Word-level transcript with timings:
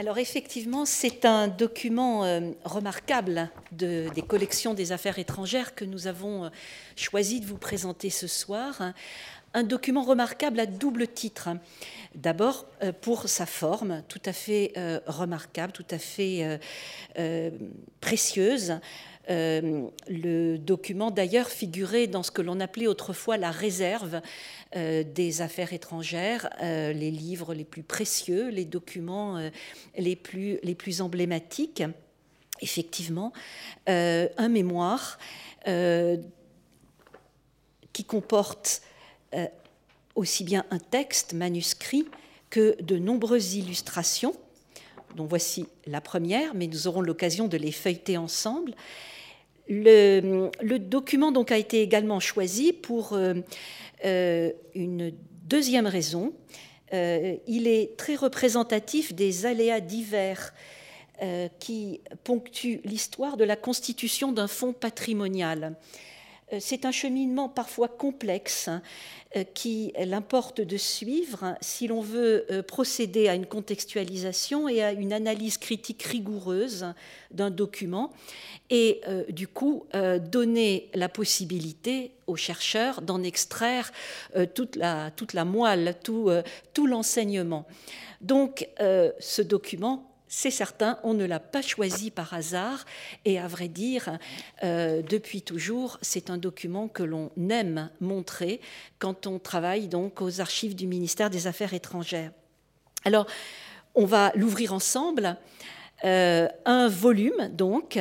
Alors 0.00 0.18
effectivement, 0.18 0.86
c'est 0.86 1.24
un 1.24 1.48
document 1.48 2.24
euh, 2.24 2.52
remarquable 2.64 3.50
des 3.72 4.24
collections 4.24 4.72
des 4.72 4.92
affaires 4.92 5.18
étrangères 5.18 5.74
que 5.74 5.84
nous 5.84 6.06
avons 6.06 6.44
euh, 6.44 6.48
choisi 6.94 7.40
de 7.40 7.46
vous 7.46 7.58
présenter 7.58 8.08
ce 8.08 8.28
soir. 8.28 8.92
Un 9.54 9.64
document 9.64 10.04
remarquable 10.04 10.60
à 10.60 10.66
double 10.66 11.08
titre. 11.08 11.48
D'abord 12.14 12.66
euh, 12.84 12.92
pour 12.92 13.28
sa 13.28 13.44
forme 13.44 14.04
tout 14.06 14.22
à 14.24 14.32
fait 14.32 14.72
remarquable, 15.08 15.72
tout 15.72 15.86
à 15.90 15.98
fait 15.98 16.60
précieuse. 18.00 18.78
Le 19.28 20.56
document 20.56 21.10
d'ailleurs 21.10 21.48
figurait 21.48 22.06
dans 22.06 22.22
ce 22.22 22.30
que 22.30 22.40
l'on 22.40 22.60
appelait 22.60 22.86
autrefois 22.86 23.36
la 23.36 23.50
réserve 23.50 24.22
euh, 24.76 25.02
des 25.02 25.40
affaires 25.40 25.72
étrangères, 25.72 26.50
euh, 26.62 26.92
les 26.92 27.10
livres 27.10 27.54
les 27.54 27.64
plus 27.64 27.82
précieux, 27.82 28.48
les 28.48 28.64
documents 28.66 29.38
euh, 29.38 29.50
les 29.96 30.14
plus 30.16 31.00
emblématiques. 31.00 31.82
Effectivement, 32.60 33.32
un 33.86 34.48
mémoire 34.48 35.18
qui 37.92 38.04
comporte 38.04 38.82
aussi 40.16 40.42
bien 40.42 40.66
un 40.72 40.80
texte 40.80 41.34
manuscrit 41.34 42.04
que 42.50 42.76
de 42.82 42.98
nombreuses 42.98 43.54
illustrations 43.54 44.34
dont 45.14 45.26
voici 45.26 45.66
la 45.86 46.00
première, 46.00 46.52
mais 46.54 46.66
nous 46.66 46.88
aurons 46.88 47.00
l'occasion 47.00 47.46
de 47.46 47.56
les 47.56 47.70
feuilleter 47.70 48.16
ensemble. 48.16 48.74
Le, 49.68 50.50
document 50.78 51.32
donc 51.32 51.52
a 51.52 51.58
été 51.58 51.82
également 51.82 52.20
choisi 52.20 52.72
pour 52.72 53.12
euh, 53.12 54.52
une 54.74 55.12
deuxième 55.44 55.86
raison, 55.86 56.32
euh, 56.92 57.36
il 57.46 57.66
est 57.66 57.96
très 57.96 58.14
représentatif 58.14 59.14
des 59.14 59.46
aléas 59.46 59.80
divers 59.80 60.52
euh, 61.22 61.48
qui 61.58 62.00
ponctuent 62.24 62.80
l'histoire 62.84 63.36
de 63.36 63.44
la 63.44 63.56
constitution 63.56 64.32
d'un 64.32 64.48
fonds 64.48 64.72
patrimonial. 64.72 65.74
C'est 66.60 66.86
un 66.86 66.92
cheminement 66.92 67.50
parfois 67.50 67.88
complexe 67.88 68.68
euh, 68.68 68.78
qu'il 69.54 70.14
importe 70.14 70.60
de 70.60 70.76
suivre 70.76 71.54
si 71.60 71.86
l'on 71.86 72.00
veut 72.00 72.46
euh, 72.50 72.62
procéder 72.62 73.28
à 73.28 73.34
une 73.34 73.46
contextualisation 73.46 74.68
et 74.68 74.82
à 74.82 74.92
une 74.92 75.12
analyse 75.12 75.58
critique 75.58 76.02
rigoureuse 76.02 76.86
d'un 77.30 77.50
document 77.50 78.10
et 78.70 79.00
euh, 79.06 79.24
du 79.28 79.46
coup 79.46 79.86
donner 80.20 80.90
la 80.94 81.08
possibilité 81.08 82.12
aux 82.26 82.36
chercheurs 82.36 83.02
d'en 83.02 83.22
extraire 83.22 83.92
toute, 84.54 84.76
la, 84.76 85.10
toute 85.10 85.32
la 85.32 85.44
moelle, 85.44 85.96
tout, 86.02 86.30
tout 86.74 86.86
l'enseignement. 86.86 87.66
Donc 88.20 88.68
ce 88.78 89.42
document 89.42 90.07
c'est 90.28 90.50
certain, 90.50 90.98
on 91.02 91.14
ne 91.14 91.24
l'a 91.24 91.40
pas 91.40 91.62
choisi 91.62 92.10
par 92.10 92.34
hasard 92.34 92.84
et 93.24 93.38
à 93.38 93.46
vrai 93.46 93.68
dire, 93.68 94.18
euh, 94.62 95.02
depuis 95.02 95.42
toujours, 95.42 95.98
c'est 96.02 96.28
un 96.30 96.36
document 96.36 96.88
que 96.88 97.02
l'on 97.02 97.30
aime 97.50 97.90
montrer 98.00 98.60
quand 98.98 99.26
on 99.26 99.38
travaille 99.38 99.88
donc 99.88 100.20
aux 100.20 100.40
archives 100.40 100.76
du 100.76 100.86
ministère 100.86 101.30
des 101.30 101.46
Affaires 101.46 101.72
étrangères. 101.72 102.30
Alors, 103.04 103.26
on 103.94 104.04
va 104.04 104.32
l'ouvrir 104.34 104.72
ensemble. 104.72 105.36
Euh, 106.04 106.46
un 106.64 106.86
volume 106.86 107.48
donc 107.54 107.98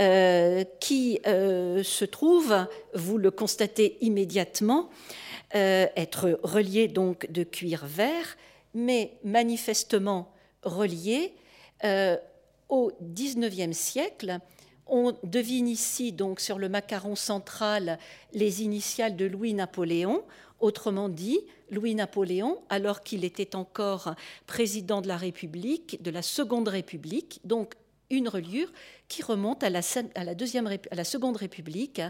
euh, 0.00 0.64
qui 0.80 1.18
se 1.24 2.04
trouve, 2.04 2.66
vous 2.92 3.16
le 3.16 3.30
constatez 3.30 3.96
immédiatement, 4.00 4.90
être 5.54 6.40
relié 6.42 6.88
donc 6.88 7.30
de 7.30 7.44
cuir 7.44 7.86
vert, 7.86 8.36
mais 8.74 9.12
manifestement 9.22 10.32
relié 10.62 11.34
euh, 11.84 12.16
au 12.68 12.92
XIXe 13.02 13.76
siècle, 13.76 14.38
on 14.86 15.16
devine 15.22 15.68
ici 15.68 16.12
donc 16.12 16.40
sur 16.40 16.58
le 16.58 16.68
macaron 16.68 17.16
central 17.16 17.98
les 18.32 18.62
initiales 18.62 19.16
de 19.16 19.26
Louis-Napoléon, 19.26 20.22
autrement 20.60 21.08
dit 21.08 21.40
Louis-Napoléon, 21.70 22.58
alors 22.68 23.02
qu'il 23.02 23.24
était 23.24 23.56
encore 23.56 24.14
président 24.46 25.00
de 25.00 25.08
la 25.08 25.16
République, 25.16 26.02
de 26.02 26.10
la 26.10 26.22
Seconde 26.22 26.68
République, 26.68 27.40
donc 27.44 27.74
une 28.12 28.28
reliure 28.28 28.70
qui 29.08 29.22
remonte 29.22 29.64
à 29.64 29.70
la, 29.70 30.34
deuxième, 30.34 30.66
à 30.66 30.94
la 30.94 31.04
Seconde 31.04 31.36
République, 31.36 32.00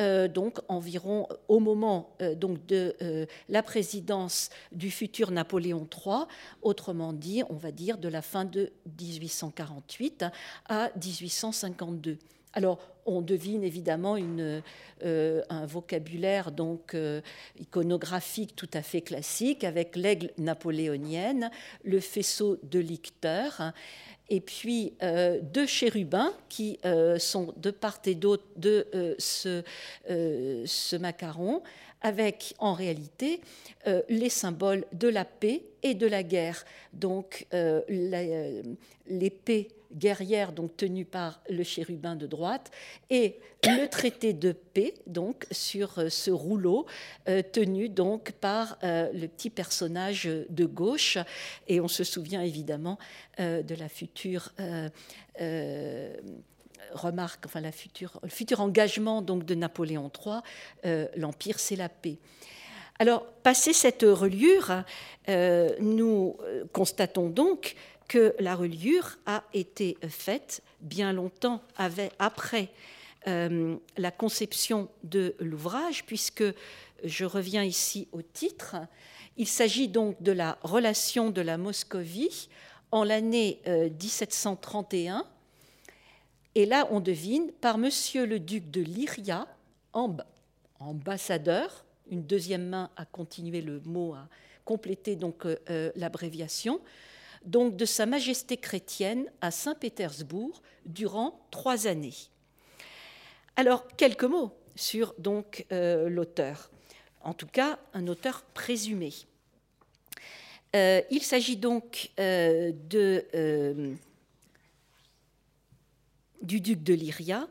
euh, 0.00 0.26
donc 0.26 0.58
environ 0.68 1.28
au 1.48 1.60
moment 1.60 2.16
euh, 2.20 2.34
donc 2.34 2.66
de 2.66 2.96
euh, 3.02 3.26
la 3.48 3.62
présidence 3.62 4.50
du 4.72 4.90
futur 4.90 5.30
Napoléon 5.30 5.86
III, 6.04 6.24
autrement 6.62 7.12
dit, 7.12 7.42
on 7.50 7.56
va 7.56 7.70
dire 7.70 7.98
de 7.98 8.08
la 8.08 8.22
fin 8.22 8.44
de 8.44 8.72
1848 9.00 10.24
à 10.68 10.90
1852. 11.02 12.18
Alors, 12.54 12.78
on 13.06 13.20
devine 13.20 13.64
évidemment 13.64 14.16
un 14.16 15.66
vocabulaire 15.66 16.52
donc 16.52 16.96
iconographique 17.58 18.54
tout 18.54 18.70
à 18.72 18.80
fait 18.80 19.02
classique 19.02 19.64
avec 19.64 19.96
l'aigle 19.96 20.30
napoléonienne, 20.38 21.50
le 21.82 21.98
faisceau 21.98 22.58
de 22.62 22.78
licteurs 22.78 23.72
et 24.28 24.40
puis 24.40 24.94
euh, 25.02 25.40
deux 25.42 25.66
chérubins 25.66 26.32
qui 26.48 26.78
euh, 26.84 27.18
sont 27.18 27.52
de 27.56 27.70
part 27.70 28.00
et 28.06 28.14
d'autre 28.14 28.44
de 28.56 28.86
euh, 28.94 29.14
ce, 29.18 29.62
ce, 30.08 30.96
macaron, 30.96 31.62
avec 32.00 32.54
en 32.58 32.74
réalité 32.74 33.40
les 34.08 34.28
symboles 34.28 34.84
de 34.92 35.08
la 35.08 35.24
paix 35.24 35.62
et 35.82 35.94
de 35.94 36.06
la 36.06 36.22
guerre. 36.22 36.64
Donc 36.92 37.46
l'épée 39.06 39.68
guerrière 39.94 40.52
donc 40.52 40.76
tenue 40.76 41.04
par 41.04 41.40
le 41.48 41.62
chérubin 41.62 42.16
de 42.16 42.26
droite 42.26 42.70
et 43.10 43.38
le 43.66 43.86
traité 43.86 44.32
de 44.32 44.52
paix 44.52 44.94
donc 45.06 45.46
sur 45.50 45.98
euh, 45.98 46.08
ce 46.08 46.30
rouleau 46.30 46.86
euh, 47.28 47.42
tenu 47.42 47.88
donc 47.88 48.32
par 48.32 48.78
euh, 48.82 49.10
le 49.12 49.28
petit 49.28 49.50
personnage 49.50 50.28
de 50.48 50.64
gauche 50.64 51.18
et 51.68 51.80
on 51.80 51.88
se 51.88 52.04
souvient 52.04 52.42
évidemment 52.42 52.98
de 53.38 53.74
la 53.74 53.88
future 53.88 54.52
remarque, 56.92 57.46
enfin 57.46 57.60
future, 57.72 58.20
le 58.22 58.28
futur 58.28 58.60
engagement 58.60 59.22
donc 59.22 59.44
de 59.44 59.54
Napoléon 59.54 60.10
III, 60.24 61.08
l'empire 61.16 61.58
c'est 61.58 61.76
la 61.76 61.88
paix. 61.88 62.18
Alors, 63.00 63.26
passé 63.42 63.72
cette 63.72 64.02
reliure, 64.02 64.84
nous 65.28 66.36
constatons 66.72 67.28
donc 67.28 67.74
que 68.08 68.34
la 68.38 68.54
reliure 68.54 69.16
a 69.26 69.44
été 69.52 69.96
faite 70.08 70.62
bien 70.80 71.12
longtemps 71.12 71.62
après 72.18 72.70
euh, 73.26 73.76
la 73.96 74.10
conception 74.10 74.88
de 75.02 75.34
l'ouvrage, 75.40 76.04
puisque 76.04 76.44
je 77.02 77.24
reviens 77.24 77.64
ici 77.64 78.08
au 78.12 78.22
titre. 78.22 78.76
Il 79.36 79.48
s'agit 79.48 79.88
donc 79.88 80.22
de 80.22 80.32
la 80.32 80.58
relation 80.62 81.30
de 81.30 81.40
la 81.40 81.56
Moscovie 81.58 82.48
en 82.92 83.02
l'année 83.02 83.60
1731. 83.66 85.18
Euh, 85.18 85.22
Et 86.54 86.66
là, 86.66 86.86
on 86.90 87.00
devine 87.00 87.50
par 87.60 87.78
Monsieur 87.78 88.26
le 88.26 88.38
duc 88.38 88.70
de 88.70 88.80
Lyria, 88.80 89.48
ambassadeur, 90.78 91.84
une 92.10 92.22
deuxième 92.22 92.68
main 92.68 92.90
à 92.96 93.04
continuer 93.04 93.62
le 93.62 93.80
mot, 93.80 94.14
à 94.14 94.28
compléter 94.64 95.16
donc 95.16 95.46
euh, 95.46 95.90
l'abréviation, 95.96 96.80
donc 97.44 97.76
de 97.76 97.84
Sa 97.84 98.06
Majesté 98.06 98.56
chrétienne 98.56 99.30
à 99.40 99.50
Saint-Pétersbourg 99.50 100.62
durant 100.86 101.46
trois 101.50 101.86
années. 101.86 102.14
Alors, 103.56 103.86
quelques 103.96 104.24
mots 104.24 104.52
sur 104.74 105.14
donc 105.18 105.66
euh, 105.70 106.08
l'auteur, 106.08 106.70
en 107.22 107.34
tout 107.34 107.46
cas 107.46 107.78
un 107.92 108.08
auteur 108.08 108.42
présumé. 108.54 109.12
Euh, 110.74 111.00
il 111.10 111.22
s'agit 111.22 111.56
donc 111.56 112.10
euh, 112.18 112.72
du 116.42 116.60
duc 116.60 116.82
de 116.82 116.94
Lyria, 116.94 117.46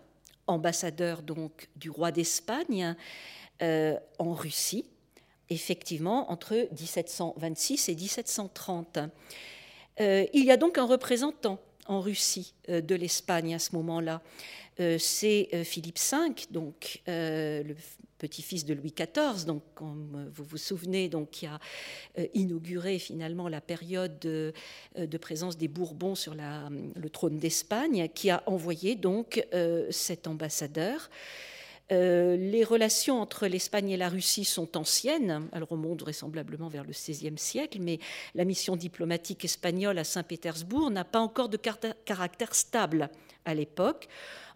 ambassadeur 0.47 1.21
donc 1.21 1.69
du 1.77 1.89
roi 1.89 2.11
d'Espagne 2.11 2.95
en 3.61 4.33
Russie, 4.33 4.83
effectivement 5.49 6.29
entre 6.29 6.67
1726 6.77 7.87
et 7.87 7.95
1730. 7.95 8.99
Euh, 9.99 10.25
il 10.33 10.45
y 10.45 10.51
a 10.51 10.57
donc 10.57 10.77
un 10.77 10.85
représentant 10.85 11.59
en 11.87 11.99
Russie 12.01 12.53
euh, 12.69 12.81
de 12.81 12.95
l'Espagne 12.95 13.53
à 13.53 13.59
ce 13.59 13.75
moment-là. 13.75 14.21
Euh, 14.79 14.97
c'est 14.97 15.49
Philippe 15.63 15.99
V, 15.99 16.47
donc 16.49 17.01
le 17.05 17.75
petit-fils 18.17 18.65
de 18.65 18.73
Louis 18.73 18.93
XIV, 18.95 19.45
donc 19.45 19.61
comme 19.75 20.31
vous 20.33 20.45
vous 20.45 20.57
souvenez, 20.57 21.09
donc 21.09 21.29
qui 21.31 21.45
a 21.45 21.59
inauguré 22.33 22.97
finalement 22.97 23.49
la 23.49 23.59
période 23.59 24.17
de, 24.19 24.53
présence 25.17 25.57
des 25.57 25.67
Bourbons 25.67 26.15
sur 26.15 26.33
le 26.33 27.09
trône 27.09 27.37
d'Espagne, 27.37 28.09
qui 28.15 28.29
a 28.29 28.41
envoyé 28.47 28.95
donc 28.95 29.45
cet 29.91 30.25
ambassadeur. 30.25 31.09
Euh, 31.91 32.37
les 32.37 32.63
relations 32.63 33.21
entre 33.21 33.47
l'Espagne 33.47 33.89
et 33.89 33.97
la 33.97 34.07
Russie 34.07 34.45
sont 34.45 34.77
anciennes, 34.77 35.49
elles 35.51 35.63
remontent 35.63 36.05
vraisemblablement 36.05 36.69
vers 36.69 36.83
le 36.83 36.91
XVIe 36.91 37.37
siècle, 37.37 37.79
mais 37.81 37.99
la 38.35 38.45
mission 38.45 38.75
diplomatique 38.75 39.43
espagnole 39.43 39.97
à 39.97 40.03
Saint-Pétersbourg 40.03 40.89
n'a 40.91 41.03
pas 41.03 41.19
encore 41.19 41.49
de 41.49 41.57
caractère 41.57 42.55
stable 42.55 43.09
à 43.45 43.53
l'époque, 43.53 44.07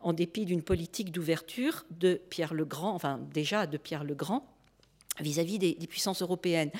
en 0.01 0.13
dépit 0.13 0.45
d'une 0.45 0.61
politique 0.61 1.11
d'ouverture 1.11 1.85
de 1.91 2.21
Pierre 2.29 2.53
le 2.53 2.63
Grand, 2.63 2.93
enfin 2.93 3.19
déjà 3.33 3.67
de 3.67 3.77
Pierre 3.77 4.05
le 4.05 4.15
Grand, 4.15 4.47
vis-à-vis 5.19 5.59
des, 5.59 5.75
puissances 5.87 6.21
européennes. 6.21 6.71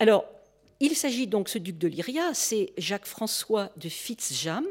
Alors, 0.00 0.26
il 0.80 0.94
s'agit 0.94 1.26
donc, 1.26 1.48
ce 1.48 1.58
duc 1.58 1.78
de 1.78 1.88
Lyria, 1.88 2.34
c'est 2.34 2.72
Jacques-François 2.76 3.70
de 3.76 3.88
Fitzjam, 3.88 4.64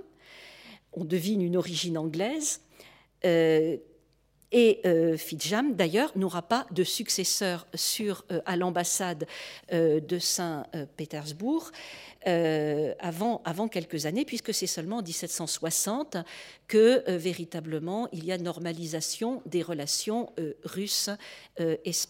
on 0.93 1.05
devine 1.05 1.41
une 1.41 1.57
origine 1.57 1.97
anglaise, 1.97 2.61
euh, 3.25 3.77
et 4.51 4.79
euh, 4.85 5.17
Fitzjam, 5.17 5.75
d'ailleurs, 5.75 6.11
n'aura 6.15 6.41
pas 6.41 6.65
de 6.71 6.83
successeur 6.83 7.67
sur, 7.73 8.25
euh, 8.31 8.39
à 8.45 8.55
l'ambassade 8.55 9.27
de 9.71 10.19
Saint-Pétersbourg. 10.19 11.71
Euh, 12.27 12.94
avant, 12.99 13.41
avant 13.45 13.69
quelques 13.69 14.05
années, 14.05 14.25
puisque 14.25 14.53
c'est 14.53 14.67
seulement 14.67 14.97
en 14.97 15.01
1760 15.01 16.17
que 16.67 17.03
euh, 17.07 17.17
véritablement 17.17 18.09
il 18.11 18.25
y 18.25 18.33
a 18.33 18.38
normalisation 18.38 19.41
des 19.45 19.61
relations 19.61 20.33
euh, 20.39 20.53
russes, 20.65 21.09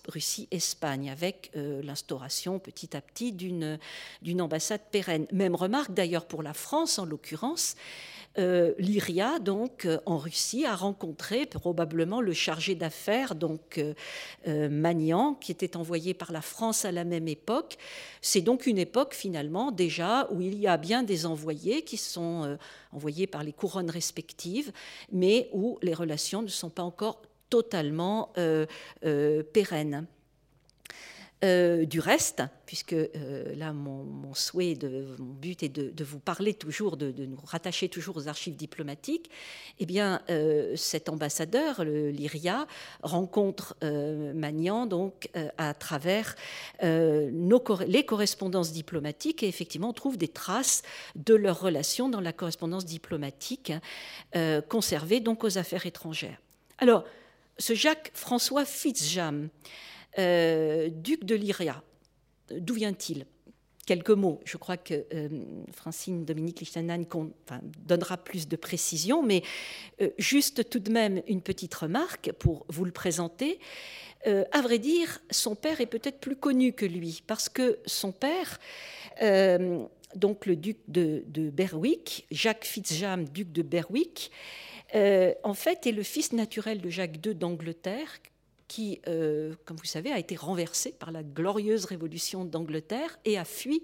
Russie-Espagne, 0.08 1.10
avec 1.10 1.52
l'instauration 1.56 2.60
petit 2.60 2.98
à 2.98 3.02
petit 3.02 3.32
d'une 3.32 3.80
ambassade 4.42 4.82
pérenne. 4.92 5.28
Même 5.32 5.56
remarque 5.56 5.94
d'ailleurs 5.94 6.26
pour 6.26 6.44
la 6.44 6.54
France 6.54 7.00
en 7.00 7.06
l'occurrence. 7.06 7.76
Euh, 8.38 8.74
Lyria, 8.78 9.40
donc 9.40 9.86
euh, 9.86 9.98
en 10.06 10.18
Russie, 10.18 10.66
a 10.66 10.76
rencontré 10.76 11.48
probablement 11.48 12.22
le 12.22 12.34
chargé 12.34 12.76
d'affaires, 12.76 13.34
donc 13.34 13.80
euh, 14.48 14.70
Magnan, 14.70 15.34
qui 15.34 15.52
était 15.52 15.76
envoyé 15.76 16.14
par 16.14 16.32
la 16.32 16.42
France 16.42 16.86
à 16.86 16.92
la 16.92 17.04
même 17.04 17.28
époque. 17.28 17.78
C'est 18.22 18.42
donc 18.42 18.68
une 18.68 18.78
époque 18.78 19.16
finalement 19.16 19.72
déjà 19.72 20.28
où 20.32 20.42
il 20.42 20.60
y 20.60 20.68
a 20.68 20.78
bien 20.78 21.04
des 21.04 21.26
envoyés 21.26 21.82
qui 21.82 21.98
sont 21.98 22.58
envoyés 22.92 23.28
par 23.28 23.44
les 23.44 23.54
couronnes 23.54 23.90
respectives, 23.90 24.72
mais 25.12 25.50
où 25.54 25.80
les 25.82 25.94
relations 25.94 26.42
ne 26.42 26.48
sont 26.48 26.70
pas 26.70 26.84
encore 26.84 27.22
totalement 27.50 28.34
pérennes. 29.54 30.06
Euh, 31.44 31.86
du 31.86 32.00
reste, 32.00 32.42
puisque 32.66 32.94
euh, 32.94 33.56
là 33.56 33.72
mon, 33.72 34.34
souhait, 34.34 34.76
mon 35.20 35.34
but 35.36 35.62
est 35.62 35.70
de, 35.70 36.04
vous 36.04 36.18
parler 36.18 36.56
toujours, 36.56 36.98
de, 36.98 37.14
nous 37.16 37.38
rattacher 37.46 37.90
toujours 37.90 38.18
aux 38.18 38.28
archives 38.28 38.56
diplomatiques, 38.56 39.30
eh 39.78 39.86
bien 39.86 40.24
euh, 40.32 40.76
cet 40.76 41.10
ambassadeur, 41.10 41.86
le 41.86 42.10
Lyria, 42.10 42.66
rencontre 43.04 43.78
Magnan 43.84 44.88
donc 44.88 45.30
à 45.60 45.76
travers 45.76 46.36
les 46.82 48.04
correspondances 48.04 48.72
diplomatiques 48.72 49.44
et 49.44 49.48
effectivement 49.48 49.90
on 49.90 49.94
trouve 49.94 50.18
des 50.18 50.28
traces 50.28 50.82
de 51.16 51.36
leur 51.36 51.60
relation 51.60 52.10
dans 52.10 52.22
la 52.22 52.34
correspondance 52.34 52.86
diplomatique 52.86 53.74
conservée 54.70 55.20
donc 55.20 55.44
aux 55.44 55.60
affaires 55.60 55.86
étrangères. 55.86 56.42
Alors, 56.80 57.04
ce 57.60 57.74
Jacques-François 57.74 58.66
Fitzjam, 58.66 59.50
duc 60.18 61.24
de 61.24 61.36
Lyria, 61.36 61.84
d'où 62.52 62.74
vient-il? 62.74 63.26
Quelques 63.86 64.10
mots. 64.10 64.42
Je 64.44 64.58
crois 64.58 64.76
que 64.76 65.06
euh, 65.14 65.30
Francine 65.72 66.26
Dominique 66.26 66.60
Lichtenheim 66.60 67.06
donnera 67.86 68.18
plus 68.18 68.50
de 68.50 68.58
précisions, 68.58 69.24
mais 69.24 69.44
euh, 70.02 70.10
juste 70.18 70.70
tout 70.70 70.80
de 70.80 70.92
même 70.92 71.22
une 71.26 71.42
petite 71.42 71.74
remarque 71.74 72.34
pour 72.34 72.66
vous 72.68 72.84
le 72.84 72.92
présenter. 72.92 73.60
à 74.26 74.62
vrai 74.62 74.78
dire, 74.78 75.22
son 75.32 75.56
père 75.56 75.80
est 75.80 75.86
peut-être 75.86 76.20
plus 76.20 76.36
connu 76.36 76.74
que 76.74 76.86
lui, 76.86 77.24
parce 77.28 77.48
que 77.48 77.80
son 77.86 78.12
père, 78.12 78.60
donc 80.16 80.46
le 80.46 80.58
duc 80.58 80.80
de, 80.90 81.24
Berwick, 81.50 82.26
Jacques 82.30 82.66
Fitzjam, 82.66 83.24
duc 83.24 83.54
de 83.54 83.62
Berwick, 83.62 84.32
en 84.94 85.54
fait 85.54 85.88
est 85.88 85.94
le 85.94 86.04
fils 86.04 86.34
naturel 86.34 86.82
de 86.82 86.90
Jacques 86.90 87.26
II 87.26 87.36
d'Angleterre, 87.36 88.20
qui, 88.68 89.02
euh, 89.08 89.56
comme 89.66 89.78
vous 89.78 89.86
savez, 89.86 90.12
a 90.12 90.20
été 90.20 90.36
renversé 90.36 90.92
par 90.92 91.12
la 91.12 91.24
glorieuse 91.24 91.86
révolution 91.86 92.46
d'Angleterre 92.46 93.18
et 93.26 93.38
a 93.38 93.46
fui, 93.46 93.84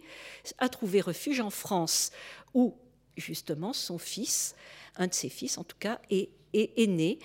a 0.58 0.70
trouvé 0.70 1.02
refuge 1.02 1.40
en 1.40 1.50
France, 1.50 2.12
où 2.54 2.76
justement 3.16 3.74
son 3.74 3.98
fils, 3.98 4.56
un 4.98 5.08
de 5.08 5.14
ses 5.14 5.30
fils 5.30 5.58
en 5.58 5.64
tout 5.64 5.78
cas, 5.80 6.00
est, 6.10 6.30
né, 6.88 7.20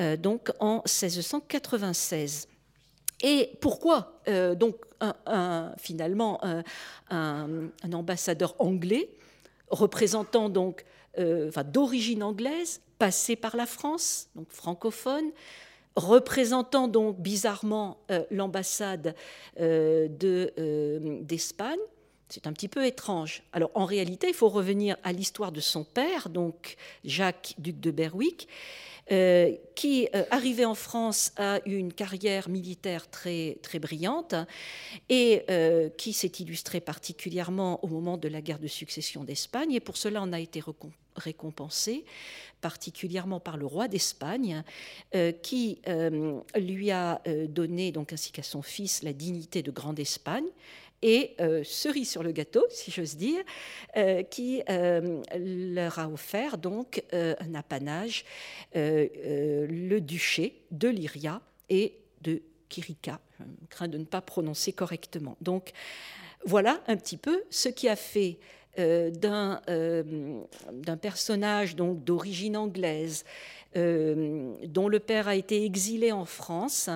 euh, 0.00 0.16
donc 0.16 0.50
en 0.60 0.76
1696. 0.86 2.48
Et 3.22 3.50
pourquoi 3.60 4.20
euh, 4.28 4.54
donc 4.54 4.76
finalement 5.78 6.40
un, 7.10 7.70
ambassadeur 7.92 8.54
anglais 8.58 9.10
représentant 9.68 10.50
donc 10.50 10.84
d'origine 11.16 12.22
anglaise, 12.22 12.82
passé 12.98 13.34
par 13.34 13.56
la 13.56 13.66
France, 13.66 14.28
donc 14.34 14.50
francophone, 14.50 15.30
représentant 15.96 16.88
donc 16.88 17.18
bizarrement 17.20 17.98
euh, 18.10 18.24
l'ambassade 18.30 19.14
euh, 19.60 20.08
euh, 20.24 21.18
d'Espagne. 21.22 21.78
c'est 22.28 22.46
un 22.46 22.52
petit 22.52 22.68
peu 22.68 22.86
étrange. 22.86 23.42
Alors 23.52 23.70
en 23.74 23.84
réalité, 23.84 24.28
il 24.28 24.34
faut 24.34 24.48
revenir 24.48 24.96
à 25.02 25.12
l'histoire 25.12 25.52
de 25.52 25.60
son 25.60 25.84
père, 25.84 26.28
donc 26.28 26.76
Jacques, 27.04 27.54
duc 27.58 27.80
de 27.80 27.90
Berwick, 27.90 28.48
qui, 29.74 30.08
arrivé 30.30 30.64
en 30.64 30.74
France, 30.74 31.32
a 31.36 31.60
eu 31.66 31.76
une 31.76 31.92
carrière 31.92 32.48
militaire 32.48 33.10
très, 33.10 33.58
très 33.62 33.78
brillante 33.78 34.34
et 35.08 35.44
qui 35.96 36.12
s'est 36.12 36.32
illustré 36.38 36.80
particulièrement 36.80 37.84
au 37.84 37.88
moment 37.88 38.16
de 38.16 38.28
la 38.28 38.40
guerre 38.40 38.58
de 38.58 38.68
succession 38.68 39.24
d'Espagne. 39.24 39.72
Et 39.72 39.80
pour 39.80 39.96
cela, 39.96 40.22
on 40.22 40.32
a 40.32 40.40
été 40.40 40.62
récompensé 41.16 42.04
particulièrement 42.60 43.40
par 43.40 43.56
le 43.56 43.66
roi 43.66 43.88
d'Espagne, 43.88 44.62
euh, 45.14 45.32
qui 45.32 45.80
euh, 45.88 46.40
lui 46.56 46.90
a 46.90 47.20
euh, 47.26 47.46
donné, 47.46 47.92
donc 47.92 48.12
ainsi 48.12 48.32
qu'à 48.32 48.42
son 48.42 48.62
fils, 48.62 49.02
la 49.02 49.12
dignité 49.12 49.62
de 49.62 49.70
Grande 49.70 49.98
Espagne. 49.98 50.46
Et 51.02 51.34
cerise 51.64 52.10
sur 52.10 52.22
le 52.22 52.30
gâteau, 52.30 52.64
si 52.68 52.90
j'ose 52.90 53.16
dire, 53.16 53.42
qui 54.28 54.62
leur 54.68 55.98
a 55.98 56.08
offert 56.10 56.58
donc 56.58 57.02
un 57.12 57.54
apanage, 57.54 58.24
le 58.74 59.98
duché 59.98 60.62
de 60.70 60.88
Lyria 60.88 61.40
et 61.70 61.94
de 62.20 62.42
Kirika. 62.68 63.18
Je 63.38 63.44
crains 63.70 63.88
de 63.88 63.96
ne 63.98 64.04
pas 64.04 64.20
prononcer 64.20 64.72
correctement. 64.72 65.36
Donc 65.40 65.72
voilà 66.44 66.82
un 66.86 66.96
petit 66.96 67.16
peu 67.16 67.42
ce 67.50 67.68
qui 67.68 67.88
a 67.88 67.96
fait 67.96 68.38
euh, 68.78 69.10
euh, 69.68 70.42
d'un 70.72 70.96
personnage 70.96 71.74
donc 71.74 72.04
d'origine 72.04 72.56
anglaise, 72.56 73.24
euh, 73.76 74.54
dont 74.64 74.88
le 74.88 75.00
père 75.00 75.28
a 75.28 75.34
été 75.34 75.64
exilé 75.64 76.12
en 76.12 76.24
France, 76.24 76.88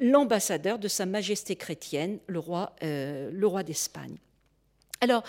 l'ambassadeur 0.00 0.78
de 0.78 0.88
Sa 0.88 1.06
Majesté 1.06 1.56
chrétienne, 1.56 2.18
le 2.26 2.38
roi, 2.38 2.74
le 2.82 3.44
roi 3.44 3.62
d'Espagne. 3.62 4.16
Alors, 5.00 5.22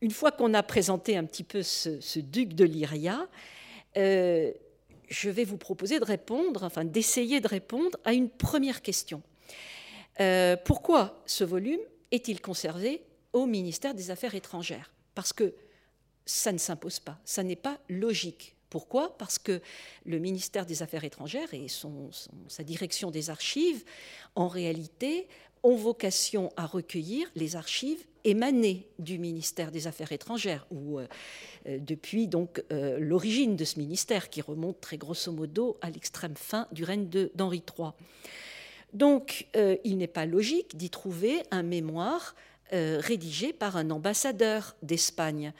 une 0.00 0.10
fois 0.10 0.30
qu'on 0.30 0.54
a 0.54 0.62
présenté 0.62 1.16
un 1.16 1.24
petit 1.24 1.44
peu 1.44 1.62
ce, 1.62 2.18
duc 2.18 2.54
de 2.54 2.64
Lyria, 2.64 3.26
je 3.94 5.30
vais 5.30 5.44
vous 5.44 5.56
proposer 5.56 5.98
de 5.98 6.04
répondre, 6.04 6.62
enfin 6.64 6.84
d'essayer 6.84 7.40
de 7.40 7.48
répondre 7.48 7.98
à 8.04 8.12
une 8.12 8.28
première 8.28 8.82
question. 8.82 9.22
pourquoi 10.64 11.22
ce 11.26 11.44
volume 11.44 11.80
est-il 12.10 12.40
conservé 12.40 13.02
au 13.32 13.46
ministère 13.46 13.94
des 13.94 14.10
Affaires 14.10 14.34
étrangères? 14.34 14.92
Parce 15.14 15.32
que 15.32 15.54
ça 16.24 16.52
ne 16.52 16.58
s'impose 16.58 16.98
pas, 16.98 17.18
ça 17.24 17.42
n'est 17.42 17.56
pas 17.56 17.78
logique. 17.88 18.55
Pourquoi? 18.76 19.16
Parce 19.16 19.38
que 19.38 19.62
le 20.04 20.18
ministère 20.18 20.66
des 20.66 20.82
Affaires 20.82 21.04
étrangères 21.04 21.54
et 21.54 21.66
sa 22.46 22.62
direction 22.62 23.10
des 23.10 23.30
archives, 23.30 23.84
en 24.34 24.48
réalité, 24.48 25.28
ont 25.62 25.76
vocation 25.76 26.52
à 26.58 26.66
recueillir 26.66 27.26
les 27.36 27.56
archives 27.56 28.04
émanées 28.24 28.86
du 28.98 29.18
ministère 29.18 29.70
des 29.70 29.86
Affaires 29.86 30.12
étrangères, 30.12 30.66
ou 30.70 30.98
euh, 30.98 31.06
euh, 31.66 31.78
depuis 31.80 32.28
donc 32.28 32.62
euh, 32.70 32.98
l'origine 32.98 33.56
de 33.56 33.64
ce 33.64 33.78
ministère, 33.78 34.28
qui 34.28 34.42
remonte 34.42 34.78
très 34.78 34.98
grosso 34.98 35.32
modo 35.32 35.78
à 35.80 35.88
l'extrême 35.88 36.36
fin 36.36 36.68
du 36.70 36.84
règne 36.84 37.08
d'Henri 37.34 37.62
III. 37.78 37.92
Donc, 38.92 39.46
il 39.84 39.96
n'est 39.96 40.06
pas 40.06 40.26
logique 40.26 40.76
d'y 40.76 40.90
trouver 40.90 41.42
un 41.50 41.62
mémoire 41.62 42.34
rédigé 42.70 43.54
par 43.54 43.76
un 43.76 43.90
ambassadeur 43.90 44.76
d'Espagne. 44.82 45.52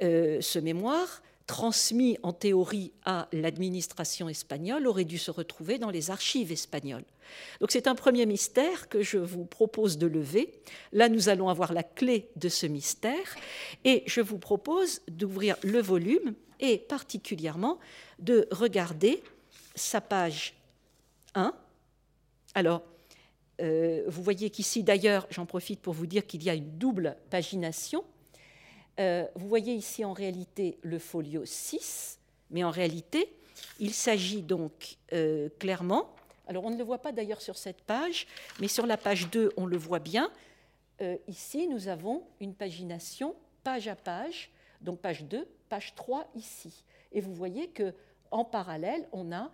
Ce 0.00 0.58
mémoire, 0.58 1.22
transmis 1.48 2.18
en 2.22 2.32
théorie 2.32 2.92
à 3.06 3.26
l'administration 3.32 4.28
espagnole, 4.28 4.86
aurait 4.86 5.06
dû 5.06 5.18
se 5.18 5.30
retrouver 5.30 5.78
dans 5.78 5.90
les 5.90 6.10
archives 6.10 6.52
espagnoles. 6.52 7.04
Donc 7.60 7.72
c'est 7.72 7.88
un 7.88 7.94
premier 7.94 8.26
mystère 8.26 8.88
que 8.88 9.02
je 9.02 9.16
vous 9.16 9.46
propose 9.46 9.96
de 9.96 10.06
lever. 10.06 10.52
Là, 10.92 11.08
nous 11.08 11.30
allons 11.30 11.48
avoir 11.48 11.72
la 11.72 11.82
clé 11.82 12.28
de 12.36 12.50
ce 12.50 12.66
mystère 12.66 13.34
et 13.84 14.04
je 14.06 14.20
vous 14.20 14.38
propose 14.38 15.00
d'ouvrir 15.08 15.56
le 15.62 15.80
volume 15.80 16.34
et 16.60 16.76
particulièrement 16.76 17.78
de 18.18 18.46
regarder 18.50 19.22
sa 19.74 20.02
page 20.02 20.54
1. 21.34 21.54
Alors, 22.54 22.82
euh, 23.62 24.04
vous 24.06 24.22
voyez 24.22 24.50
qu'ici, 24.50 24.82
d'ailleurs, 24.82 25.26
j'en 25.30 25.46
profite 25.46 25.80
pour 25.80 25.94
vous 25.94 26.06
dire 26.06 26.26
qu'il 26.26 26.42
y 26.42 26.50
a 26.50 26.54
une 26.54 26.76
double 26.76 27.16
pagination. 27.30 28.04
Euh, 28.98 29.26
vous 29.34 29.48
voyez 29.48 29.74
ici 29.74 30.04
en 30.04 30.12
réalité 30.12 30.78
le 30.82 30.98
folio 30.98 31.44
6, 31.44 32.18
mais 32.50 32.64
en 32.64 32.70
réalité, 32.70 33.32
il 33.78 33.92
s'agit 33.94 34.42
donc 34.42 34.96
euh, 35.12 35.48
clairement, 35.58 36.14
alors 36.46 36.64
on 36.64 36.70
ne 36.70 36.76
le 36.76 36.84
voit 36.84 36.98
pas 36.98 37.12
d'ailleurs 37.12 37.40
sur 37.40 37.56
cette 37.56 37.82
page, 37.82 38.26
mais 38.60 38.68
sur 38.68 38.86
la 38.86 38.96
page 38.96 39.30
2, 39.30 39.52
on 39.56 39.66
le 39.66 39.76
voit 39.76 39.98
bien. 39.98 40.30
ici, 41.28 41.68
nous 41.68 41.86
avons 41.88 42.24
une 42.40 42.54
pagination 42.54 43.36
page 43.62 43.86
à 43.86 43.94
page, 43.94 44.50
donc 44.80 44.98
page 45.00 45.24
2, 45.24 45.46
page 45.68 45.94
3 45.94 46.26
ici. 46.34 46.84
Et 47.12 47.20
vous 47.20 47.34
voyez 47.34 47.68
que 47.68 47.94
en 48.30 48.44
parallèle, 48.44 49.06
on 49.12 49.32
a 49.32 49.50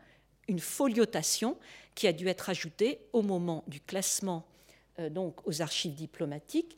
une 0.49 0.61
foliotation 0.61 1.57
qui 1.95 2.07
a 2.07 2.13
dû 2.13 2.29
être 2.29 2.51
ajoutée 2.51 3.01
au 3.13 3.23
moment 3.23 3.65
du 3.67 3.81
classement 3.81 4.45
euh, 4.99 5.11
donc 5.11 5.47
aux 5.47 5.63
archives 5.63 5.95
diplomatiques, 5.95 6.77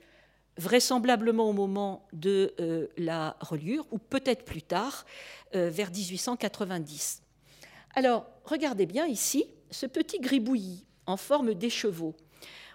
vraisemblablement 0.59 1.49
au 1.49 1.53
moment 1.53 2.07
de 2.13 2.55
euh, 2.61 2.87
la 2.97 3.37
reliure, 3.41 3.87
ou 3.91 3.99
peut-être 3.99 4.45
plus 4.45 4.63
tard, 4.63 5.05
euh, 5.55 5.71
vers 5.71 5.91
1890. 5.91 7.23
Alors, 7.95 8.27
regardez 8.45 8.87
bien 8.87 9.07
ici 9.07 9.47
ce 9.71 9.87
petit 9.87 10.19
gribouillis 10.19 10.85
en 11.07 11.17
forme 11.17 11.55
d'écheveau. 11.55 12.15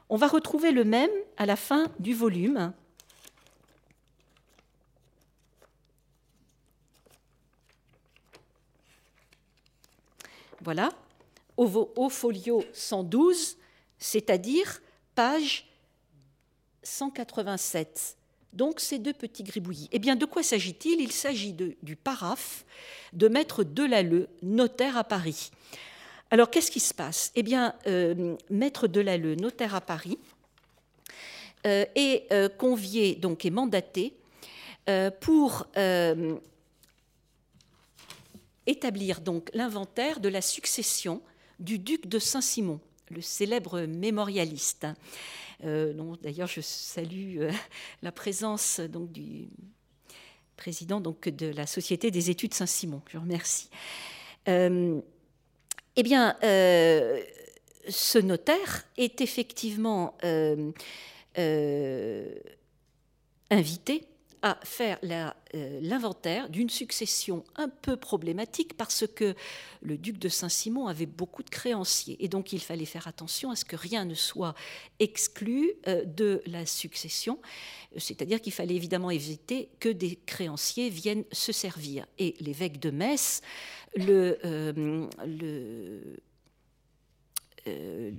On 0.09 0.17
va 0.17 0.27
retrouver 0.27 0.71
le 0.71 0.83
même 0.83 1.09
à 1.37 1.45
la 1.45 1.55
fin 1.55 1.87
du 1.99 2.13
volume. 2.13 2.73
Voilà, 10.63 10.89
au, 11.57 12.09
folio 12.09 12.63
112, 12.71 13.57
c'est-à-dire 13.97 14.81
page 15.15 15.70
187. 16.83 18.17
Donc 18.53 18.79
ces 18.79 18.99
deux 18.99 19.13
petits 19.13 19.43
gribouillis. 19.43 19.89
Eh 19.91 19.99
bien, 19.99 20.15
de 20.15 20.25
quoi 20.25 20.43
s'agit-il? 20.43 20.99
Il, 20.99 21.11
s'agit 21.11 21.53
du 21.53 21.95
paraphe 21.95 22.65
de 23.13 23.27
Maître 23.27 23.63
Delalleux, 23.63 24.27
notaire 24.41 24.97
à 24.97 25.03
Paris. 25.03 25.51
Alors, 26.31 26.49
qu'est-ce 26.49 26.71
qui 26.71 26.79
se 26.79 26.93
passe? 26.93 27.31
Eh 27.35 27.43
bien, 27.43 27.75
euh, 27.87 28.37
Maître 28.49 28.87
Delalleux, 28.87 29.35
notaire 29.35 29.75
à 29.75 29.81
Paris, 29.81 30.17
euh, 31.67 31.85
est 31.95 32.31
euh, 32.31 32.47
convié, 32.47 33.15
donc 33.15 33.45
est 33.45 33.51
mandaté 33.51 34.13
pour 35.21 35.67
établir 38.65 39.21
donc 39.21 39.49
l'inventaire 39.53 40.19
de 40.19 40.27
la 40.27 40.41
succession 40.41 41.21
du 41.59 41.79
duc 41.79 42.07
de 42.07 42.19
Saint-Simon, 42.19 42.81
le 43.09 43.21
célèbre 43.21 43.81
mémorialiste. 43.81 44.87
Euh, 45.63 45.93
d'ailleurs, 46.21 46.47
je 46.47 46.61
salue 46.61 47.39
euh, 47.39 47.51
la 48.01 48.11
présence 48.11 48.79
donc, 48.79 49.11
du 49.11 49.49
président 50.57 50.99
donc, 50.99 51.29
de 51.29 51.47
la 51.47 51.65
Société 51.67 52.11
des 52.11 52.29
études 52.29 52.53
Saint-Simon. 52.53 53.01
Je 53.07 53.17
remercie. 53.17 53.69
Euh, 54.47 54.99
eh 55.95 56.03
bien, 56.03 56.35
ce 56.41 58.17
notaire 58.17 58.85
est 58.97 59.19
effectivement 59.21 60.15
invité 63.49 64.07
à 64.41 64.57
faire 64.63 64.97
euh, 65.03 65.79
l'inventaire 65.81 66.49
d'une 66.49 66.69
succession 66.69 67.43
un 67.55 67.69
peu 67.69 67.95
problématique 67.95 68.75
parce 68.75 69.05
que 69.05 69.35
le 69.81 69.97
duc 69.97 70.17
de 70.17 70.29
Saint-Simon 70.29 70.87
avait 70.87 71.05
beaucoup 71.05 71.43
de 71.43 71.49
créanciers 71.49 72.17
et 72.23 72.27
donc 72.27 72.51
il 72.51 72.59
fallait 72.59 72.85
faire 72.85 73.07
attention 73.07 73.51
à 73.51 73.55
ce 73.55 73.65
que 73.65 73.75
rien 73.75 74.03
ne 74.05 74.15
soit 74.15 74.55
exclu 74.99 75.73
euh, 75.87 76.03
de 76.05 76.41
la 76.47 76.65
succession, 76.65 77.39
c'est-à-dire 77.97 78.41
qu'il 78.41 78.53
fallait 78.53 78.75
évidemment 78.75 79.11
éviter 79.11 79.69
que 79.79 79.89
des 79.89 80.17
créanciers 80.25 80.89
viennent 80.89 81.25
se 81.31 81.51
servir. 81.51 82.07
Et 82.17 82.35
l'évêque 82.39 82.79
de 82.79 82.89
Metz, 82.89 83.41
le, 83.95 84.39
euh, 87.67 88.11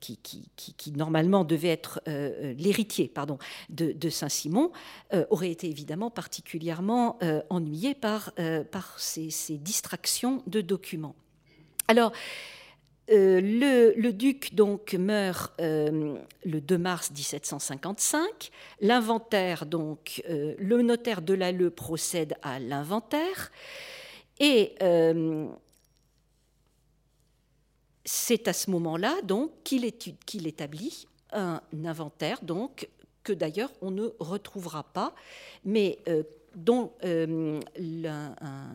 qui, 0.00 0.92
normalement 0.96 1.44
devait 1.44 1.68
être 1.68 2.00
euh, 2.08 2.30
euh, 2.42 2.54
l'héritier 2.54 3.08
pardon, 3.08 3.38
de, 3.68 4.08
Saint-Simon, 4.08 4.72
euh, 5.12 5.24
aurait 5.30 5.50
été 5.50 5.68
évidemment 5.68 6.10
particulièrement 6.10 7.18
ennuyé 7.48 7.94
par, 7.94 8.32
par 8.70 8.98
ces, 8.98 9.30
distractions 9.58 10.42
de 10.46 10.60
documents. 10.60 11.14
Alors, 11.88 12.12
le, 13.08 14.10
duc 14.10 14.54
donc 14.54 14.94
meurt 14.94 15.52
le 15.58 16.20
2 16.44 16.78
mars 16.78 17.10
1755. 17.10 18.50
L'inventaire 18.80 19.66
donc 19.66 20.22
le 20.28 20.82
notaire 20.82 21.22
de 21.22 21.34
Lalleux 21.34 21.70
procède 21.70 22.34
à 22.42 22.58
l'inventaire 22.58 23.50
et 24.38 24.74
c'est 28.12 28.48
à 28.48 28.52
ce 28.52 28.72
moment-là 28.72 29.22
donc 29.22 29.52
qu'il 29.62 29.84
établit 29.84 31.06
un 31.32 31.60
inventaire 31.84 32.42
donc 32.42 32.88
que 33.22 33.32
d'ailleurs 33.32 33.70
on 33.82 33.92
ne 33.92 34.08
retrouvera 34.18 34.82
pas, 34.82 35.14
mais 35.64 35.98
euh, 36.08 36.24
dont 36.56 36.92
euh, 37.04 37.60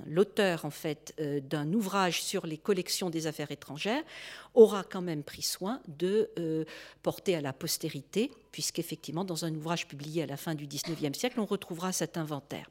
l'auteur 0.07 0.63
en 0.63 0.69
fait 0.69 1.13
euh, 1.19 1.41
d'un 1.41 1.73
ouvrage 1.73 2.23
sur 2.23 2.47
les 2.47 2.57
collections 2.57 3.09
des 3.09 3.27
affaires 3.27 3.51
étrangères 3.51 4.03
aura 4.53 4.83
quand 4.83 5.01
même 5.01 5.21
pris 5.21 5.41
soin 5.41 5.81
de 5.89 6.29
porter 7.03 7.35
à 7.35 7.41
la 7.41 7.51
postérité, 7.51 8.31
puisqu'effectivement 8.53 9.25
dans 9.25 9.43
un 9.43 9.53
ouvrage 9.53 9.85
publié 9.85 10.23
à 10.23 10.27
la 10.27 10.37
fin 10.37 10.55
du 10.55 10.65
XIXe 10.65 11.17
siècle 11.17 11.41
on 11.41 11.45
retrouvera 11.45 11.91
cet 11.91 12.15
inventaire. 12.15 12.69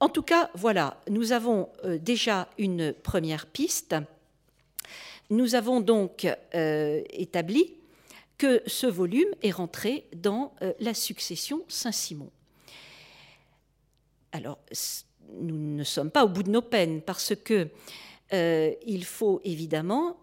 En 0.00 0.10
tout 0.10 0.22
cas, 0.22 0.50
voilà, 0.54 1.00
nous 1.08 1.32
avons 1.32 1.70
déjà 2.02 2.48
une 2.58 2.92
première 2.92 3.46
piste 3.46 3.94
nous 5.30 5.54
avons 5.54 5.80
donc 5.80 6.26
euh, 6.54 7.02
établi 7.10 7.74
que 8.38 8.62
ce 8.66 8.86
volume 8.86 9.28
est 9.42 9.50
rentré 9.50 10.04
dans 10.14 10.52
euh, 10.62 10.72
la 10.80 10.94
succession 10.94 11.62
Saint-Simon. 11.68 12.30
Alors, 14.32 14.58
nous 15.40 15.56
ne 15.56 15.84
sommes 15.84 16.10
pas 16.10 16.24
au 16.24 16.28
bout 16.28 16.42
de 16.42 16.50
nos 16.50 16.62
peines 16.62 17.00
parce 17.00 17.34
que 17.34 17.68
euh, 18.32 18.72
il 18.86 19.04
faut 19.04 19.40
évidemment 19.44 20.18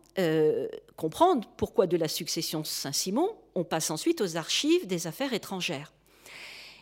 comprendre 0.98 1.48
pourquoi 1.56 1.88
de 1.88 1.96
la 1.96 2.10
succession 2.10 2.66
Saint-Simon, 2.66 3.34
on 3.56 3.64
passe 3.64 3.90
ensuite 3.90 4.20
aux 4.20 4.36
archives 4.36 4.86
des 4.86 5.08
affaires 5.08 5.34
étrangères. 5.34 5.94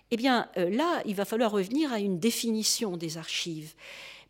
Eh 0.09 0.17
bien, 0.17 0.49
là, 0.55 1.01
il 1.05 1.15
va 1.15 1.23
falloir 1.23 1.51
revenir 1.51 1.93
à 1.93 1.99
une 1.99 2.19
définition 2.19 2.97
des 2.97 3.17
archives 3.17 3.75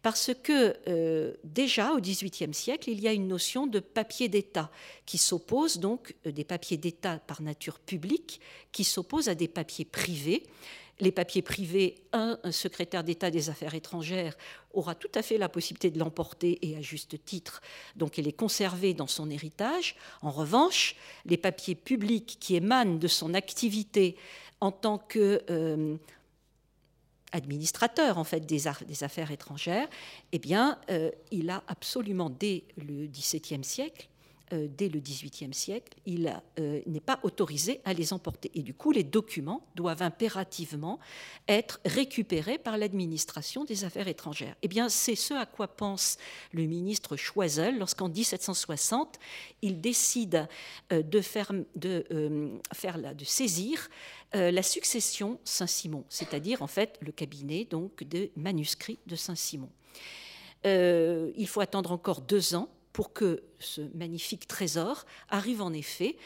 parce 0.01 0.31
que 0.43 0.75
euh, 0.87 1.33
déjà 1.43 1.93
au 1.93 1.99
XVIIIe 1.99 2.53
siècle, 2.53 2.89
il 2.89 3.01
y 3.01 3.07
a 3.07 3.13
une 3.13 3.27
notion 3.27 3.67
de 3.67 3.79
papier 3.79 4.29
d'État 4.29 4.71
qui 5.05 5.17
s'oppose 5.17 5.79
donc 5.79 6.15
euh, 6.25 6.31
des 6.31 6.43
papiers 6.45 6.77
d'État 6.77 7.19
par 7.19 7.41
nature 7.41 7.79
publique 7.79 8.39
qui 8.71 8.83
s'oppose 8.83 9.27
à 9.29 9.35
des 9.35 9.47
papiers 9.47 9.85
privés. 9.85 10.43
Les 11.01 11.11
papiers 11.13 11.41
privés, 11.41 11.95
un, 12.11 12.37
secrétaire 12.51 13.05
d'État 13.05 13.31
des 13.31 13.49
Affaires 13.49 13.73
étrangères 13.73 14.37
aura 14.73 14.95
tout 14.95 15.11
à 15.15 15.21
fait 15.21 15.37
la 15.37 15.47
possibilité 15.47 15.91
de 15.91 15.99
l'emporter 15.99 16.59
et 16.61 16.75
à 16.75 16.81
juste 16.81 17.23
titre, 17.23 17.61
donc 17.95 18.17
il 18.17 18.27
est 18.27 18.33
conservé 18.33 18.93
dans 18.93 19.07
son 19.07 19.29
héritage. 19.29 19.95
En 20.21 20.31
revanche, 20.31 20.95
les 21.25 21.37
papiers 21.37 21.75
publics 21.75 22.37
qui 22.41 22.55
émanent 22.55 22.97
de 22.97 23.07
son 23.07 23.33
activité 23.33 24.17
en 24.59 24.71
tant 24.71 24.97
que 24.97 25.41
euh, 25.49 25.95
administrateur 27.31 28.17
en 28.17 28.23
fait 28.23 28.45
des, 28.45 28.67
affaires 28.67 29.31
étrangères, 29.31 29.87
eh 30.31 30.39
bien, 30.39 30.77
euh, 30.89 31.11
il 31.31 31.49
a 31.49 31.63
absolument 31.67 32.29
dès 32.29 32.63
le 32.77 33.07
XVIIe 33.07 33.63
siècle 33.63 34.09
euh, 34.51 34.67
dès 34.67 34.89
le 34.89 34.99
XVIIIe 34.99 35.53
siècle, 35.53 35.95
il 36.07 36.33
euh, 36.59 36.81
n'est 36.87 36.99
pas 36.99 37.19
autorisé 37.21 37.81
à 37.85 37.93
les 37.93 38.13
emporter. 38.13 38.49
Et 38.55 38.63
du 38.63 38.73
coup, 38.73 38.91
les 38.91 39.03
documents 39.03 39.63
doivent 39.75 40.01
impérativement 40.01 40.97
être 41.47 41.79
récupérés 41.85 42.57
par 42.57 42.77
l'administration 42.77 43.63
des 43.63 43.83
affaires 43.83 44.07
étrangères. 44.07 44.55
Eh 44.63 44.67
bien, 44.67 44.89
c'est 44.89 45.13
ce 45.13 45.35
à 45.35 45.45
quoi 45.45 45.67
pense 45.67 46.17
le 46.51 46.63
ministre 46.63 47.15
Choiseul 47.15 47.77
lorsqu'en 47.77 48.09
1760, 48.09 49.19
il 49.61 49.81
décide 49.81 50.47
de, 50.89 51.21
de 51.75 53.25
saisir 53.25 53.87
la 54.33 54.63
succession 54.63 55.39
Saint-Simon, 55.43 56.03
c'est-à-dire 56.09 56.61
en 56.61 56.67
fait 56.67 56.97
le 57.01 57.11
cabinet 57.11 57.65
donc 57.65 58.03
des 58.03 58.31
manuscrits 58.35 58.99
de 59.07 59.15
Saint-Simon. 59.15 59.69
il 60.65 61.47
faut 61.47 61.61
attendre 61.61 61.91
encore 61.91 62.21
deux 62.21 62.55
ans 62.55 62.69
pour 62.99 63.13
que 63.13 63.43
ce 63.59 63.79
magnifique 63.93 64.45
trésor 64.45 65.05
arrive 65.29 65.61
en 65.61 65.71
effet 65.71 66.17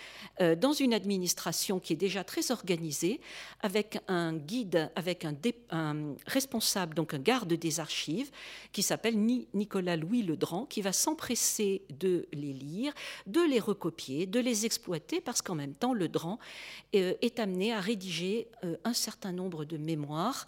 euh, 0.41 0.55
dans 0.55 0.73
une 0.73 0.93
administration 0.93 1.79
qui 1.79 1.93
est 1.93 1.97
déjà 1.97 2.23
très 2.23 2.49
organisée, 2.51 3.21
avec 3.61 3.99
un 4.07 4.33
guide, 4.33 4.91
avec 4.95 5.23
un, 5.25 6.15
responsable, 6.25 6.95
donc 6.95 7.13
un 7.13 7.19
garde 7.19 7.53
des 7.53 7.79
archives, 7.79 8.31
qui 8.71 8.81
s'appelle 8.81 9.17
Nicolas 9.53 9.97
Louis 9.97 10.23
Ledran, 10.23 10.65
qui 10.65 10.81
va 10.81 10.93
s'empresser 10.93 11.83
de 11.99 12.27
les 12.33 12.53
lire, 12.53 12.93
de 13.27 13.41
les 13.41 13.59
recopier, 13.59 14.25
de 14.25 14.39
les 14.39 14.65
exploiter, 14.65 15.21
parce 15.21 15.41
qu'en 15.41 15.55
même 15.55 15.75
temps, 15.75 15.93
Ledran 15.93 16.39
euh, 16.95 17.13
est 17.21 17.39
amené 17.39 17.71
à 17.71 17.81
rédiger 17.81 18.47
euh, 18.63 18.77
un 18.83 18.93
certain 18.93 19.31
nombre 19.31 19.65
de 19.65 19.77
mémoires. 19.77 20.47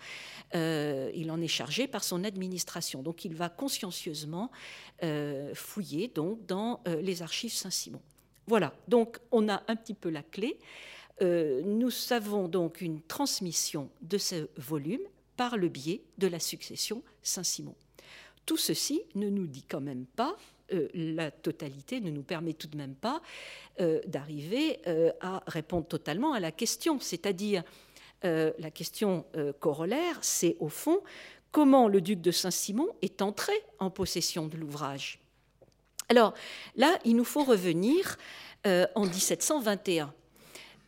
il 0.53 1.29
en 1.29 1.41
est 1.41 1.47
chargé 1.47 1.87
par 1.87 2.03
son 2.03 2.23
administration. 2.23 3.03
Donc 3.03 3.25
il 3.25 3.35
va 3.35 3.49
consciencieusement 3.49 4.49
fouiller 5.53 6.07
dans 6.21 6.81
euh, 6.87 7.01
les 7.01 7.21
archives 7.21 7.53
Saint-Simon. 7.53 8.01
Voilà, 8.47 8.73
donc 8.87 9.19
on 9.31 9.49
a 9.49 9.63
un 9.67 9.75
petit 9.75 9.93
peu 9.93 10.09
la 10.09 10.23
clé. 10.23 10.57
Euh, 11.21 11.61
nous 11.63 11.89
savons 11.89 12.47
donc 12.47 12.81
une 12.81 13.01
transmission 13.01 13.89
de 14.01 14.17
ce 14.17 14.47
volume 14.57 15.01
par 15.37 15.57
le 15.57 15.69
biais 15.69 16.01
de 16.17 16.27
la 16.27 16.39
succession 16.39 17.03
Saint-Simon. 17.23 17.75
Tout 18.45 18.57
ceci 18.57 19.01
ne 19.15 19.29
nous 19.29 19.47
dit 19.47 19.63
quand 19.63 19.81
même 19.81 20.05
pas, 20.05 20.35
euh, 20.73 20.87
la 20.93 21.31
totalité 21.31 22.01
ne 22.01 22.11
nous 22.11 22.23
permet 22.23 22.53
tout 22.53 22.67
de 22.67 22.77
même 22.77 22.95
pas 22.95 23.21
d'arriver 24.07 24.79
à 25.19 25.43
répondre 25.47 25.85
totalement 25.85 26.31
à 26.31 26.39
la 26.39 26.53
question, 26.53 27.01
c'est-à-dire 27.01 27.61
la 28.23 28.71
question 28.71 29.25
corollaire, 29.59 30.17
c'est 30.21 30.55
au 30.61 30.69
fond 30.69 31.01
comment 31.51 31.89
le 31.89 31.99
duc 31.99 32.21
de 32.21 32.31
Saint-Simon 32.31 32.87
est 33.01 33.21
entré 33.21 33.51
en 33.79 33.89
possession 33.89 34.47
de 34.47 34.55
l'ouvrage. 34.55 35.24
Alors 36.09 36.33
là, 36.75 36.97
il 37.05 37.15
nous 37.15 37.23
faut 37.23 37.43
revenir 37.43 38.17
euh, 38.67 38.85
en 38.95 39.05
1721. 39.05 40.13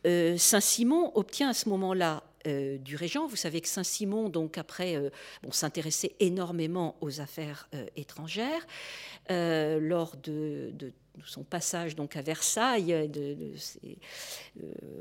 Euh, 0.06 0.36
Saint-Simon 0.36 1.12
obtient 1.16 1.48
à 1.48 1.54
ce 1.54 1.68
moment-là 1.68 2.22
euh, 2.46 2.78
du 2.78 2.96
régent. 2.96 3.26
Vous 3.26 3.36
savez 3.36 3.60
que 3.60 3.68
Saint-Simon, 3.68 4.28
donc 4.28 4.58
après, 4.58 4.96
s'intéressait 5.50 6.14
énormément 6.20 6.96
aux 7.00 7.20
affaires 7.20 7.68
étrangères 7.96 8.66
lors 9.28 10.16
de, 10.16 10.72
son 11.24 11.42
passage 11.42 11.96
donc 11.96 12.16
à 12.16 12.22
Versailles, 12.22 13.10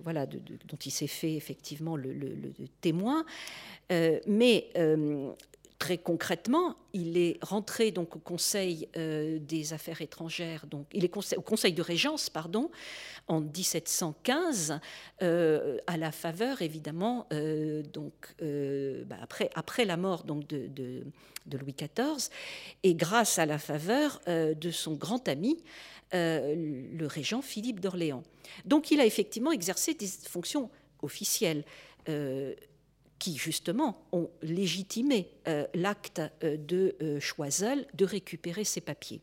voilà, 0.03 0.25
dont 0.25 0.77
il 0.83 0.91
s'est 0.91 1.05
fait 1.07 1.35
effectivement 1.35 1.95
le, 1.95 2.11
le 2.11 2.67
témoin. 2.81 3.23
mais 3.89 4.71
très 5.87 5.97
concrètement, 5.97 6.75
il 6.91 7.17
est 7.17 7.37
rentré 7.41 7.91
donc 7.91 8.17
au 8.17 8.19
Conseil 8.19 8.89
euh, 8.97 9.39
des 9.39 9.71
Affaires 9.71 10.01
étrangères, 10.01 10.67
donc 10.67 10.85
il 10.91 11.05
est 11.05 11.37
au 11.37 11.41
Conseil 11.41 11.71
de 11.71 11.81
Régence, 11.81 12.29
pardon, 12.29 12.69
en 13.29 13.39
1715, 13.39 14.81
euh, 15.21 15.77
à 15.87 15.95
la 15.95 16.11
faveur 16.11 16.61
évidemment 16.61 17.25
euh, 17.31 17.83
donc 17.83 18.35
bah, 19.05 19.15
après 19.21 19.49
après 19.55 19.85
la 19.85 19.95
mort 19.95 20.25
donc 20.25 20.45
de, 20.47 20.67
de, 20.67 21.57
Louis 21.57 21.73
XIV 21.73 22.29
et 22.83 22.93
grâce 22.93 23.39
à 23.39 23.45
la 23.45 23.57
faveur 23.57 24.19
de 24.27 24.71
son 24.71 24.95
grand 24.95 25.25
ami. 25.29 25.63
le 26.11 27.05
régent 27.05 27.41
Philippe 27.41 27.79
d'Orléans. 27.79 28.23
Donc 28.65 28.91
il 28.91 28.99
a 28.99 29.05
effectivement 29.05 29.53
exercé 29.53 29.93
des 29.93 30.07
fonctions 30.07 30.69
officielles 31.01 31.63
qui 33.19 33.37
justement 33.37 34.05
ont 34.11 34.29
légitimé 34.41 35.29
euh, 35.47 35.65
l'acte 35.73 36.21
euh, 36.43 36.57
de 36.57 36.95
euh, 37.01 37.19
Choiseul 37.19 37.85
de 37.93 38.05
récupérer 38.05 38.63
ses 38.63 38.81
papiers. 38.81 39.21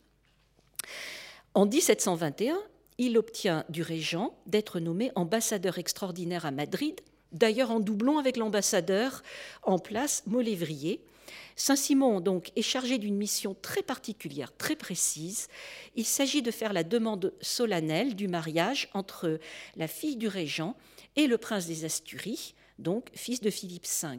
En 1.55 1.67
1721, 1.67 2.59
il 2.99 3.19
obtient 3.19 3.65
du 3.69 3.83
régent 3.83 4.37
d'être 4.47 4.81
nommé 4.81 5.11
ambassadeur 5.15 5.79
extraordinaire 5.79 6.47
à 6.47 6.51
Madrid, 6.51 7.01
d'ailleurs 7.33 7.71
en 7.71 7.81
doublon 7.81 8.19
avec 8.19 8.37
l'ambassadeur 8.37 9.23
en 9.63 9.79
place, 9.79 10.23
Molévrier. 10.27 11.01
Saint-Simon 11.57 12.21
donc 12.21 12.51
est 12.57 12.63
chargé 12.63 12.99
d'une 12.99 13.17
mission 13.17 13.57
très 13.63 13.83
particulière, 13.83 14.53
très 14.57 14.77
précise. 14.77 15.49
Il 15.95 16.05
s'agit 16.05 16.43
de 16.43 16.51
faire 16.51 16.73
la 16.73 16.85
demande 16.85 17.33
solennelle 17.41 18.15
du 18.15 18.29
mariage 18.29 18.89
entre 18.93 19.39
la 19.77 19.89
fille 19.89 20.17
du 20.17 20.29
régent 20.29 20.77
et 21.17 21.27
le 21.27 21.39
prince 21.39 21.67
des 21.67 21.85
Asturies, 21.85 22.55
donc 22.79 23.09
fils 23.15 23.41
de 23.41 23.51
Philippe 23.51 23.87
V. 23.87 24.19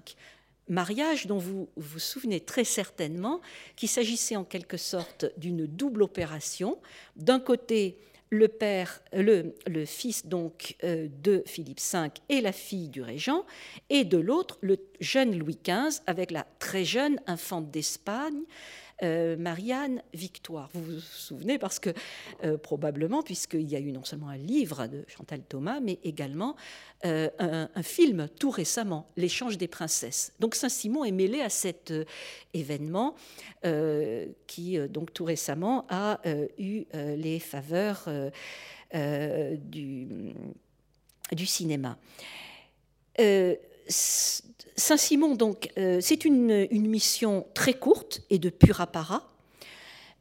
Mariage 0.67 1.27
dont 1.27 1.37
vous 1.37 1.69
vous 1.75 1.99
souvenez 1.99 2.39
très 2.39 2.63
certainement 2.63 3.39
qu'il 3.75 3.89
s'agissait 3.89 4.35
en 4.35 4.43
quelque 4.43 4.77
sorte 4.77 5.25
d'une 5.37 5.67
double 5.67 6.01
opération. 6.01 6.79
D'un 7.15 7.39
côté, 7.39 7.99
le 8.31 8.47
père, 8.47 9.01
le, 9.13 9.53
fils 9.85 10.25
donc 10.25 10.75
euh, 10.83 11.07
de 11.21 11.43
Philippe 11.45 11.79
V 11.79 12.09
et 12.29 12.41
la 12.41 12.51
fille 12.51 12.89
du 12.89 13.01
régent, 13.01 13.45
et 13.89 14.03
de 14.03 14.17
l'autre 14.17 14.57
le 14.61 14.77
jeune 14.99 15.37
Louis 15.37 15.59
XV 15.63 16.01
avec 16.07 16.31
la 16.31 16.47
très 16.59 16.83
jeune 16.83 17.19
infante 17.27 17.69
d'Espagne, 17.69 18.41
euh, 19.03 19.35
Marianne 19.35 20.01
Victoire. 20.13 20.69
Vous 20.73 20.81
vous 20.81 20.99
souvenez 20.99 21.57
parce 21.57 21.79
que 21.79 21.89
euh, 22.45 22.57
probablement, 22.57 23.23
puisqu'il 23.23 23.69
y 23.69 23.75
a 23.75 23.79
eu 23.79 23.91
non 23.91 24.05
seulement 24.05 24.29
un 24.29 24.37
livre 24.37 24.87
de 24.87 25.03
Chantal 25.07 25.41
Thomas, 25.41 25.81
mais 25.81 25.99
également 26.03 26.55
euh, 27.05 27.29
un, 27.39 27.83
film 27.83 28.29
tout 28.39 28.49
récemment, 28.49 29.11
L'échange 29.17 29.57
des 29.57 29.67
princesses. 29.67 30.31
Donc 30.39 30.55
Saint-Simon 30.55 31.03
est 31.03 31.11
mêlé 31.11 31.41
à 31.41 31.49
cet 31.49 31.93
événement 32.53 33.15
qui, 34.47 34.79
donc 34.89 35.13
tout 35.13 35.25
récemment, 35.25 35.85
a 35.89 36.19
eu 36.57 36.85
les 36.93 37.39
faveurs 37.39 38.07
du, 38.93 40.07
du 41.31 41.45
cinéma. 41.45 41.97
Saint-Simon, 43.87 45.35
donc, 45.35 45.69
euh, 45.77 45.99
c'est 46.01 46.25
une, 46.25 46.67
mission 46.71 47.47
très 47.53 47.73
courte 47.73 48.21
et 48.29 48.39
de 48.39 48.49
pur 48.49 48.81
apparat, 48.81 49.29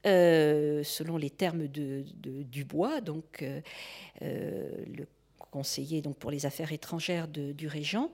euh, 0.07 0.83
selon 0.85 1.17
les 1.17 1.31
termes 1.31 1.67
de, 1.67 2.05
Dubois, 2.23 3.01
donc 3.01 3.43
euh, 3.43 4.71
le 4.87 5.07
conseiller 5.51 6.03
donc, 6.03 6.17
pour 6.17 6.31
les 6.31 6.47
affaires 6.47 6.73
étrangères 6.73 7.29
du 7.29 7.67
régent. 7.67 8.11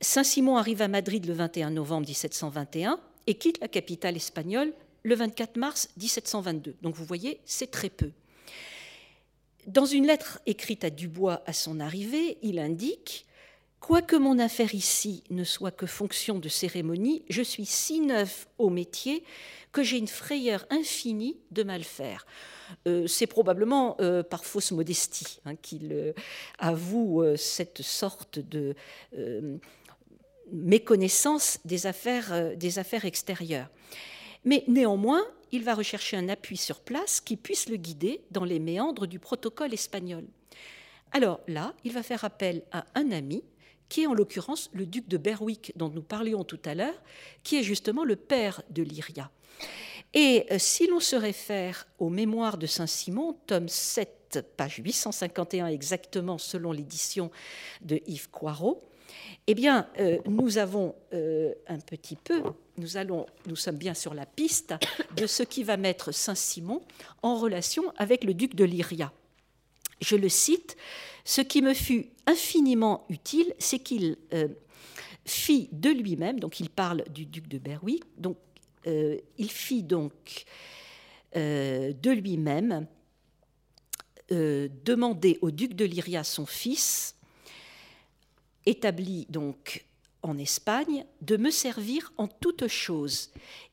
Saint-Simon 0.00 0.56
arrive 0.56 0.80
à 0.80 0.88
Madrid 0.88 1.26
le 1.26 1.32
21 1.32 1.70
novembre 1.70 2.06
1721 2.06 3.00
et 3.26 3.34
quitte 3.34 3.60
la 3.60 3.68
capitale 3.68 4.16
espagnole 4.16 4.72
le 5.02 5.14
24 5.14 5.56
mars 5.56 5.88
1722. 5.96 6.76
Donc 6.82 6.94
vous 6.94 7.04
voyez, 7.04 7.40
c'est 7.44 7.70
très 7.70 7.90
peu. 7.90 8.10
Dans 9.66 9.86
une 9.86 10.06
lettre 10.06 10.40
écrite 10.46 10.84
à 10.84 10.90
Dubois 10.90 11.42
à 11.46 11.52
son 11.52 11.80
arrivée, 11.80 12.38
il 12.42 12.58
indique 12.58 13.26
Quoique 13.80 14.16
mon 14.16 14.38
affaire 14.38 14.74
ici 14.74 15.22
ne 15.30 15.44
soit 15.44 15.70
que 15.70 15.86
fonction 15.86 16.38
de 16.38 16.48
cérémonie, 16.48 17.24
je 17.28 17.42
suis 17.42 17.64
si 17.64 18.00
neuf 18.00 18.48
au 18.58 18.70
métier 18.70 19.24
que 19.72 19.82
j'ai 19.82 19.98
une 19.98 20.08
frayeur 20.08 20.66
infinie 20.70 21.38
de 21.52 21.62
mal 21.62 21.84
faire. 21.84 22.26
Euh, 22.86 23.06
c'est 23.06 23.26
probablement 23.26 23.96
euh, 24.00 24.22
par 24.22 24.44
fausse 24.44 24.72
modestie 24.72 25.40
hein, 25.44 25.56
qu'il 25.56 25.92
euh, 25.92 26.12
avoue 26.58 27.24
cette 27.36 27.82
sorte 27.82 28.38
de 28.38 28.74
méconnaissance 30.50 31.60
des 31.64 31.86
affaires, 31.86 32.56
des 32.56 32.78
affaires 32.78 33.04
extérieures. 33.04 33.68
Mais 34.44 34.64
néanmoins, 34.66 35.22
il 35.52 35.64
va 35.64 35.74
rechercher 35.74 36.16
un 36.16 36.28
appui 36.28 36.56
sur 36.56 36.80
place 36.80 37.20
qui 37.20 37.36
puisse 37.36 37.68
le 37.68 37.76
guider 37.76 38.22
dans 38.30 38.44
les 38.44 38.58
méandres 38.58 39.06
du 39.06 39.18
protocole 39.18 39.72
espagnol. 39.72 40.24
Alors 41.12 41.40
là, 41.48 41.74
il 41.84 41.92
va 41.92 42.02
faire 42.02 42.24
appel 42.24 42.62
à 42.70 42.84
un 42.94 43.12
ami, 43.12 43.42
qui 43.88 44.02
est 44.02 44.06
en 44.06 44.14
l'occurrence 44.14 44.70
le 44.72 44.86
duc 44.86 45.08
de 45.08 45.16
Berwick 45.16 45.72
dont 45.76 45.88
nous 45.88 46.02
parlions 46.02 46.44
tout 46.44 46.60
à 46.64 46.74
l'heure, 46.74 47.00
qui 47.42 47.56
est 47.56 47.62
justement 47.62 48.04
le 48.04 48.16
père 48.16 48.62
de 48.70 48.82
Lyria. 48.82 49.30
Et 50.14 50.46
euh, 50.50 50.56
si 50.58 50.86
l'on 50.86 51.00
se 51.00 51.16
réfère 51.16 51.86
aux 51.98 52.08
mémoires 52.08 52.56
de 52.56 52.66
Saint-Simon, 52.66 53.36
tome 53.46 53.68
7, 53.68 54.46
page 54.56 54.80
851 54.84 55.66
exactement 55.66 56.38
selon 56.38 56.72
l'édition 56.72 57.30
de 57.82 58.00
Yves 58.06 58.30
Coirot, 58.30 58.82
eh 59.46 59.54
bien, 59.54 59.88
euh, 59.98 60.18
nous 60.26 60.58
avons 60.58 60.94
euh, 61.14 61.54
un 61.66 61.78
petit 61.78 62.16
peu, 62.16 62.42
nous, 62.76 62.96
allons, 62.96 63.26
nous 63.46 63.56
sommes 63.56 63.78
bien 63.78 63.94
sur 63.94 64.14
la 64.14 64.26
piste 64.26 64.74
de 65.16 65.26
ce 65.26 65.42
qui 65.42 65.64
va 65.64 65.76
mettre 65.76 66.12
Saint-Simon 66.12 66.82
en 67.22 67.36
relation 67.38 67.84
avec 67.96 68.24
le 68.24 68.34
duc 68.34 68.54
de 68.54 68.64
Lyria. 68.64 69.12
Je 70.00 70.16
le 70.16 70.28
cite, 70.28 70.76
ce 71.24 71.40
qui 71.40 71.62
me 71.62 71.74
fut 71.74 72.08
infiniment 72.26 73.04
utile, 73.08 73.54
c'est 73.58 73.78
qu'il 73.78 74.16
euh, 74.32 74.48
fit 75.24 75.68
de 75.72 75.90
lui-même, 75.90 76.40
donc 76.40 76.60
il 76.60 76.70
parle 76.70 77.04
du 77.10 77.26
duc 77.26 77.48
de 77.48 77.58
Berwick, 77.58 78.02
euh, 78.86 79.18
il 79.36 79.50
fit 79.50 79.82
donc 79.82 80.44
euh, 81.36 81.92
de 81.92 82.10
lui-même 82.10 82.86
demander 84.30 85.38
au 85.40 85.50
duc 85.50 85.72
de 85.72 85.86
Lyria, 85.86 86.22
son 86.22 86.44
fils, 86.44 87.16
établi 88.66 89.26
donc 89.30 89.86
en 90.22 90.36
Espagne, 90.36 91.06
de 91.22 91.38
me 91.38 91.50
servir 91.50 92.12
en 92.18 92.28
toutes 92.28 92.68
choses. 92.68 93.30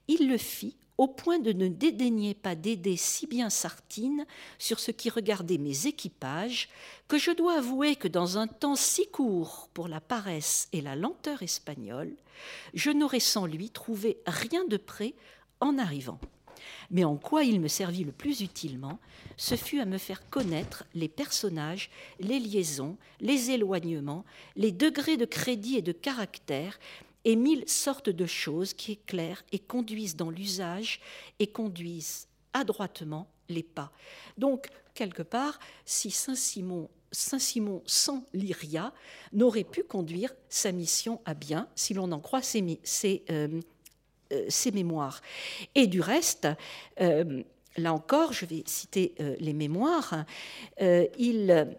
Il 0.07 0.29
le 0.29 0.37
fit 0.37 0.77
au 0.97 1.07
point 1.07 1.39
de 1.39 1.51
ne 1.51 1.67
dédaigner 1.67 2.33
pas 2.33 2.55
d'aider 2.55 2.97
si 2.97 3.27
bien 3.27 3.49
Sartine 3.49 4.25
sur 4.57 4.79
ce 4.79 4.91
qui 4.91 5.09
regardait 5.09 5.57
mes 5.57 5.87
équipages, 5.87 6.69
que 7.07 7.17
je 7.17 7.31
dois 7.31 7.57
avouer 7.57 7.95
que 7.95 8.07
dans 8.07 8.37
un 8.37 8.47
temps 8.47 8.75
si 8.75 9.07
court 9.07 9.69
pour 9.73 9.87
la 9.87 10.01
paresse 10.01 10.69
et 10.71 10.81
la 10.81 10.95
lenteur 10.95 11.43
espagnole, 11.43 12.15
je 12.73 12.91
n'aurais 12.91 13.19
sans 13.19 13.45
lui 13.45 13.69
trouvé 13.69 14.17
rien 14.25 14.65
de 14.65 14.77
près 14.77 15.13
en 15.59 15.77
arrivant. 15.77 16.19
Mais 16.91 17.03
en 17.03 17.15
quoi 17.15 17.43
il 17.43 17.59
me 17.59 17.67
servit 17.67 18.03
le 18.03 18.11
plus 18.11 18.41
utilement, 18.41 18.99
ce 19.37 19.55
fut 19.55 19.79
à 19.79 19.85
me 19.85 19.97
faire 19.97 20.29
connaître 20.29 20.85
les 20.93 21.07
personnages, 21.07 21.89
les 22.19 22.39
liaisons, 22.39 22.97
les 23.19 23.51
éloignements, 23.51 24.25
les 24.55 24.71
degrés 24.71 25.17
de 25.17 25.25
crédit 25.25 25.77
et 25.77 25.81
de 25.81 25.91
caractère, 25.91 26.79
et 27.25 27.35
mille 27.35 27.67
sortes 27.67 28.09
de 28.09 28.25
choses 28.25 28.73
qui 28.73 28.93
éclairent 28.93 29.43
et 29.51 29.59
conduisent 29.59 30.15
dans 30.15 30.29
l'usage 30.29 31.01
et 31.39 31.47
conduisent 31.47 32.27
adroitement 32.53 33.27
les 33.49 33.63
pas. 33.63 33.91
Donc, 34.37 34.69
quelque 34.93 35.23
part, 35.23 35.59
si 35.85 36.11
Saint-Simon 36.11 36.89
Saint-Simon 37.11 37.81
sans 37.85 38.25
Lyria 38.33 38.93
n'aurait 39.31 39.63
pu 39.63 39.83
conduire 39.83 40.33
sa 40.49 40.71
mission 40.71 41.21
à 41.25 41.33
bien, 41.33 41.67
si 41.75 41.93
l'on 41.93 42.11
en 42.11 42.19
croit 42.19 42.41
ses, 42.41 43.23
euh, 43.29 43.61
euh, 44.33 44.71
mémoires. 44.73 45.21
Et 45.75 45.87
du 45.87 46.01
reste, 46.01 46.47
euh, 46.99 47.41
là 47.77 47.93
encore, 47.93 48.33
je 48.33 48.45
vais 48.45 48.63
citer 48.65 49.15
les 49.39 49.53
mémoires, 49.53 50.25
il 50.79 51.77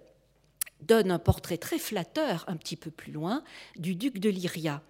donne 0.83 1.11
un 1.11 1.19
portrait 1.19 1.59
très 1.59 1.79
flatteur, 1.79 2.45
un 2.49 2.57
petit 2.57 2.77
peu 2.77 2.91
plus 2.91 3.13
loin, 3.13 3.43
du 3.77 3.95
duc 3.95 4.19
de 4.19 4.31
Lyria. 4.31 4.83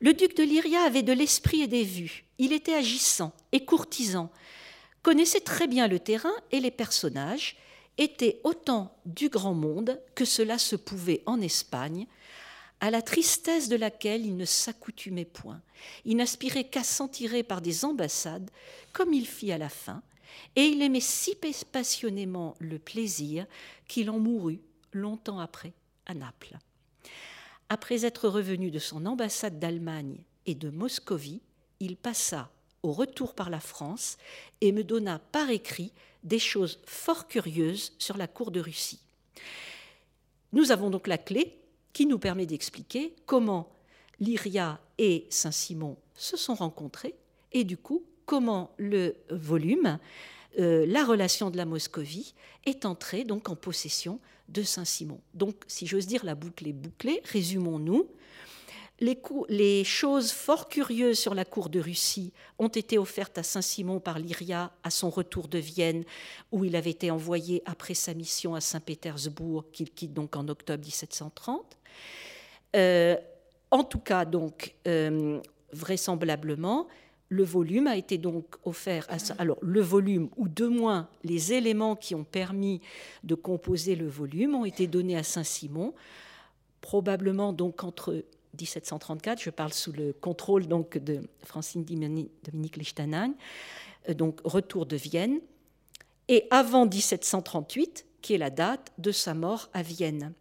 Le 0.00 0.14
duc 0.14 0.36
de 0.36 0.44
Lyria 0.44 0.82
avait 0.82 1.02
de 1.02 1.12
l'esprit 1.12 1.62
et 1.62 1.66
des 1.66 1.82
vues. 1.82 2.24
Il 2.38 2.52
était 2.52 2.74
agissant 2.74 3.32
et 3.50 3.64
courtisan, 3.64 4.30
connaissait 5.02 5.40
très 5.40 5.66
bien 5.66 5.88
le 5.88 5.98
terrain 5.98 6.34
et 6.52 6.60
les 6.60 6.70
personnages, 6.70 7.56
était 7.98 8.40
autant 8.44 8.96
du 9.06 9.28
grand 9.28 9.54
monde 9.54 10.00
que 10.14 10.24
cela 10.24 10.56
se 10.56 10.76
pouvait 10.76 11.22
en 11.26 11.40
Espagne, 11.40 12.06
à 12.80 12.92
la 12.92 13.02
tristesse 13.02 13.68
de 13.68 13.74
laquelle 13.74 14.24
il 14.24 14.36
ne 14.36 14.44
s'accoutumait 14.44 15.24
point. 15.24 15.60
Il 16.04 16.16
n'aspirait 16.18 16.68
qu'à 16.68 16.84
s'en 16.84 17.08
tirer 17.08 17.42
par 17.42 17.60
des 17.60 17.84
ambassades, 17.84 18.50
comme 18.92 19.12
il 19.12 19.26
fit 19.26 19.50
à 19.50 19.58
la 19.58 19.68
fin, 19.68 20.02
et 20.54 20.66
il 20.66 20.80
aimait 20.82 21.00
si 21.00 21.34
passionnément 21.72 22.54
le 22.60 22.78
plaisir 22.78 23.46
qu'il 23.88 24.10
en 24.10 24.20
mourut 24.20 24.60
longtemps 24.92 25.40
après 25.40 25.72
à 26.06 26.14
Naples. 26.14 26.56
Après 27.68 28.04
être 28.04 28.28
revenu 28.28 28.70
de 28.70 28.78
son 28.78 29.04
ambassade 29.04 29.58
d'Allemagne 29.58 30.16
et 30.46 30.54
de 30.54 30.70
Moscovie, 30.70 31.42
il 31.80 31.96
passa 31.96 32.50
au 32.82 32.92
retour 32.92 33.34
par 33.34 33.50
la 33.50 33.60
France 33.60 34.16
et 34.60 34.72
me 34.72 34.84
donna 34.84 35.18
par 35.18 35.50
écrit 35.50 35.92
des 36.24 36.38
choses 36.38 36.80
fort 36.86 37.28
curieuses 37.28 37.92
sur 37.98 38.16
la 38.16 38.26
cour 38.26 38.50
de 38.50 38.60
Russie. 38.60 39.00
Nous 40.52 40.70
avons 40.72 40.88
donc 40.88 41.06
la 41.06 41.18
clé 41.18 41.58
qui 41.92 42.06
nous 42.06 42.18
permet 42.18 42.46
d'expliquer 42.46 43.14
comment 43.26 43.70
Lyria 44.18 44.80
et 44.96 45.26
Saint-Simon 45.28 45.96
se 46.14 46.36
sont 46.36 46.54
rencontrés 46.54 47.14
et 47.52 47.64
du 47.64 47.76
coup 47.76 48.02
comment 48.24 48.72
le 48.78 49.14
volume, 49.30 49.98
euh, 50.58 50.86
la 50.86 51.04
relation 51.04 51.50
de 51.50 51.56
la 51.56 51.64
Moscovie, 51.64 52.34
est 52.64 52.84
entré 52.84 53.24
donc 53.24 53.48
en 53.48 53.56
possession 53.56 54.20
de 54.48 54.62
Saint-Simon. 54.62 55.20
Donc, 55.34 55.56
si 55.66 55.86
j'ose 55.86 56.06
dire, 56.06 56.24
la 56.24 56.34
boucle 56.34 56.66
est 56.68 56.72
bouclée. 56.72 57.22
Résumons-nous. 57.24 58.08
Les, 59.00 59.84
choses 59.84 60.32
fort 60.32 60.68
curieuses 60.68 61.20
sur 61.20 61.34
la 61.34 61.44
cour 61.44 61.68
de 61.68 61.78
Russie 61.78 62.32
ont 62.58 62.68
été 62.68 62.98
offertes 62.98 63.38
à 63.38 63.44
Saint-Simon 63.44 64.00
par 64.00 64.18
Lyria 64.18 64.72
à 64.82 64.90
son 64.90 65.08
retour 65.08 65.46
de 65.46 65.58
Vienne, 65.58 66.04
où 66.50 66.64
il 66.64 66.74
avait 66.74 66.90
été 66.90 67.12
envoyé 67.12 67.62
après 67.64 67.94
sa 67.94 68.12
mission 68.12 68.56
à 68.56 68.60
Saint-Pétersbourg, 68.60 69.66
qu'il 69.72 69.90
quitte 69.90 70.14
donc 70.14 70.34
en 70.34 70.48
octobre 70.48 70.82
1730. 70.84 71.78
Euh, 72.74 73.16
en 73.70 73.84
tout 73.84 74.00
cas, 74.00 74.24
donc, 74.24 74.74
euh, 74.88 75.40
vraisemblablement, 75.72 76.88
le 77.28 77.44
volume 77.44 77.86
a 77.86 77.96
été 77.96 78.16
donc 78.16 78.56
offert 78.64 79.06
à 79.10 79.16
alors 79.40 79.58
le 79.60 79.80
volume 79.80 80.30
ou 80.36 80.48
de 80.48 80.66
moins 80.66 81.08
les 81.24 81.52
éléments 81.52 81.94
qui 81.94 82.14
ont 82.14 82.24
permis 82.24 82.80
de 83.24 83.34
composer 83.34 83.96
le 83.96 84.08
volume 84.08 84.54
ont 84.54 84.64
été 84.64 84.86
donnés 84.86 85.16
à 85.16 85.22
Saint-Simon. 85.22 85.94
Probablement 86.80 87.52
donc 87.52 87.84
entre 87.84 88.24
1734 88.58 89.42
je 89.42 89.50
parle 89.50 89.72
sous 89.74 89.92
le 89.92 90.14
contrôle 90.14 90.66
donc 90.66 90.96
de 90.96 91.20
Francine 91.44 91.84
Dominique 91.84 92.76
Lichtenheim 92.76 93.34
euh, 94.08 94.14
donc 94.14 94.40
retour 94.44 94.86
de 94.86 94.96
Vienne. 94.96 95.40
Et 96.28 96.46
avant 96.50 96.86
1738 96.86 98.06
qui 98.22 98.34
est 98.34 98.38
la 98.38 98.50
date 98.50 98.92
de 98.98 99.12
sa 99.12 99.34
mort 99.34 99.68
à 99.74 99.82
Vienne. 99.82 100.32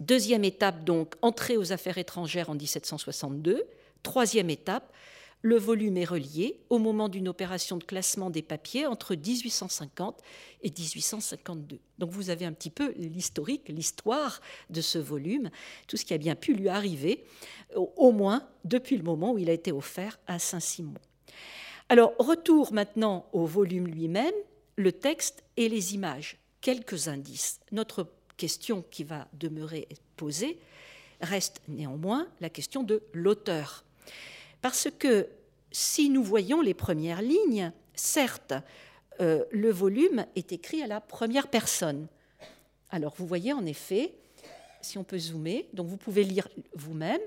Deuxième 0.00 0.44
étape 0.44 0.84
donc 0.84 1.14
entrée 1.22 1.56
aux 1.56 1.72
affaires 1.72 1.98
étrangères 1.98 2.50
en 2.50 2.54
1762, 2.54 3.64
troisième 4.04 4.48
étape 4.48 4.92
le 5.42 5.56
volume 5.56 5.96
est 5.96 6.04
relié 6.04 6.60
au 6.68 6.78
moment 6.78 7.08
d'une 7.08 7.28
opération 7.28 7.76
de 7.76 7.84
classement 7.84 8.30
des 8.30 8.42
papiers 8.42 8.86
entre 8.86 9.14
1850 9.14 10.20
et 10.62 10.70
1852. 10.70 11.78
Donc 11.98 12.10
vous 12.10 12.30
avez 12.30 12.44
un 12.44 12.52
petit 12.52 12.70
peu 12.70 12.92
l'historique, 12.96 13.68
l'histoire 13.68 14.40
de 14.70 14.80
ce 14.80 14.98
volume, 14.98 15.50
tout 15.86 15.96
ce 15.96 16.04
qui 16.04 16.14
a 16.14 16.18
bien 16.18 16.34
pu 16.34 16.54
lui 16.54 16.68
arriver, 16.68 17.24
au 17.74 18.10
moins 18.10 18.48
depuis 18.64 18.96
le 18.96 19.04
moment 19.04 19.32
où 19.32 19.38
il 19.38 19.48
a 19.48 19.52
été 19.52 19.70
offert 19.70 20.18
à 20.26 20.38
Saint-Simon. 20.38 20.94
Alors 21.88 22.14
retour 22.18 22.72
maintenant 22.72 23.26
au 23.32 23.46
volume 23.46 23.86
lui-même, 23.86 24.34
le 24.76 24.92
texte 24.92 25.44
et 25.56 25.68
les 25.68 25.94
images. 25.94 26.36
Quelques 26.60 27.08
indices. 27.08 27.60
Notre 27.72 28.08
question 28.36 28.84
qui 28.90 29.04
va 29.04 29.28
demeurer 29.32 29.88
posée 30.16 30.58
reste 31.20 31.60
néanmoins 31.68 32.28
la 32.40 32.50
question 32.50 32.82
de 32.82 33.02
l'auteur. 33.12 33.84
Parce 34.60 34.88
que 34.98 35.28
si 35.70 36.10
nous 36.10 36.22
voyons 36.22 36.60
les 36.60 36.74
premières 36.74 37.22
lignes, 37.22 37.72
certes, 37.94 38.54
euh, 39.20 39.44
le 39.50 39.70
volume 39.70 40.26
est 40.36 40.52
écrit 40.52 40.82
à 40.82 40.86
la 40.86 41.00
première 41.00 41.48
personne. 41.48 42.06
Alors 42.90 43.14
vous 43.16 43.26
voyez 43.26 43.52
en 43.52 43.66
effet, 43.66 44.14
si 44.80 44.98
on 44.98 45.04
peut 45.04 45.18
zoomer, 45.18 45.68
donc 45.72 45.86
vous 45.86 45.96
pouvez 45.96 46.24
lire 46.24 46.48
vous-même, 46.74 47.20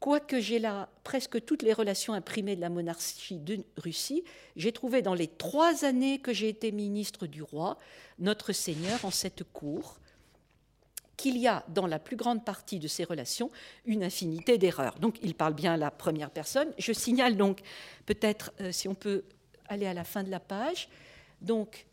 quoique 0.00 0.40
j'ai 0.40 0.58
là 0.58 0.88
presque 1.04 1.44
toutes 1.44 1.62
les 1.62 1.72
relations 1.72 2.12
imprimées 2.12 2.56
de 2.56 2.60
la 2.60 2.70
monarchie 2.70 3.38
de 3.38 3.58
Russie, 3.76 4.24
j'ai 4.56 4.72
trouvé 4.72 5.02
dans 5.02 5.14
les 5.14 5.26
trois 5.26 5.84
années 5.84 6.20
que 6.20 6.32
j'ai 6.32 6.48
été 6.48 6.72
ministre 6.72 7.26
du 7.26 7.42
roi, 7.42 7.78
notre 8.18 8.52
Seigneur 8.52 9.04
en 9.04 9.10
cette 9.10 9.44
cour, 9.44 9.98
qu'il 11.18 11.36
y 11.36 11.48
a 11.48 11.64
dans 11.68 11.86
la 11.86 11.98
plus 11.98 12.16
grande 12.16 12.44
partie 12.44 12.78
de 12.78 12.88
ces 12.88 13.04
relations 13.04 13.50
une 13.84 14.04
infinité 14.04 14.56
d'erreurs. 14.56 14.98
Donc 15.00 15.18
il 15.20 15.34
parle 15.34 15.52
bien 15.52 15.74
à 15.74 15.76
la 15.76 15.90
première 15.90 16.30
personne. 16.30 16.72
Je 16.78 16.92
signale 16.92 17.36
donc, 17.36 17.60
peut-être 18.06 18.52
euh, 18.60 18.72
si 18.72 18.88
on 18.88 18.94
peut 18.94 19.24
aller 19.66 19.86
à 19.86 19.92
la 19.92 20.04
fin 20.04 20.22
de 20.22 20.30
la 20.30 20.40
page, 20.40 20.88
donc 21.42 21.86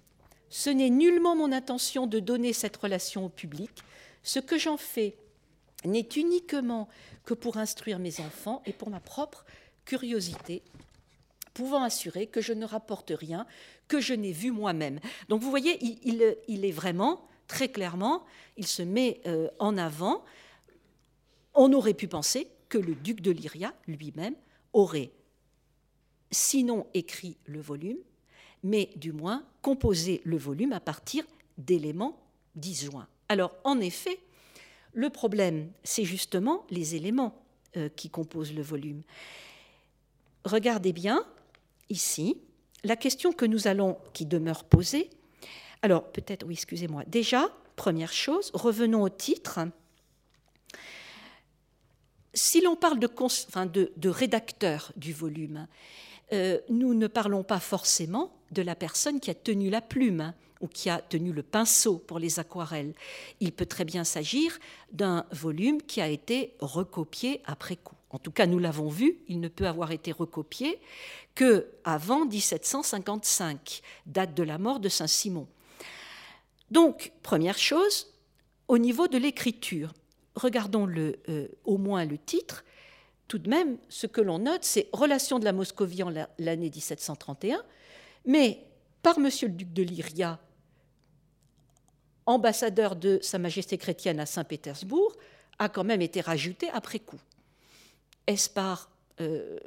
ce 0.49 0.69
n'est 0.69 0.91
nullement 0.91 1.35
mon 1.35 1.51
intention 1.51 2.07
de 2.07 2.19
donner 2.19 2.53
cette 2.53 2.77
relation 2.77 3.25
au 3.25 3.29
public. 3.29 3.71
Ce 4.23 4.39
que 4.39 4.57
j'en 4.57 4.77
fais 4.77 5.17
n'est 5.83 6.07
uniquement 6.15 6.88
que 7.25 7.33
pour 7.33 7.57
instruire 7.57 7.97
mes 7.97 8.19
enfants 8.19 8.61
et 8.65 8.73
pour 8.73 8.91
ma 8.91 8.99
propre 8.99 9.43
curiosité, 9.85 10.61
pouvant 11.55 11.81
assurer 11.81 12.27
que 12.27 12.41
je 12.41 12.53
ne 12.53 12.65
rapporte 12.65 13.11
rien 13.15 13.47
que 13.88 13.99
je 13.99 14.13
n'ai 14.13 14.31
vu 14.31 14.51
moi-même. 14.51 14.99
Donc 15.29 15.41
vous 15.41 15.49
voyez, 15.49 15.83
il, 15.83 16.38
il 16.47 16.65
est 16.65 16.71
vraiment 16.71 17.27
très 17.47 17.69
clairement, 17.69 18.25
il 18.58 18.67
se 18.67 18.81
met 18.81 19.21
euh, 19.25 19.49
en 19.60 19.77
avant. 19.77 20.23
On 21.53 21.71
aurait 21.73 21.93
pu 21.93 22.08
penser 22.08 22.47
que 22.69 22.77
le 22.77 22.95
duc 22.95 23.21
de 23.21 23.31
Lyria 23.31 23.73
lui-même 23.88 24.36
aurait, 24.73 25.12
sinon 26.31 26.88
écrit 26.93 27.38
le 27.45 27.62
volume, 27.62 27.97
mais 28.63 28.89
du 28.95 29.12
moins 29.12 29.43
composé 29.62 30.21
le 30.25 30.38
volume 30.38 30.73
à 30.73 30.79
partir 30.79 31.23
d'éléments 31.58 32.19
disjoints. 32.55 33.08
Alors, 33.29 33.55
en 33.63 33.79
effet, 33.79 34.19
le 34.93 35.10
problème, 35.10 35.71
c'est 35.84 36.05
justement 36.05 36.65
les 36.69 36.95
éléments 36.95 37.41
euh, 37.77 37.89
qui 37.89 38.10
composent 38.10 38.53
le 38.53 38.62
volume. 38.62 39.01
Regardez 40.45 40.93
bien 40.93 41.25
ici, 41.89 42.38
la 42.84 42.95
question 42.95 43.34
que 43.34 43.45
nous 43.45 43.67
allons, 43.67 43.97
qui 44.13 44.25
demeure 44.25 44.63
posée, 44.63 45.10
alors, 45.86 46.06
peut-être, 46.06 46.48
oui, 46.48 46.54
excusez-moi. 46.54 47.04
Déjà, 47.06 47.48
première 47.76 48.12
chose, 48.12 48.50
revenons 48.56 49.04
au 49.04 49.10
titre. 49.10 49.60
Si 52.34 52.60
l'on 52.60 52.76
parle 52.76 52.98
de, 52.98 54.10
rédacteur 54.10 54.91
du 54.95 55.13
volume, 55.13 55.67
euh, 56.34 56.58
nous 56.69 56.95
ne 56.95 57.06
parlons 57.06 57.43
pas 57.43 57.60
forcément 57.60 58.36
de 58.52 58.63
la 58.63 58.74
personne 58.74 59.19
qui 59.19 59.30
a 59.30 59.36
tenu 59.36 59.69
la 59.69 59.80
plume 59.80 60.34
ou 60.60 60.67
qui 60.67 60.89
a 60.89 61.02
tenu 61.02 61.32
le 61.32 61.43
pinceau 61.43 62.00
pour 62.00 62.17
les 62.17 62.39
aquarelles. 62.39 62.95
Il 63.39 63.52
peut 63.52 63.67
très 63.67 63.86
bien 63.86 64.04
s'agir 64.04 64.58
d'un 64.91 65.24
volume 65.32 65.84
qui 65.84 66.02
a 66.02 66.08
été 66.08 66.56
recopié 66.62 67.43
après 67.45 67.76
coup. 67.76 67.93
en 68.10 68.17
tout 68.17 68.32
cas 68.32 68.48
nous 68.48 68.58
l'avons 68.58 68.89
vu, 68.89 69.19
il 69.28 69.39
ne 69.39 69.50
peut 69.50 69.67
avoir 69.67 69.91
été 69.91 70.12
recopié 70.12 70.80
que 71.36 71.67
avant 71.84 72.26
1755, 72.26 73.84
date 74.08 74.34
de 74.34 74.41
la 74.41 74.58
mort 74.58 74.80
de 74.80 74.89
Saint-Simon. 74.89 75.48
Donc, 76.71 77.12
première 77.21 77.58
chose, 77.58 78.13
au 78.67 78.78
niveau 78.78 79.08
de 79.08 79.17
l'écriture, 79.17 79.93
regardons 80.36 80.88
euh, 80.89 81.47
au 81.63 81.78
moins 81.78 82.06
le 82.06 82.17
titre. 82.17 82.63
Tout 83.28 83.39
de 83.39 83.49
même, 83.49 83.78
ce 83.89 84.08
que 84.08 84.21
l'on 84.21 84.39
note, 84.39 84.63
c'est 84.63 84.89
Relation 84.91 85.39
de 85.39 85.45
la 85.45 85.54
Moscovie 85.54 86.04
en 86.04 86.12
l'année 86.38 86.69
1731, 86.69 87.63
mais 88.25 88.65
par 89.01 89.17
M. 89.17 89.30
le 89.43 89.49
duc 89.49 89.73
de 89.73 89.84
Lyria, 89.84 90.39
ambassadeur 92.25 92.95
de 92.95 93.19
Sa 93.21 93.38
Majesté 93.38 93.78
chrétienne 93.78 94.19
à 94.19 94.25
Saint-Pétersbourg, 94.25 95.15
a 95.60 95.69
quand 95.69 95.84
même 95.84 96.01
été 96.01 96.21
rajouté 96.21 96.69
après 96.71 96.99
coup. 96.99 97.19
Est-ce 98.28 98.49
par 98.49 98.89
euh, 99.21 99.60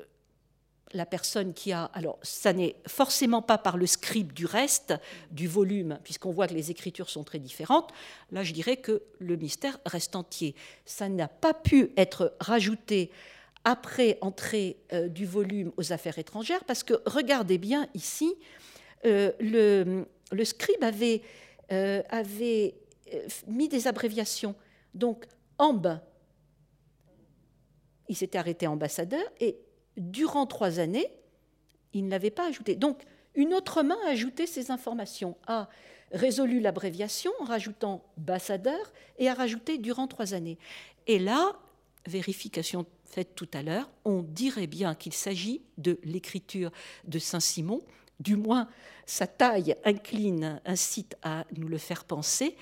la 0.92 1.06
personne 1.06 1.54
qui 1.54 1.72
a. 1.72 1.84
Alors, 1.94 2.18
ça 2.22 2.52
n'est 2.52 2.76
forcément 2.86 3.42
pas 3.42 3.58
par 3.58 3.76
le 3.76 3.86
scribe 3.86 4.32
du 4.32 4.46
reste 4.46 4.94
du 5.30 5.48
volume, 5.48 5.98
puisqu'on 6.04 6.30
voit 6.30 6.48
que 6.48 6.54
les 6.54 6.70
écritures 6.70 7.10
sont 7.10 7.24
très 7.24 7.38
différentes. 7.38 7.92
Là, 8.30 8.42
je 8.42 8.52
dirais 8.52 8.76
que 8.76 9.02
le 9.18 9.36
mystère 9.36 9.78
reste 9.86 10.16
entier. 10.16 10.54
Ça 10.84 11.08
n'a 11.08 11.28
pas 11.28 11.54
pu 11.54 11.92
être 11.96 12.34
rajouté 12.40 13.10
après 13.64 14.18
entrée 14.20 14.78
euh, 14.92 15.08
du 15.08 15.26
volume 15.26 15.72
aux 15.76 15.92
affaires 15.92 16.18
étrangères, 16.18 16.64
parce 16.64 16.82
que 16.82 16.94
regardez 17.06 17.58
bien 17.58 17.86
ici, 17.94 18.34
euh, 19.04 19.32
le, 19.40 20.44
scribe 20.44 20.82
avait, 20.82 21.22
avait 21.68 22.74
mis 23.46 23.68
des 23.68 23.86
abréviations. 23.86 24.54
Donc, 24.94 25.26
Amb, 25.58 26.00
il 28.08 28.16
s'était 28.16 28.38
arrêté 28.38 28.66
ambassadeur 28.66 29.24
et 29.40 29.58
durant 29.98 30.46
trois 30.46 30.78
années, 30.78 31.10
il 31.92 32.06
ne 32.06 32.10
l'avait 32.10 32.30
pas 32.30 32.48
ajouté. 32.48 32.76
Donc, 32.76 33.02
une 33.34 33.54
autre 33.54 33.82
main 33.82 33.96
a 34.06 34.10
ajouté 34.10 34.46
ces 34.46 34.70
informations, 34.70 35.36
a 35.46 35.68
résolu 36.12 36.60
l'abréviation 36.60 37.30
en 37.40 37.44
rajoutant 37.44 38.02
ambassadeur 38.18 38.92
et 39.18 39.28
a 39.28 39.34
rajouté 39.34 39.78
durant 39.78 40.06
trois 40.06 40.34
années. 40.34 40.58
Et 41.06 41.18
là, 41.18 41.52
vérification 42.06 42.86
faite 43.04 43.34
tout 43.34 43.48
à 43.54 43.62
l'heure, 43.62 43.88
on 44.04 44.22
dirait 44.22 44.66
bien 44.66 44.94
qu'il 44.94 45.14
s'agit 45.14 45.62
de 45.78 45.98
l'écriture 46.04 46.70
de 47.06 47.18
Saint-Simon, 47.18 47.80
du 48.20 48.36
moins 48.36 48.68
sa 49.06 49.26
taille 49.26 49.76
incline, 49.84 50.60
incite 50.66 51.16
à 51.22 51.44
nous 51.56 51.68
le 51.68 51.78
faire 51.78 52.04
penser. 52.04 52.56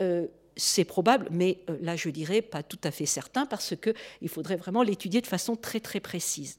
Euh, 0.00 0.26
c'est 0.56 0.84
probable, 0.84 1.28
mais 1.30 1.60
euh, 1.68 1.76
là 1.80 1.96
je 1.96 2.08
dirais 2.08 2.42
pas 2.42 2.62
tout 2.62 2.80
à 2.82 2.90
fait 2.90 3.06
certain 3.06 3.46
parce 3.46 3.74
qu'il 3.76 4.28
faudrait 4.28 4.56
vraiment 4.56 4.82
l'étudier 4.82 5.20
de 5.20 5.26
façon 5.26 5.54
très 5.54 5.80
très 5.80 6.00
précise. 6.00 6.58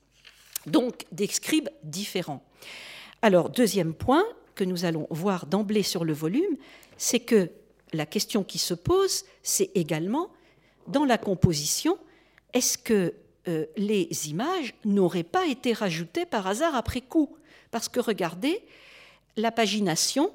Donc 0.68 1.06
des 1.12 1.28
scribes 1.28 1.70
différents. 1.84 2.44
Alors 3.22 3.50
deuxième 3.50 3.94
point 3.94 4.24
que 4.56 4.64
nous 4.64 4.86
allons 4.86 5.08
voir 5.10 5.46
d'emblée 5.46 5.84
sur 5.84 6.04
le 6.06 6.14
volume, 6.14 6.58
c'est 6.98 7.20
que 7.20 7.50
la 7.94 8.06
question 8.06 8.44
qui 8.44 8.58
se 8.58 8.74
pose, 8.74 9.24
c'est 9.44 9.72
également 9.76 10.30
dans 10.88 11.06
la 11.06 11.18
composition, 11.18 11.98
est-ce 12.54 12.78
que 12.78 13.14
euh, 13.48 13.66
les 13.76 14.30
images 14.30 14.74
n'auraient 14.84 15.24
pas 15.24 15.46
été 15.48 15.74
rajoutées 15.74 16.26
par 16.26 16.48
hasard 16.48 16.76
après 16.76 17.02
coup? 17.02 17.38
Parce 17.72 17.90
que 17.90 18.00
regardez, 18.00 18.64
la 19.36 19.52
pagination, 19.52 20.32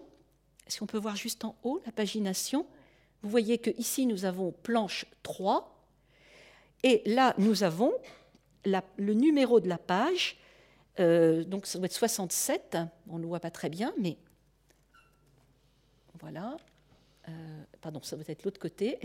si 0.66 0.82
on 0.82 0.86
peut 0.86 0.98
voir 0.98 1.16
juste 1.16 1.44
en 1.44 1.56
haut 1.62 1.80
la 1.84 1.92
pagination, 1.92 2.66
vous 3.22 3.30
voyez 3.30 3.58
que 3.58 3.70
ici 3.78 4.06
nous 4.06 4.24
avons 4.24 4.52
planche 4.62 5.06
3 5.22 5.68
et 6.82 7.02
là 7.06 7.34
nous 7.38 7.62
avons 7.62 7.92
le 8.64 9.14
numéro 9.14 9.60
de 9.60 9.68
la 9.68 9.78
page. 9.78 10.38
Euh, 11.00 11.44
donc 11.44 11.66
ça 11.66 11.78
doit 11.78 11.86
être 11.86 11.92
67, 11.92 12.76
on 13.08 13.16
ne 13.16 13.22
le 13.22 13.28
voit 13.28 13.40
pas 13.40 13.50
très 13.50 13.70
bien, 13.70 13.94
mais 13.98 14.16
voilà. 16.20 16.56
Euh, 17.28 17.62
pardon, 17.80 18.00
ça 18.02 18.16
doit 18.16 18.24
être 18.28 18.44
l'autre 18.44 18.60
côté. 18.60 18.98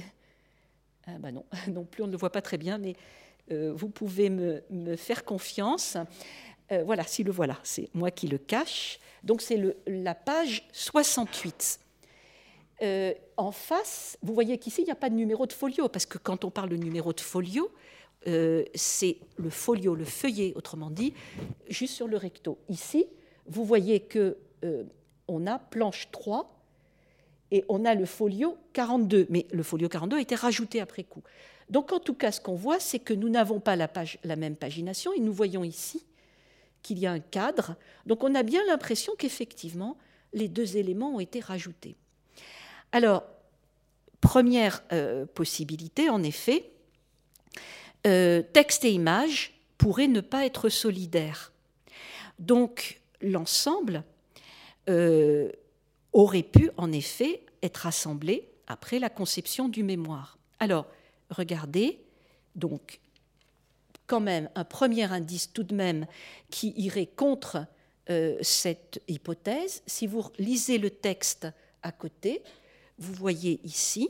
Ah 1.06 1.17
bah 1.20 1.32
non, 1.32 1.46
non 1.70 1.86
plus, 1.86 2.04
on 2.04 2.08
ne 2.08 2.12
le 2.12 2.17
voit 2.17 2.32
pas 2.32 2.41
très 2.41 2.58
bien, 2.58 2.78
mais 2.78 2.96
euh, 3.52 3.72
vous 3.74 3.89
pouvez 3.89 4.30
me, 4.30 4.62
faire 4.98 5.24
confiance. 5.24 5.98
voilà, 6.70 7.04
si 7.04 7.24
le 7.24 7.32
voilà, 7.32 7.58
c'est 7.63 7.89
moi 7.93 8.12
qui 8.12 8.28
le 8.28 8.38
cache. 8.38 9.00
Donc 9.24 9.41
c'est 9.41 9.76
la 9.88 10.15
page 10.15 10.67
68. 10.74 11.80
Euh, 12.84 13.13
en 13.38 13.52
face, 13.52 14.17
vous 14.22 14.34
voyez 14.34 14.58
qu'ici, 14.58 14.82
il 14.82 14.86
n'y 14.86 14.91
a 14.91 14.96
pas 14.96 15.10
de 15.10 15.15
numéro 15.15 15.46
de 15.48 15.54
folio, 15.54 15.89
parce 15.89 16.06
que 16.06 16.17
quand 16.17 16.43
on 16.43 16.52
parle 16.52 16.70
de 16.70 16.76
numéro 16.76 17.13
de 17.13 17.20
folio, 17.20 17.72
euh, 18.28 18.63
c'est 18.76 19.18
le 19.38 19.50
folio, 19.50 19.96
le 19.96 20.06
feuillet, 20.06 20.54
autrement 20.56 20.90
dit, 20.90 21.13
juste 21.70 21.94
sur 21.94 22.08
le 22.08 22.18
recto. 22.18 22.58
Ici, 22.68 23.06
vous 23.48 23.63
voyez 23.63 24.02
que 24.02 24.38
euh, 24.63 24.84
on 25.28 25.48
a 25.48 25.60
planche 25.60 26.10
3 26.12 26.54
et 27.52 27.63
on 27.70 27.86
a 27.86 27.96
le 27.96 28.06
folio 28.06 28.58
42, 28.74 29.28
mais 29.30 29.48
le 29.52 29.63
folio 29.63 29.88
42 29.88 30.18
a 30.18 30.22
été 30.22 30.36
rajouté 30.36 30.82
après 30.82 31.04
coup. 31.04 31.24
Donc 31.70 31.92
en 31.92 32.00
tout 32.00 32.13
cas, 32.13 32.32
ce 32.32 32.42
qu'on 32.42 32.56
voit, 32.56 32.80
c'est 32.80 33.00
que 33.00 33.13
nous 33.13 33.30
n'avons 33.30 33.60
pas 33.60 33.76
la, 33.76 34.36
même 34.36 34.56
pagination, 34.56 35.13
et 35.13 35.20
nous 35.20 35.34
voyons 35.34 35.63
ici 35.63 36.06
qu'il 36.82 37.00
y 37.00 37.06
a 37.06 37.12
un 37.12 37.20
cadre. 37.20 37.76
Donc 38.06 38.24
on 38.24 38.36
a 38.36 38.44
bien 38.44 38.66
l'impression 38.68 39.13
qu'effectivement, 39.18 39.98
les 40.34 40.48
deux 40.48 40.78
éléments 40.78 41.16
ont 41.16 41.20
été 41.20 41.40
rajoutés. 41.40 41.96
Alors, 42.92 43.24
première 44.22 44.84
euh, 44.92 45.26
possibilité, 45.26 46.10
en 46.10 46.24
effet, 46.24 46.72
euh, 48.06 48.42
texte 48.42 48.86
et 48.86 48.92
image 48.92 49.60
pourraient 49.78 50.08
ne 50.08 50.22
pas 50.22 50.46
être 50.46 50.70
solidaires. 50.70 51.52
Donc, 52.40 53.02
l'ensemble 53.22 54.04
euh, 54.90 55.52
aurait 56.14 56.44
pu, 56.44 56.70
en 56.78 56.92
effet, 56.92 57.44
être 57.64 57.88
assemblé 57.88 58.48
après 58.68 59.00
la 59.00 59.10
conception 59.10 59.70
du 59.70 59.84
mémoire. 59.84 60.38
Alors, 60.60 60.86
regardez, 61.30 62.00
donc, 62.56 63.00
quand 64.06 64.20
même, 64.20 64.50
un 64.56 64.64
premier 64.64 65.12
indice 65.12 65.52
tout 65.52 65.64
de 65.64 65.76
même 65.76 66.06
qui 66.50 66.74
irait 66.78 67.08
contre 67.08 67.66
cette 68.42 69.02
hypothèse. 69.10 69.84
Si 69.86 70.08
vous 70.08 70.24
lisez 70.40 70.78
le 70.78 70.90
texte 70.90 71.46
à 71.84 71.92
côté, 71.92 72.42
vous 72.98 73.14
voyez 73.14 73.60
ici, 73.66 74.10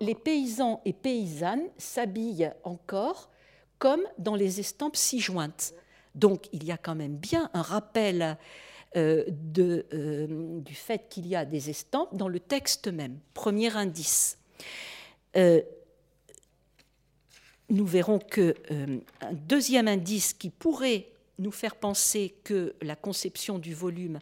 les 0.00 0.14
paysans 0.14 0.80
et 0.84 0.92
paysannes 0.92 1.68
s'habillent 1.78 2.52
encore 2.64 3.30
comme 3.78 4.02
dans 4.18 4.34
les 4.34 4.60
estampes 4.60 4.96
ci-jointes. 4.96 5.74
Donc 6.14 6.46
il 6.52 6.64
y 6.64 6.72
a 6.72 6.76
quand 6.76 6.94
même 6.94 7.16
bien 7.16 7.50
un 7.54 7.62
rappel 7.62 8.36
euh, 8.96 9.24
euh, 9.58 10.60
du 10.60 10.74
fait 10.74 11.08
qu'il 11.08 11.26
y 11.26 11.36
a 11.36 11.44
des 11.44 11.70
estampes 11.70 12.14
dans 12.14 12.28
le 12.28 12.40
texte 12.40 12.88
même. 12.88 13.18
Premier 13.34 13.76
indice. 13.76 14.38
Euh, 15.36 15.62
nous 17.68 17.86
verrons 17.86 18.18
que 18.18 18.56
un 19.20 19.32
deuxième 19.32 19.86
indice 19.86 20.34
qui 20.34 20.50
pourrait 20.50 21.06
nous 21.38 21.52
faire 21.52 21.76
penser 21.76 22.34
que 22.42 22.74
la 22.82 22.96
conception 22.96 23.60
du 23.60 23.74
volume 23.74 24.18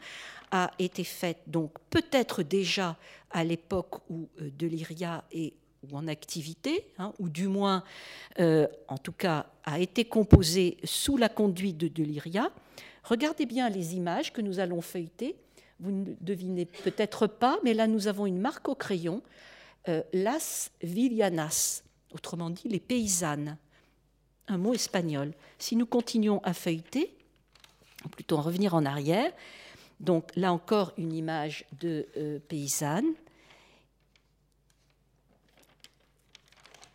a 0.50 0.70
été 0.78 1.02
faite 1.02 1.38
donc 1.46 1.72
peut-être 1.88 2.42
déjà 2.42 2.98
à 3.30 3.44
l'époque 3.44 4.02
où 4.10 4.28
Deliria 4.38 5.24
est 5.32 5.54
ou 5.82 5.96
en 5.96 6.08
activité, 6.08 6.86
hein, 6.98 7.12
ou 7.18 7.28
du 7.28 7.48
moins, 7.48 7.84
euh, 8.40 8.66
en 8.88 8.98
tout 8.98 9.12
cas, 9.12 9.46
a 9.64 9.78
été 9.78 10.04
composée 10.04 10.78
sous 10.84 11.16
la 11.16 11.28
conduite 11.28 11.76
de 11.76 11.88
Deliria. 11.88 12.50
Regardez 13.04 13.46
bien 13.46 13.68
les 13.68 13.94
images 13.94 14.32
que 14.32 14.40
nous 14.40 14.58
allons 14.60 14.80
feuilleter. 14.80 15.36
Vous 15.80 15.90
ne 15.90 16.14
devinez 16.20 16.66
peut-être 16.66 17.26
pas, 17.26 17.58
mais 17.64 17.74
là 17.74 17.86
nous 17.86 18.08
avons 18.08 18.26
une 18.26 18.40
marque 18.40 18.68
au 18.68 18.74
crayon, 18.74 19.22
euh, 19.88 20.02
las 20.12 20.70
villanas, 20.82 21.82
autrement 22.12 22.50
dit 22.50 22.68
les 22.68 22.80
paysannes, 22.80 23.56
un 24.48 24.58
mot 24.58 24.74
espagnol. 24.74 25.32
Si 25.58 25.76
nous 25.76 25.86
continuons 25.86 26.40
à 26.42 26.52
feuilleter, 26.52 27.14
ou 28.04 28.08
plutôt 28.08 28.36
en 28.36 28.42
revenir 28.42 28.74
en 28.74 28.84
arrière, 28.84 29.32
donc 30.00 30.30
là 30.36 30.52
encore 30.52 30.92
une 30.96 31.12
image 31.12 31.64
de 31.80 32.06
euh, 32.16 32.38
paysanne. 32.48 33.14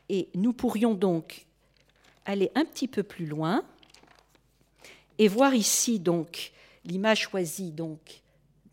Et 0.09 0.29
nous 0.35 0.53
pourrions 0.53 0.93
donc 0.93 1.45
aller 2.25 2.51
un 2.55 2.65
petit 2.65 2.87
peu 2.87 3.03
plus 3.03 3.25
loin 3.25 3.63
et 5.17 5.27
voir 5.27 5.53
ici 5.53 5.99
donc 5.99 6.51
l'image 6.85 7.21
choisie 7.21 7.71
donc 7.71 8.21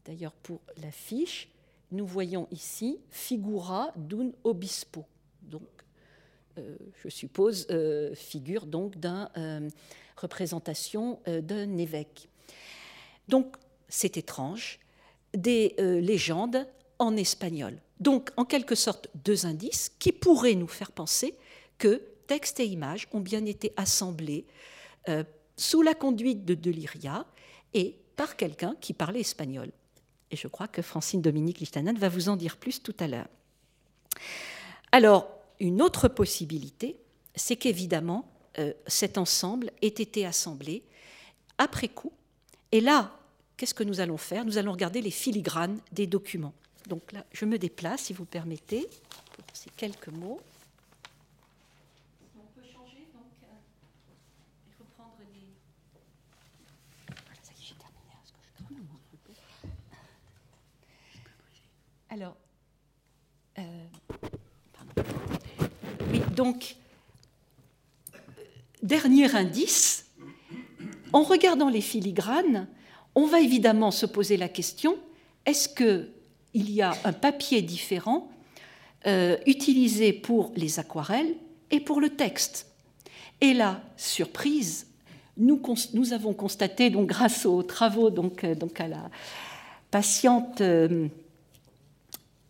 d'ailleurs 0.04 0.32
pour 0.32 0.60
l'affiche. 0.82 1.48
Nous 1.92 2.06
voyons 2.06 2.46
ici 2.50 2.98
figura 3.10 3.92
d'un 3.96 4.30
obispo. 4.44 5.04
Donc 5.42 5.68
euh, 6.58 6.76
je 7.02 7.08
suppose 7.08 7.66
euh, 7.70 8.14
figure 8.14 8.66
donc 8.66 8.98
d'une 8.98 9.70
représentation 10.16 11.20
d'un 11.26 11.76
évêque. 11.78 12.28
Donc 13.28 13.56
c'est 13.88 14.16
étrange, 14.16 14.78
des 15.34 15.74
euh, 15.78 16.00
légendes 16.00 16.66
en 17.00 17.16
espagnol. 17.16 17.76
Donc, 17.98 18.30
en 18.36 18.44
quelque 18.44 18.76
sorte, 18.76 19.08
deux 19.24 19.46
indices 19.46 19.90
qui 19.98 20.12
pourraient 20.12 20.54
nous 20.54 20.68
faire 20.68 20.92
penser 20.92 21.34
que 21.78 22.02
texte 22.28 22.60
et 22.60 22.66
images 22.66 23.08
ont 23.12 23.20
bien 23.20 23.44
été 23.44 23.72
assemblés 23.76 24.46
euh, 25.08 25.24
sous 25.56 25.82
la 25.82 25.94
conduite 25.94 26.44
de 26.44 26.54
Deliria 26.54 27.26
et 27.74 27.96
par 28.14 28.36
quelqu'un 28.36 28.76
qui 28.80 28.92
parlait 28.92 29.20
espagnol. 29.20 29.72
Et 30.30 30.36
je 30.36 30.46
crois 30.46 30.68
que 30.68 30.82
Francine 30.82 31.22
Dominique 31.22 31.58
Lichtanen 31.58 31.98
va 31.98 32.08
vous 32.08 32.28
en 32.28 32.36
dire 32.36 32.56
plus 32.56 32.82
tout 32.82 32.94
à 33.00 33.08
l'heure. 33.08 33.28
Alors, 34.92 35.28
une 35.58 35.82
autre 35.82 36.08
possibilité, 36.08 36.96
c'est 37.34 37.56
qu'évidemment, 37.56 38.30
euh, 38.58 38.72
cet 38.86 39.18
ensemble 39.18 39.70
ait 39.82 39.88
été 39.88 40.26
assemblé 40.26 40.82
après 41.58 41.88
coup. 41.88 42.12
Et 42.72 42.80
là, 42.80 43.16
qu'est-ce 43.56 43.74
que 43.74 43.84
nous 43.84 44.00
allons 44.00 44.16
faire? 44.16 44.44
Nous 44.44 44.58
allons 44.58 44.72
regarder 44.72 45.02
les 45.02 45.10
filigranes 45.10 45.78
des 45.92 46.06
documents. 46.06 46.54
Donc 46.86 47.12
là, 47.12 47.24
je 47.32 47.44
me 47.44 47.58
déplace, 47.58 48.02
si 48.02 48.12
vous 48.12 48.24
permettez, 48.24 48.88
pour 49.36 49.44
ces 49.56 49.70
quelques 49.70 50.08
mots. 50.08 50.40
On 52.36 52.60
peut 52.60 52.66
changer, 52.66 53.06
donc, 53.12 53.32
euh, 53.42 53.46
et 54.68 54.74
reprendre 54.78 55.16
les... 55.32 55.48
Voilà, 57.06 57.40
ça 57.42 57.52
y 57.52 57.62
est, 57.62 57.68
j'ai 57.68 57.74
terminé. 57.74 58.12
Est-ce 58.22 58.32
que 58.32 58.38
je 58.42 58.64
crame 58.64 58.86
Alors, 62.08 62.36
euh, 63.58 63.86
pardon. 64.72 65.10
Oui, 66.10 66.20
donc, 66.34 66.76
dernier 68.82 69.34
indice, 69.36 70.06
en 71.12 71.22
regardant 71.22 71.68
les 71.68 71.82
filigranes, 71.82 72.68
on 73.14 73.26
va 73.26 73.40
évidemment 73.40 73.90
se 73.90 74.06
poser 74.06 74.36
la 74.36 74.48
question 74.48 74.98
est-ce 75.46 75.68
qu'il 76.52 76.70
y 76.70 76.82
a 76.82 76.92
un 77.04 77.12
papier 77.12 77.62
différent 77.62 78.30
euh, 79.06 79.36
utilisé 79.46 80.12
pour 80.12 80.52
les 80.56 80.78
aquarelles 80.78 81.34
et 81.70 81.80
pour 81.80 82.00
le 82.00 82.10
texte. 82.10 82.66
Et 83.40 83.54
là, 83.54 83.82
surprise, 83.96 84.86
nous, 85.38 85.62
avons 86.12 86.34
constaté, 86.34 86.90
grâce 86.94 87.46
aux 87.46 87.62
travaux, 87.62 88.10
donc, 88.10 88.44
euh, 88.44 88.54
à 88.78 88.88
la 88.88 89.10
patiente 89.90 90.60
euh, 90.60 91.08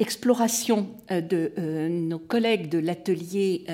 exploration 0.00 0.88
de 1.10 1.52
nos 1.88 2.18
collègues 2.18 2.70
de 2.70 2.78
l'atelier 2.78 3.66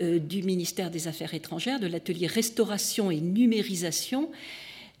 du 0.00 0.44
ministère 0.44 0.88
des 0.88 1.08
Affaires 1.08 1.34
étrangères, 1.34 1.80
de 1.80 1.88
l'atelier 1.88 2.28
restauration 2.28 3.10
et 3.10 3.20
numérisation, 3.20 4.30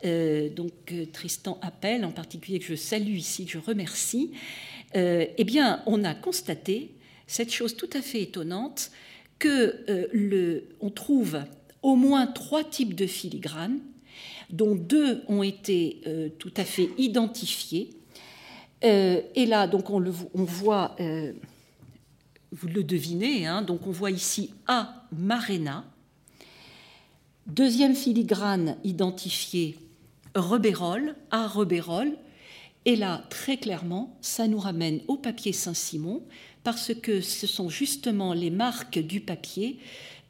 euh, 0.04 0.48
donc 0.48 0.72
euh, 0.92 1.06
Tristan 1.12 1.58
appelle, 1.62 2.04
en 2.04 2.10
particulier 2.10 2.58
que 2.58 2.64
je 2.64 2.74
salue 2.74 3.14
ici, 3.14 3.46
que 3.46 3.52
je 3.52 3.58
remercie, 3.58 4.32
euh, 4.96 5.26
eh 5.36 5.44
bien, 5.44 5.82
on 5.86 6.04
a 6.04 6.14
constaté 6.14 6.90
cette 7.26 7.52
chose 7.52 7.76
tout 7.76 7.90
à 7.92 8.02
fait 8.02 8.22
étonnante 8.22 8.90
que 9.38 9.84
le, 10.12 10.68
on 10.80 10.90
trouve 10.90 11.40
au 11.82 11.96
moins 11.96 12.26
trois 12.26 12.62
types 12.62 12.94
de 12.94 13.06
filigranes, 13.06 13.80
dont 14.50 14.74
deux 14.76 15.22
ont 15.26 15.42
été 15.42 16.00
tout 16.38 16.52
à 16.56 16.64
fait 16.64 16.90
identifiés. 16.96 17.90
et 18.82 19.46
là, 19.46 19.66
donc, 19.66 19.90
on, 19.90 19.98
le, 19.98 20.10
voit, 20.10 20.94
vous 22.52 22.68
le 22.68 22.84
devinez, 22.84 23.46
hein, 23.46 23.62
donc 23.62 23.86
on 23.88 23.90
voit 23.90 24.12
ici 24.12 24.50
A. 24.68 25.06
Marena. 25.10 25.84
Deuxième 27.48 27.96
filigrane 27.96 28.76
identifiée, 28.84 29.76
Rebérol 30.34 31.14
à 31.30 31.46
Rebérol. 31.46 32.12
Et 32.84 32.96
là, 32.96 33.24
très 33.30 33.56
clairement, 33.58 34.16
ça 34.20 34.48
nous 34.48 34.58
ramène 34.58 35.00
au 35.06 35.16
papier 35.16 35.52
Saint-Simon, 35.52 36.22
parce 36.64 36.92
que 36.94 37.20
ce 37.20 37.46
sont 37.46 37.68
justement 37.68 38.32
les 38.32 38.50
marques 38.50 38.98
du 38.98 39.20
papier 39.20 39.78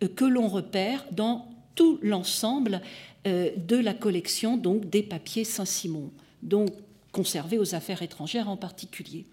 euh, 0.03 0.09
que 0.09 0.25
l'on 0.25 0.49
repère 0.49 1.05
dans 1.13 1.49
tout 1.75 1.99
l'ensemble 2.03 2.83
euh, 3.27 3.51
de 3.57 3.77
la 3.77 3.95
collection 3.95 4.57
donc 4.57 4.91
des 4.91 5.03
papiers 5.03 5.45
Saint-Simon, 5.45 6.11
donc 6.43 6.71
conservés 7.13 7.59
aux 7.59 7.75
affaires 7.75 8.03
étrangères 8.03 8.49
en 8.49 8.57
particulier. 8.57 9.27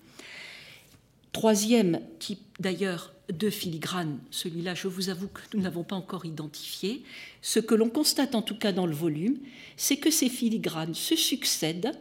Troisième 1.32 2.02
type 2.20 2.42
d'ailleurs 2.60 3.14
de 3.32 3.50
filigrane, 3.50 4.20
celui-là 4.32 4.74
je 4.74 4.88
vous 4.88 5.10
avoue 5.10 5.28
que 5.28 5.42
nous 5.54 5.62
n'avons 5.62 5.84
pas 5.84 5.96
encore 5.96 6.26
identifié, 6.26 7.04
ce 7.42 7.60
que 7.60 7.76
l'on 7.76 7.90
constate 7.90 8.34
en 8.34 8.42
tout 8.42 8.58
cas 8.58 8.72
dans 8.72 8.88
le 8.88 8.96
volume, 8.96 9.38
c'est 9.78 9.98
que 9.98 10.10
ces 10.10 10.30
filigranes 10.30 10.96
se 10.96 11.16
succèdent 11.16 11.92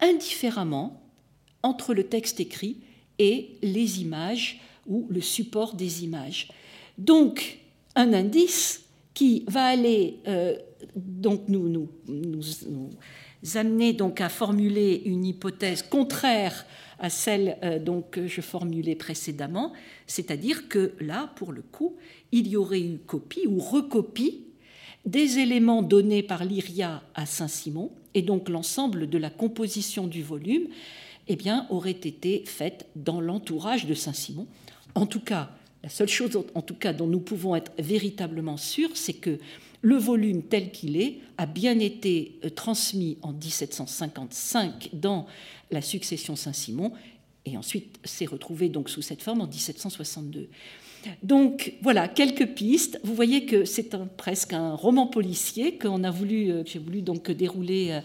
indifféremment 0.00 1.02
entre 1.62 1.94
le 1.94 2.04
texte 2.04 2.40
écrit 2.40 2.78
et 3.18 3.56
les 3.62 4.00
images 4.00 4.60
ou 4.86 5.06
le 5.10 5.20
support 5.20 5.74
des 5.74 6.04
images. 6.04 6.48
Donc 6.98 7.60
un 7.94 8.12
indice 8.12 8.84
qui 9.14 9.44
va 9.46 9.66
aller 9.66 10.18
euh, 10.26 10.56
donc 10.96 11.48
nous, 11.48 11.68
nous, 11.68 11.88
nous, 12.06 12.40
nous, 12.68 12.90
amener 13.54 13.92
donc 13.92 14.20
à 14.20 14.28
formuler 14.28 15.02
une 15.04 15.24
hypothèse 15.24 15.82
contraire 15.82 16.66
à 16.98 17.10
celle 17.10 17.56
euh, 17.62 17.78
donc, 17.78 18.10
que 18.10 18.26
je 18.26 18.40
formulais 18.40 18.96
précédemment, 18.96 19.72
c'est-à-dire 20.06 20.68
que 20.68 20.94
là, 21.00 21.30
pour 21.36 21.52
le 21.52 21.62
coup, 21.62 21.96
il 22.32 22.48
y 22.48 22.56
aurait 22.56 22.80
eu 22.80 22.98
copie 22.98 23.46
ou 23.46 23.58
recopie 23.58 24.44
des 25.04 25.38
éléments 25.38 25.82
donnés 25.82 26.22
par 26.22 26.44
Lyria 26.44 27.02
à 27.14 27.24
Saint-Simon, 27.24 27.92
et 28.14 28.22
donc 28.22 28.48
l'ensemble 28.48 29.08
de 29.08 29.18
la 29.18 29.30
composition 29.30 30.06
du 30.06 30.22
volume 30.22 30.66
eh 31.28 31.36
bien, 31.36 31.66
aurait 31.70 31.90
été 31.92 32.42
faite 32.46 32.86
dans 32.96 33.20
l'entourage 33.20 33.86
de 33.86 33.94
Saint-Simon. 33.94 34.46
En 34.94 35.06
tout 35.06 35.20
cas, 35.20 35.50
la 35.82 35.88
seule 35.88 36.08
chose 36.08 36.36
en 36.54 36.62
tout 36.62 36.74
cas 36.74 36.92
dont 36.92 37.06
nous 37.06 37.20
pouvons 37.20 37.54
être 37.54 37.70
véritablement 37.78 38.56
sûrs, 38.56 38.90
c'est 38.94 39.12
que 39.12 39.38
le 39.80 39.96
volume 39.96 40.42
tel 40.42 40.70
qu'il 40.70 41.00
est 41.00 41.18
a 41.36 41.46
bien 41.46 41.78
été 41.78 42.38
euh, 42.44 42.50
transmis 42.50 43.18
en 43.22 43.32
1755 43.32 44.90
dans 44.92 45.26
la 45.70 45.82
succession 45.82 46.36
Saint-Simon 46.36 46.92
et 47.44 47.56
ensuite 47.56 47.98
s'est 48.04 48.26
retrouvé 48.26 48.68
donc 48.68 48.90
sous 48.90 49.02
cette 49.02 49.22
forme 49.22 49.40
en 49.40 49.46
1762. 49.46 50.48
Donc 51.22 51.74
voilà 51.80 52.08
quelques 52.08 52.46
pistes. 52.54 52.98
Vous 53.04 53.14
voyez 53.14 53.46
que 53.46 53.64
c'est 53.64 53.96
presque 54.16 54.52
un 54.52 54.74
roman 54.74 55.06
policier 55.06 55.78
qu'on 55.78 56.02
a 56.02 56.10
voulu, 56.10 56.50
euh, 56.50 56.64
que 56.64 56.70
j'ai 56.70 56.80
voulu 56.80 57.02
donc 57.02 57.30
dérouler 57.30 58.00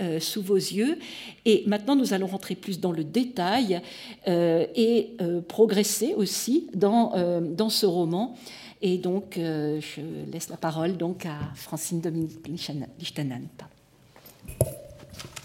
euh, 0.00 0.20
sous 0.20 0.40
vos 0.40 0.56
yeux. 0.56 0.98
Et 1.44 1.64
maintenant, 1.66 1.96
nous 1.96 2.14
allons 2.14 2.28
rentrer 2.28 2.54
plus 2.54 2.78
dans 2.78 2.92
le 2.92 3.02
détail 3.02 3.80
et 4.26 5.16
progresser 5.48 6.14
aussi 6.14 6.68
dans, 6.74 7.40
dans 7.40 7.70
ce 7.70 7.86
roman 7.86 8.36
et 8.80 8.98
donc, 8.98 9.38
euh, 9.38 9.80
je 9.80 10.00
laisse 10.30 10.48
la 10.50 10.56
parole 10.56 10.96
donc 10.96 11.26
à 11.26 11.38
Francine 11.54 12.00
Dominique 12.00 12.46
Lichtanen. 12.46 13.48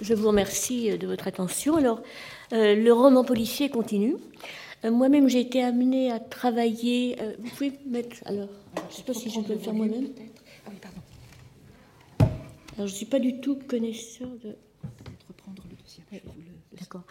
Je 0.02 0.14
vous 0.14 0.28
remercie 0.28 0.92
euh, 0.92 0.98
de 0.98 1.08
votre 1.08 1.28
attention. 1.28 1.76
Alors, 1.76 2.02
euh, 2.52 2.76
le 2.76 2.94
roman 2.94 3.24
policier 3.24 3.70
continue. 3.70 4.18
moi-même, 4.84 5.30
j'ai 5.30 5.40
été 5.40 5.64
amenée 5.64 6.12
à 6.12 6.20
travailler. 6.20 7.18
vous 7.40 7.50
pouvez 7.50 7.74
mettre. 7.88 8.18
Alors, 8.26 8.50
je 8.76 8.82
ne 8.82 8.98
sais 8.98 9.04
pas 9.04 9.14
si 9.14 9.30
je 9.32 9.40
peux 9.40 9.54
le 9.54 9.60
faire 9.60 9.74
moi-même. 9.74 10.10
Ah 10.66 10.70
oui, 10.70 10.78
pardon. 10.80 12.32
Alors, 12.76 12.88
je 12.88 12.94
ne 12.94 12.98
suis 12.98 13.06
pas 13.08 13.20
du 13.20 13.40
tout 13.40 13.58
connaisseur 13.68 14.28
de. 14.44 14.56
Reprendre 15.28 15.64
le 15.70 15.76
dossier. 15.82 16.04
D'accord. 16.80 17.04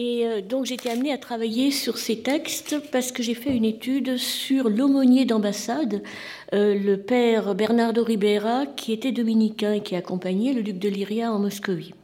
Et 0.00 0.24
euh, 0.28 0.40
donc 0.40 0.70
été 0.70 0.90
amenée 0.90 1.12
à 1.12 1.18
travailler 1.18 1.72
sur 1.72 1.98
ces 1.98 2.20
textes 2.20 2.76
parce 2.92 3.10
que 3.10 3.20
j'ai 3.20 3.34
fait 3.34 3.50
une 3.50 3.64
étude 3.64 4.16
sur 4.16 4.70
l'aumônier 4.70 5.24
d'ambassade, 5.24 6.04
euh, 6.54 6.78
le 6.78 6.98
père 6.98 7.56
Bernardo 7.56 8.04
Ribera, 8.04 8.66
qui 8.66 8.92
était 8.92 9.10
dominicain 9.10 9.72
et 9.72 9.82
qui 9.82 9.96
accompagnait 9.96 10.52
le 10.52 10.62
duc 10.62 10.78
de 10.78 10.88
Lyria 10.88 11.32
en 11.32 11.40
Moscovie. 11.40 11.94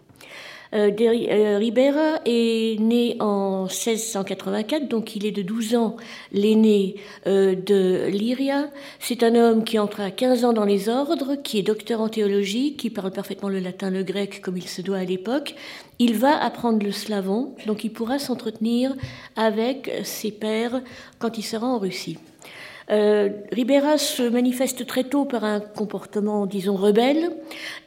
Euh, 0.74 0.90
euh, 1.00 1.58
Ribera 1.58 2.20
est 2.24 2.80
né 2.80 3.16
en 3.20 3.64
1684, 3.64 4.88
donc 4.88 5.14
il 5.14 5.24
est 5.24 5.30
de 5.30 5.42
12 5.42 5.76
ans 5.76 5.96
l'aîné 6.32 6.96
euh, 7.26 7.54
de 7.54 8.08
Lyria. 8.08 8.70
C'est 8.98 9.22
un 9.22 9.36
homme 9.36 9.62
qui 9.62 9.78
entre 9.78 10.00
à 10.00 10.10
15 10.10 10.44
ans 10.44 10.52
dans 10.52 10.64
les 10.64 10.88
ordres, 10.88 11.36
qui 11.36 11.58
est 11.58 11.62
docteur 11.62 12.00
en 12.00 12.08
théologie, 12.08 12.74
qui 12.74 12.90
parle 12.90 13.12
parfaitement 13.12 13.48
le 13.48 13.60
latin, 13.60 13.90
le 13.90 14.02
grec 14.02 14.40
comme 14.40 14.56
il 14.56 14.68
se 14.68 14.82
doit 14.82 14.98
à 14.98 15.04
l'époque. 15.04 15.54
Il 16.00 16.16
va 16.16 16.42
apprendre 16.42 16.84
le 16.84 16.90
slavon, 16.90 17.54
donc 17.66 17.84
il 17.84 17.90
pourra 17.90 18.18
s'entretenir 18.18 18.94
avec 19.36 19.92
ses 20.02 20.32
pères 20.32 20.82
quand 21.20 21.38
il 21.38 21.42
sera 21.42 21.68
en 21.68 21.78
Russie. 21.78 22.18
Euh, 22.90 23.30
Ribera 23.50 23.98
se 23.98 24.22
manifeste 24.22 24.86
très 24.86 25.04
tôt 25.04 25.24
par 25.24 25.44
un 25.44 25.60
comportement, 25.60 26.46
disons, 26.46 26.76
rebelle, 26.76 27.30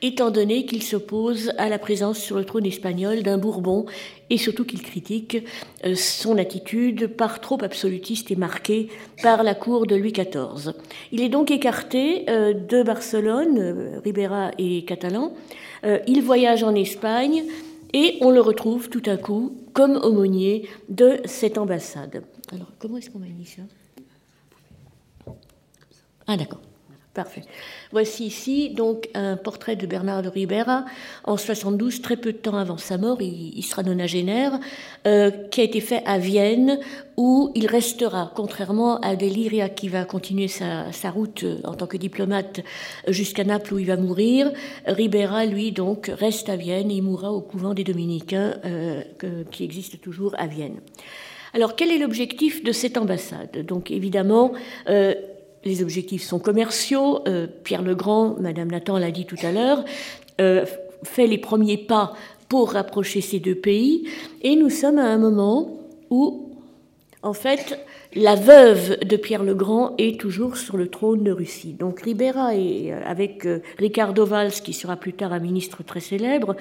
étant 0.02 0.32
donné 0.32 0.66
qu'il 0.66 0.84
s'oppose 0.84 1.52
à 1.58 1.70
la 1.70 1.78
présence 1.78 2.18
sur 2.18 2.38
le 2.38 2.46
trône 2.46 2.66
espagnol 2.66 3.22
d'un 3.22 3.38
Bourbon 3.38 3.86
et 4.30 4.38
surtout 4.38 4.66
qu'il 4.66 4.82
critique 4.82 5.38
euh, 5.86 5.96
son 5.96 6.38
attitude 6.38 7.08
par 7.08 7.42
trop 7.42 7.64
absolutiste 7.64 8.32
et 8.32 8.36
marquée 8.36 8.90
par 9.22 9.44
la 9.44 9.54
cour 9.54 9.86
de 9.86 9.96
Louis 9.96 10.14
XIV. 10.14 10.74
Il 11.12 11.22
est 11.22 11.30
donc 11.30 11.52
écarté 11.52 12.26
euh, 12.30 12.54
de 12.54 12.82
Barcelone, 12.84 14.02
Ribera 14.04 14.52
est 14.58 14.88
catalan. 14.88 15.34
il 16.08 16.22
voyage 16.22 16.64
en 16.64 16.74
Espagne 16.74 17.44
et 17.94 18.18
on 18.22 18.32
le 18.32 18.42
retrouve 18.42 18.90
tout 18.90 19.04
à 19.06 19.18
coup 19.18 19.56
comme 19.74 19.96
aumônier 19.96 20.68
de 20.90 21.20
cette 21.26 21.58
ambassade. 21.58 22.24
Alors, 22.52 22.72
comment 22.80 22.98
est-ce 22.98 23.10
qu'on 23.10 23.20
manie 23.20 23.46
ça? 23.46 23.62
Ah 26.28 26.38
d'accord. 26.38 26.60
Parfait. 27.14 27.42
Voici 27.92 28.28
ici 28.28 28.70
donc 28.70 29.10
un 29.16 29.38
portrait 29.38 29.76
de 29.76 29.88
Bernard 29.88 30.24
Ribera 30.26 30.86
en 31.24 31.36
72, 31.36 32.04
très 32.04 32.16
peu 32.16 32.32
de 32.32 32.38
temps 32.38 32.58
avant 32.58 32.78
sa 32.78 33.00
mort, 33.00 33.20
il, 33.24 33.64
sera 33.64 33.82
nonagénaire, 33.82 34.60
euh, 35.08 35.32
qui 35.50 35.62
a 35.62 35.64
été 35.64 35.82
fait 35.82 36.04
à 36.06 36.20
Vienne, 36.20 36.78
où 37.16 37.52
il 37.56 37.66
restera, 37.66 38.32
contrairement 38.36 39.00
à 39.00 39.16
Deliria 39.16 39.68
qui 39.68 39.90
va 39.90 40.06
continuer 40.06 40.48
sa, 40.48 40.92
sa 40.92 41.10
route 41.10 41.42
euh, 41.42 41.58
en 41.64 41.74
tant 41.74 41.88
que 41.88 41.98
diplomate 41.98 42.60
jusqu'à 43.08 43.44
Naples 43.44 43.74
où 43.74 43.80
il 43.80 43.88
va 43.88 43.98
mourir. 43.98 44.52
Ribera, 44.86 45.48
lui, 45.48 45.72
donc, 45.72 46.12
reste 46.14 46.50
à 46.50 46.56
Vienne 46.56 46.92
et 46.92 46.98
il 46.98 47.02
mourra 47.02 47.32
au 47.32 47.42
couvent 47.42 47.74
des 47.74 47.84
Dominicains 47.84 48.58
euh, 48.64 49.02
qui 49.50 49.64
existe 49.64 50.02
toujours 50.02 50.36
à 50.38 50.46
Vienne. 50.46 50.82
Alors, 51.56 51.76
quel 51.76 51.90
est 51.90 51.98
l'objectif 51.98 52.64
de 52.64 52.72
cette 52.72 52.98
ambassade? 52.98 53.66
Donc, 53.66 53.90
évidemment, 53.90 54.52
euh, 54.90 55.16
les 55.68 55.84
objectifs 55.84 56.24
sont 56.24 56.40
commerciaux. 56.40 57.22
Euh, 57.28 57.48
Pierre 57.64 57.84
Legrand, 57.84 58.36
Madame 58.40 58.72
Nathan 58.72 58.98
l'a 58.98 59.12
dit 59.12 59.26
tout 59.26 59.38
à 59.44 59.52
l'heure, 59.52 59.84
euh, 60.42 60.66
fait 61.04 61.28
les 61.28 61.38
premiers 61.38 61.78
pas 61.78 62.14
pour 62.50 62.72
rapprocher 62.72 63.22
ces 63.22 63.40
deux 63.40 63.56
pays. 63.56 64.08
Et 64.42 64.56
nous 64.56 64.70
sommes 64.70 64.98
à 64.98 65.06
un 65.06 65.18
moment 65.18 65.78
où, 66.10 66.52
en 67.22 67.34
fait, 67.34 67.80
la 68.16 68.36
veuve 68.36 69.00
de 69.00 69.18
Pierre 69.18 69.44
le 69.44 69.54
Grand 69.54 69.94
est 69.98 70.20
toujours 70.20 70.58
sur 70.58 70.78
le 70.78 70.88
trône 70.88 71.24
de 71.24 71.32
Russie. 71.32 71.74
Donc 71.74 72.02
Ribera 72.02 72.56
est 72.56 72.92
euh, 72.92 73.00
avec 73.06 73.48
Ricardo 73.78 74.26
Valls, 74.26 74.52
qui 74.52 74.74
sera 74.74 74.96
plus 74.96 75.14
tard 75.14 75.34
un 75.34 75.40
ministre 75.40 75.84
très 75.84 76.00
célèbre, 76.00 76.56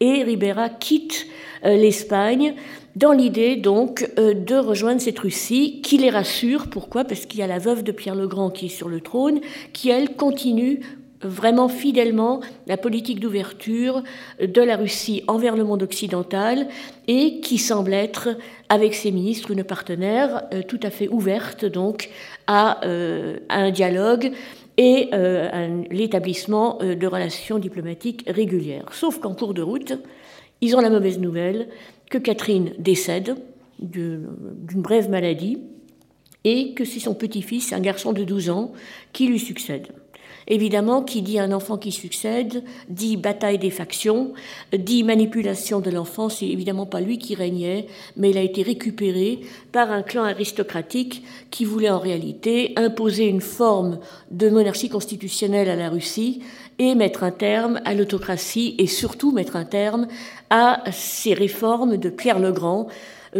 et 0.00 0.22
Ribera 0.22 0.68
quitte 0.68 1.26
l'Espagne 1.64 2.54
dans 2.98 3.12
l'idée 3.12 3.54
donc 3.56 4.10
euh, 4.18 4.34
de 4.34 4.56
rejoindre 4.56 5.00
cette 5.00 5.18
Russie 5.20 5.80
qui 5.82 5.98
les 5.98 6.10
rassure. 6.10 6.68
Pourquoi? 6.68 7.04
Parce 7.04 7.26
qu'il 7.26 7.38
y 7.38 7.42
a 7.42 7.46
la 7.46 7.58
veuve 7.58 7.84
de 7.84 7.92
Pierre 7.92 8.16
le 8.16 8.26
Grand 8.26 8.50
qui 8.50 8.66
est 8.66 8.70
sur 8.70 8.88
le 8.88 9.00
trône, 9.00 9.40
qui 9.72 9.90
elle 9.90 10.16
continue 10.16 10.80
vraiment 11.22 11.68
fidèlement 11.68 12.40
la 12.66 12.76
politique 12.76 13.20
d'ouverture 13.20 14.02
de 14.40 14.62
la 14.62 14.76
Russie 14.76 15.22
envers 15.26 15.56
le 15.56 15.64
monde 15.64 15.82
occidental 15.82 16.68
et 17.06 17.40
qui 17.40 17.58
semble 17.58 17.92
être, 17.92 18.30
avec 18.68 18.94
ses 18.94 19.10
ministres, 19.10 19.50
une 19.50 19.64
partenaire 19.64 20.44
euh, 20.52 20.62
tout 20.62 20.80
à 20.82 20.90
fait 20.90 21.08
ouverte 21.08 21.64
donc 21.64 22.10
à, 22.46 22.84
euh, 22.86 23.38
un 23.48 23.70
dialogue 23.70 24.32
et 24.76 25.10
l'établissement 25.90 26.78
de 26.78 27.06
relations 27.08 27.58
diplomatiques 27.58 28.22
régulières. 28.28 28.86
Sauf 28.92 29.18
qu'en 29.18 29.34
cours 29.34 29.52
de 29.52 29.60
route, 29.60 29.92
ils 30.60 30.76
ont 30.76 30.80
la 30.80 30.88
mauvaise 30.88 31.18
nouvelle 31.18 31.68
que 32.08 32.18
Catherine 32.18 32.72
décède 32.78 33.36
d'une 33.80 34.28
brève 34.76 35.10
maladie 35.10 35.58
et 36.44 36.74
que 36.74 36.84
c'est 36.84 37.00
son 37.00 37.14
petit-fils, 37.14 37.72
un 37.72 37.80
garçon 37.80 38.12
de 38.12 38.24
12 38.24 38.50
ans, 38.50 38.72
qui 39.12 39.26
lui 39.26 39.38
succède. 39.38 39.88
Évidemment, 40.50 41.02
qui 41.02 41.20
dit 41.20 41.38
un 41.38 41.52
enfant 41.52 41.76
qui 41.76 41.92
succède, 41.92 42.64
dit 42.88 43.18
bataille 43.18 43.58
des 43.58 43.70
factions, 43.70 44.32
dit 44.72 45.04
manipulation 45.04 45.80
de 45.80 45.90
l'enfant, 45.90 46.30
c'est 46.30 46.48
évidemment 46.48 46.86
pas 46.86 47.02
lui 47.02 47.18
qui 47.18 47.34
régnait, 47.34 47.86
mais 48.16 48.30
il 48.30 48.38
a 48.38 48.42
été 48.42 48.62
récupéré 48.62 49.40
par 49.72 49.92
un 49.92 50.02
clan 50.02 50.24
aristocratique 50.24 51.22
qui 51.50 51.66
voulait 51.66 51.90
en 51.90 51.98
réalité 51.98 52.72
imposer 52.76 53.26
une 53.26 53.42
forme 53.42 53.98
de 54.30 54.48
monarchie 54.48 54.88
constitutionnelle 54.88 55.68
à 55.68 55.76
la 55.76 55.90
Russie 55.90 56.42
et 56.78 56.94
mettre 56.94 57.24
un 57.24 57.30
terme 57.30 57.80
à 57.84 57.92
l'autocratie 57.92 58.74
et 58.78 58.86
surtout 58.86 59.32
mettre 59.32 59.54
un 59.54 59.66
terme 59.66 60.08
à 60.48 60.82
ces 60.92 61.34
réformes 61.34 61.98
de 61.98 62.08
Pierre 62.08 62.38
le 62.38 62.52
Grand, 62.52 62.88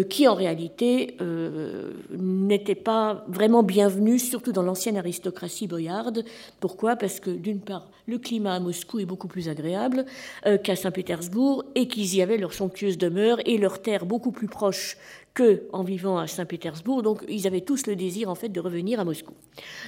qui 0.09 0.29
en 0.29 0.35
réalité 0.35 1.17
euh, 1.21 1.93
n'étaient 2.11 2.75
pas 2.75 3.25
vraiment 3.29 3.63
bienvenues, 3.63 4.19
surtout 4.19 4.53
dans 4.53 4.63
l'ancienne 4.63 4.97
aristocratie 4.97 5.67
boyarde. 5.67 6.25
Pourquoi? 6.61 6.97
Parce 6.97 7.21
que 7.21 7.31
d'une 7.31 7.61
part, 7.61 7.91
le 8.07 8.19
climat 8.19 8.55
à 8.55 8.61
Moscou 8.61 9.01
est 9.01 9.07
beaucoup 9.07 9.29
plus 9.29 9.49
agréable 9.49 10.05
euh, 10.47 10.59
qu'à 10.59 10.77
Saint-Pétersbourg 10.77 11.65
et 11.75 11.89
qu'ils 11.89 12.17
y 12.17 12.23
avaient 12.23 12.39
leur 12.39 12.53
somptueuse 12.53 12.99
demeure 12.99 13.39
et 13.47 13.59
leur 13.59 13.81
terre 13.81 14.07
beaucoup 14.07 14.33
plus 14.33 14.49
proche 14.49 14.97
que 15.35 15.63
en 15.73 15.85
vivant 15.85 16.19
à 16.19 16.27
Saint-Pétersbourg. 16.27 17.03
Donc, 17.03 17.25
ils 17.29 17.47
avaient 17.47 17.61
tous 17.61 17.87
le 17.87 17.97
désir, 17.97 18.29
en 18.29 18.35
fait, 18.35 18.49
de 18.49 18.61
revenir 18.61 18.99
à 19.01 19.05
Moscou. 19.05 19.35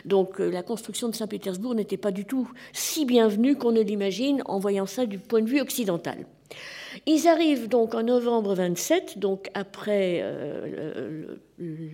Donc, 0.04 0.38
la 0.38 0.62
construction 0.62 1.08
de 1.08 1.14
Saint-Pétersbourg 1.14 1.74
n'était 1.74 1.96
pas 1.96 2.12
du 2.12 2.24
tout 2.24 2.50
si 2.72 3.04
bienvenue 3.04 3.56
qu'on 3.56 3.72
ne 3.72 3.80
l'imagine 3.80 4.42
en 4.46 4.58
voyant 4.58 4.86
ça 4.86 5.06
du 5.06 5.18
point 5.18 5.42
de 5.42 5.48
vue 5.48 5.60
occidental. 5.60 6.26
Ils 7.06 7.28
arrivent 7.28 7.68
donc 7.68 7.94
en 7.94 8.02
novembre 8.02 8.54
27, 8.54 9.18
donc 9.18 9.48
après, 9.54 10.20
euh, 10.22 11.36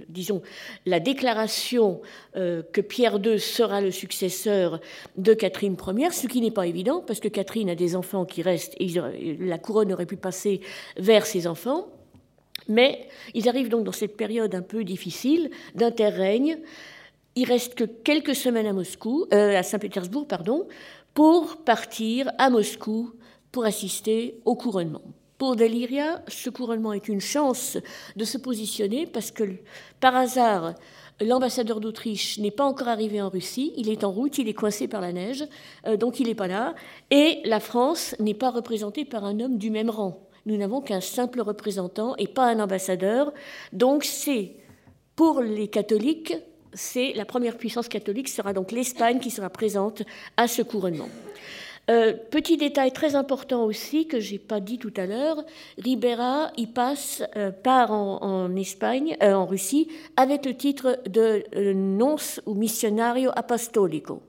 disons, 0.08 0.42
la 0.86 1.00
déclaration 1.00 2.00
euh, 2.36 2.62
que 2.72 2.80
Pierre 2.80 3.18
II 3.22 3.38
sera 3.38 3.80
le 3.80 3.90
successeur 3.90 4.80
de 5.16 5.34
Catherine 5.34 5.76
Ier, 5.86 6.10
ce 6.12 6.26
qui 6.26 6.40
n'est 6.40 6.50
pas 6.50 6.66
évident, 6.66 7.02
parce 7.06 7.20
que 7.20 7.28
Catherine 7.28 7.70
a 7.70 7.74
des 7.74 7.94
enfants 7.94 8.24
qui 8.24 8.42
restent, 8.42 8.74
et 8.80 8.88
la 9.38 9.58
couronne 9.58 9.92
aurait 9.92 10.06
pu 10.06 10.16
passer 10.16 10.60
vers 10.96 11.26
ses 11.26 11.46
enfants. 11.46 11.88
Mais 12.68 13.06
ils 13.34 13.48
arrivent 13.48 13.68
donc 13.68 13.84
dans 13.84 13.92
cette 13.92 14.16
période 14.16 14.54
un 14.54 14.62
peu 14.62 14.82
difficile 14.82 15.50
d'interrègne. 15.74 16.58
Il 17.36 17.44
reste 17.44 17.74
que 17.74 17.84
quelques 17.84 18.34
semaines 18.34 18.66
à 18.66 18.72
Moscou, 18.72 19.26
euh, 19.32 19.56
à 19.56 19.62
Saint-Pétersbourg, 19.62 20.26
pardon, 20.26 20.66
pour 21.12 21.58
partir 21.58 22.30
à 22.38 22.48
Moscou 22.50 23.12
pour 23.56 23.64
assister 23.64 24.38
au 24.44 24.54
couronnement. 24.54 25.00
Pour 25.38 25.56
Deliria, 25.56 26.22
ce 26.28 26.50
couronnement 26.50 26.92
est 26.92 27.08
une 27.08 27.22
chance 27.22 27.78
de 28.14 28.24
se 28.26 28.36
positionner 28.36 29.06
parce 29.06 29.30
que, 29.30 29.44
par 29.98 30.14
hasard, 30.14 30.74
l'ambassadeur 31.22 31.80
d'Autriche 31.80 32.36
n'est 32.38 32.50
pas 32.50 32.66
encore 32.66 32.88
arrivé 32.88 33.22
en 33.22 33.30
Russie, 33.30 33.72
il 33.78 33.88
est 33.88 34.04
en 34.04 34.12
route, 34.12 34.36
il 34.36 34.50
est 34.50 34.52
coincé 34.52 34.88
par 34.88 35.00
la 35.00 35.14
neige, 35.14 35.42
euh, 35.86 35.96
donc 35.96 36.20
il 36.20 36.26
n'est 36.26 36.34
pas 36.34 36.48
là, 36.48 36.74
et 37.10 37.40
la 37.46 37.60
France 37.60 38.14
n'est 38.20 38.34
pas 38.34 38.50
représentée 38.50 39.06
par 39.06 39.24
un 39.24 39.40
homme 39.40 39.56
du 39.56 39.70
même 39.70 39.88
rang. 39.88 40.28
Nous 40.44 40.58
n'avons 40.58 40.82
qu'un 40.82 41.00
simple 41.00 41.40
représentant 41.40 42.14
et 42.16 42.26
pas 42.26 42.50
un 42.50 42.60
ambassadeur, 42.60 43.32
donc 43.72 44.04
c'est 44.04 44.52
pour 45.14 45.40
les 45.40 45.68
catholiques 45.68 46.34
c'est 46.74 47.14
la 47.14 47.24
première 47.24 47.56
puissance 47.56 47.88
catholique 47.88 48.28
sera 48.28 48.52
donc 48.52 48.70
l'Espagne 48.70 49.18
qui 49.18 49.30
sera 49.30 49.48
présente 49.48 50.02
à 50.36 50.46
ce 50.46 50.60
couronnement. 50.60 51.08
Euh, 51.88 52.14
petit 52.30 52.56
détail 52.56 52.92
très 52.92 53.14
important 53.14 53.64
aussi 53.64 54.08
que 54.08 54.18
j'ai 54.18 54.40
pas 54.40 54.58
dit 54.58 54.78
tout 54.78 54.92
à 54.96 55.06
l'heure, 55.06 55.44
Ribera 55.78 56.50
y 56.56 56.66
passe 56.66 57.22
euh, 57.36 57.52
part 57.52 57.92
en, 57.92 58.54
Espagne, 58.56 59.16
euh, 59.22 59.34
en 59.34 59.46
Russie, 59.46 59.88
avec 60.16 60.44
le 60.46 60.56
titre 60.56 61.00
de 61.08 61.44
nonce 61.72 62.40
ou 62.44 62.54
missionario 62.54 63.30
apostolico. 63.36 64.20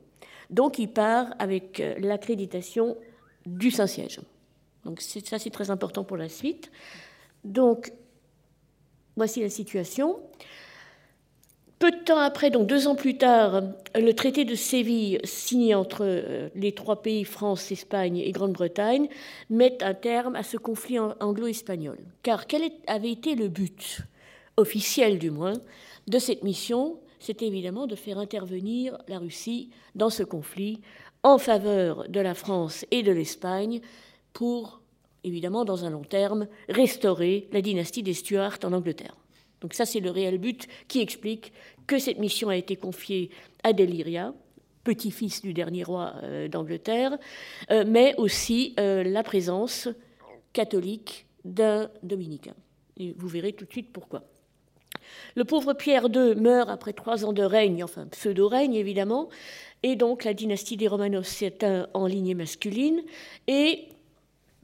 Donc 0.52 0.78
il 0.78 0.88
part 0.88 1.34
avec 1.40 1.82
l'accréditation 2.00 2.96
du 3.46 3.72
Saint-Siège. 3.72 4.22
Donc 4.86 5.02
ça 5.02 5.40
c'est 5.40 5.50
très 5.50 5.72
important 5.72 6.04
pour 6.04 6.16
la 6.16 6.30
suite. 6.30 6.72
Donc 7.44 7.92
voici 9.16 9.42
la 9.42 9.50
situation. 9.50 10.20
Peu 11.80 11.92
de 11.92 11.98
temps 11.98 12.18
après, 12.18 12.50
donc 12.50 12.66
deux 12.66 12.88
ans 12.88 12.96
plus 12.96 13.18
tard, 13.18 13.62
le 13.94 14.12
traité 14.14 14.46
de 14.46 14.56
Séville, 14.56 15.20
signé 15.24 15.76
entre 15.76 16.02
euh, 16.02 16.50
les 16.56 16.72
trois 16.72 17.04
pays, 17.04 17.24
France, 17.24 17.72
Espagne 17.72 18.18
et 18.18 18.32
Grande-Bretagne, 18.32 19.08
met 19.52 19.84
un 19.84 19.94
terme 19.94 20.36
à 20.36 20.42
ce 20.42 20.58
conflit 20.58 20.98
anglo-espagnol. 20.98 22.00
Car 22.24 22.48
quel 22.48 22.64
avait 22.88 23.12
été 23.12 23.36
le 23.36 23.48
but, 23.48 24.00
officiel 24.58 25.20
du 25.20 25.30
moins, 25.30 25.54
de 26.08 26.18
cette 26.18 26.44
mission? 26.44 26.98
C'était 27.20 27.46
évidemment 27.46 27.86
de 27.86 27.96
faire 27.96 28.18
intervenir 28.18 28.98
la 29.08 29.20
Russie 29.20 29.70
dans 29.94 30.10
ce 30.10 30.24
conflit 30.24 30.82
en 31.22 31.38
faveur 31.38 32.10
de 32.10 32.20
la 32.20 32.34
France 32.34 32.86
et 32.90 33.04
de 33.04 33.12
l'Espagne 33.12 33.82
pour, 34.34 34.82
évidemment, 35.24 35.64
dans 35.64 35.86
un 35.86 35.92
long 35.92 36.04
terme, 36.04 36.48
restaurer 36.70 37.48
la 37.52 37.62
dynastie 37.62 38.02
des 38.02 38.16
Stuarts 38.16 38.58
en 38.64 38.74
Angleterre. 38.74 39.16
Donc 39.62 39.74
ça, 39.74 39.86
c'est 39.86 40.00
le 40.00 40.12
réel 40.12 40.38
but 40.38 40.68
qui 40.88 41.02
explique 41.02 41.52
que 41.88 42.00
cette 42.00 42.20
mission 42.20 42.50
a 42.50 42.56
été 42.56 42.76
confiée 42.76 43.32
à 43.64 43.74
Deliria, 43.74 44.34
petit-fils 44.84 45.42
du 45.42 45.54
dernier 45.54 45.84
roi 45.84 46.14
euh, 46.24 46.48
d'Angleterre, 46.48 47.18
euh, 47.72 47.84
mais 47.88 48.16
aussi 48.18 48.74
euh, 48.80 49.04
la 49.04 49.24
présence 49.24 49.90
catholique 50.54 51.26
d'un 51.44 51.90
dominicain. 52.04 52.56
Et 52.98 53.14
vous 53.18 53.28
verrez 53.28 53.54
tout 53.54 53.66
de 53.66 53.72
suite 53.72 53.92
pourquoi. 53.92 54.24
Le 55.36 55.46
pauvre 55.46 55.74
Pierre 55.74 56.08
II 56.14 56.36
meurt 56.36 56.70
après 56.70 56.94
trois 56.94 57.26
ans 57.26 57.34
de 57.34 57.44
règne, 57.44 57.84
enfin 57.84 58.08
pseudo-règne 58.08 58.76
évidemment, 58.76 59.30
et 59.84 59.96
donc 59.96 60.24
la 60.24 60.34
dynastie 60.34 60.78
des 60.78 60.88
Romanos 60.88 61.28
s'éteint 61.28 61.88
en 61.94 62.08
lignée 62.08 62.34
masculine, 62.34 63.02
et 63.48 63.90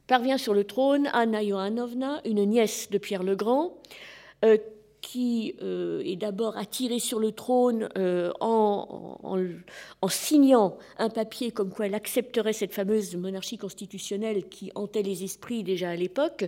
parvient 0.06 0.38
sur 0.38 0.52
le 0.52 0.64
trône 0.64 1.08
Anna 1.12 1.46
Johanovna, 1.46 2.20
une 2.24 2.44
nièce 2.44 2.90
de 2.90 2.98
Pierre 2.98 3.22
le 3.22 3.36
Grand, 3.36 3.78
qui 5.04 5.54
euh, 5.60 6.00
est 6.02 6.16
d'abord 6.16 6.56
attirée 6.56 6.98
sur 6.98 7.18
le 7.18 7.30
trône 7.30 7.90
euh, 7.98 8.32
en, 8.40 9.18
signant 10.08 10.78
un 10.98 11.10
papier 11.10 11.50
comme 11.50 11.68
quoi 11.68 11.86
elle 11.86 11.94
accepterait 11.94 12.54
cette 12.54 12.72
fameuse 12.72 13.14
monarchie 13.14 13.58
constitutionnelle 13.58 14.48
qui 14.48 14.72
hantait 14.74 15.02
les 15.02 15.22
esprits 15.22 15.62
déjà 15.62 15.90
à 15.90 15.94
l'époque. 15.94 16.46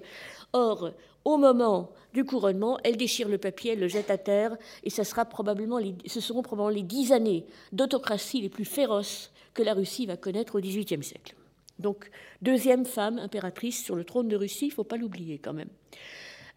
Or, 0.55 0.93
au 1.27 1.37
moment 1.37 1.91
du 2.15 2.25
couronnement, 2.25 2.79
elle 2.83 2.97
déchire 2.97 3.29
le 3.29 3.37
papier, 3.37 3.73
elle 3.73 3.81
le 3.81 3.89
jette 3.89 4.11
à 4.11 4.17
terre, 4.17 4.57
et 4.85 4.91
ça 4.91 5.05
sera 5.05 5.27
probablement 5.27 5.79
ce 6.07 6.21
seront 6.21 6.41
probablement 6.41 6.75
les 6.75 6.83
dix 6.83 7.13
années 7.13 7.45
d'autocratie 7.73 8.41
les 8.41 8.49
plus 8.49 8.65
féroces 8.65 9.33
que 9.53 9.63
la 9.63 9.75
Russie 9.75 10.07
va 10.07 10.17
connaître 10.17 10.57
au 10.57 10.61
XVIIIe 10.61 11.05
siècle. 11.05 11.35
Donc, 11.79 12.11
deuxième 12.41 12.87
femme 12.87 13.19
impératrice 13.19 13.85
sur 13.85 13.97
le 13.97 14.05
trône 14.05 14.29
de 14.29 14.37
Russie, 14.37 14.67
il 14.67 14.71
ne 14.71 14.75
faut 14.75 14.85
pas 14.85 14.97
l'oublier 14.97 15.39
quand 15.39 15.53
même. 15.53 15.69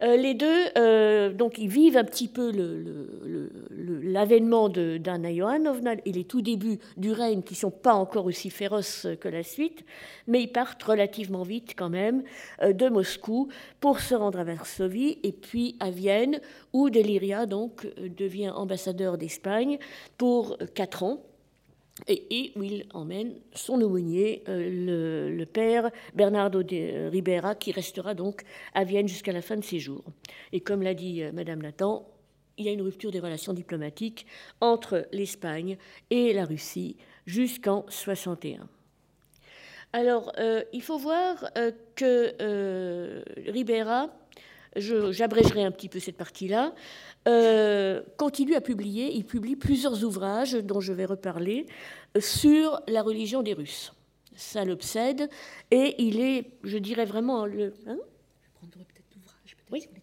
Euh, 0.02 0.16
les 0.16 0.34
deux, 0.34 0.66
euh, 0.78 1.32
donc, 1.32 1.58
ils 1.58 1.68
vivent 1.68 1.96
un 1.96 2.04
petit 2.04 2.28
peu 2.28 2.52
l'avènement 4.02 4.68
d'Anna 4.68 5.34
Johanovna. 5.34 5.94
Et 6.04 6.12
les 6.12 6.24
tout 6.24 6.42
débuts 6.42 6.78
du 6.96 7.12
règne 7.12 7.42
qui 7.42 7.54
ne 7.54 7.58
sont 7.58 7.70
pas 7.70 7.94
encore 7.94 8.26
aussi 8.26 8.50
féroces 8.50 9.06
que 9.20 9.28
la 9.28 9.42
suite, 9.42 9.84
mais 10.26 10.42
ils 10.42 10.52
partent 10.52 10.82
relativement 10.82 11.42
vite 11.42 11.74
quand 11.76 11.90
même 11.90 12.22
euh, 12.62 12.72
de 12.72 12.88
Moscou 12.88 13.48
pour 13.80 14.00
se 14.00 14.14
rendre 14.14 14.38
à 14.38 14.44
Varsovie 14.44 15.18
et 15.22 15.32
puis 15.32 15.76
à 15.80 15.90
Vienne, 15.90 16.40
où 16.72 16.90
Deliria 16.90 17.46
donc 17.46 17.86
devient 17.96 18.50
ambassadeur 18.50 19.18
d'Espagne 19.18 19.78
pour 20.16 20.56
quatre 20.74 21.02
ans 21.02 21.22
et, 22.08 22.52
où 22.56 22.62
il 22.62 22.86
emmène 22.92 23.34
son 23.54 23.80
aumônier, 23.80 24.42
euh, 24.48 25.30
le, 25.36 25.46
père 25.46 25.90
Bernardo 26.14 26.62
de 26.62 27.08
Ribera, 27.08 27.54
qui 27.54 27.72
restera 27.72 28.14
donc 28.14 28.42
à 28.74 28.84
Vienne 28.84 29.08
jusqu'à 29.08 29.32
la 29.32 29.42
fin 29.42 29.56
de 29.56 29.64
ses 29.64 29.78
jours. 29.78 30.04
Et 30.52 30.60
comme 30.60 30.82
l'a 30.82 30.94
dit 30.94 31.22
euh, 31.22 31.32
Madame 31.32 31.62
Nathan, 31.62 32.08
il 32.56 32.66
y 32.66 32.68
a 32.68 32.72
une 32.72 32.82
rupture 32.82 33.10
des 33.10 33.20
relations 33.20 33.52
diplomatiques 33.52 34.26
entre 34.60 35.08
l'Espagne 35.12 35.78
et 36.10 36.32
la 36.32 36.44
Russie 36.44 36.96
jusqu'en 37.26 37.86
61. 37.88 38.68
Alors, 39.92 40.30
euh, 40.38 40.62
il 40.72 40.82
faut 40.82 40.98
voir 40.98 41.50
que 41.96 43.24
Ribera, 43.50 44.10
j'abrégerai 44.76 45.64
un 45.64 45.70
petit 45.70 45.88
peu 45.88 45.98
cette 45.98 46.16
partie-là, 46.16 46.74
euh, 47.28 48.02
continue 48.16 48.54
à 48.54 48.60
publier. 48.60 49.12
Il 49.12 49.24
publie 49.24 49.56
plusieurs 49.56 50.04
ouvrages 50.04 50.54
dont 50.54 50.80
je 50.80 50.92
vais 50.92 51.04
reparler 51.04 51.66
sur 52.18 52.80
la 52.88 53.02
religion 53.02 53.42
des 53.42 53.52
Russes. 53.52 53.92
Ça 54.36 54.64
l'obsède 54.64 55.28
et 55.70 56.02
il 56.02 56.20
est, 56.20 56.52
je 56.62 56.78
dirais 56.78 57.04
vraiment 57.04 57.46
le. 57.46 57.74
Hein? 57.86 57.98
Oui, 59.70 59.80
d'accord. 59.80 59.99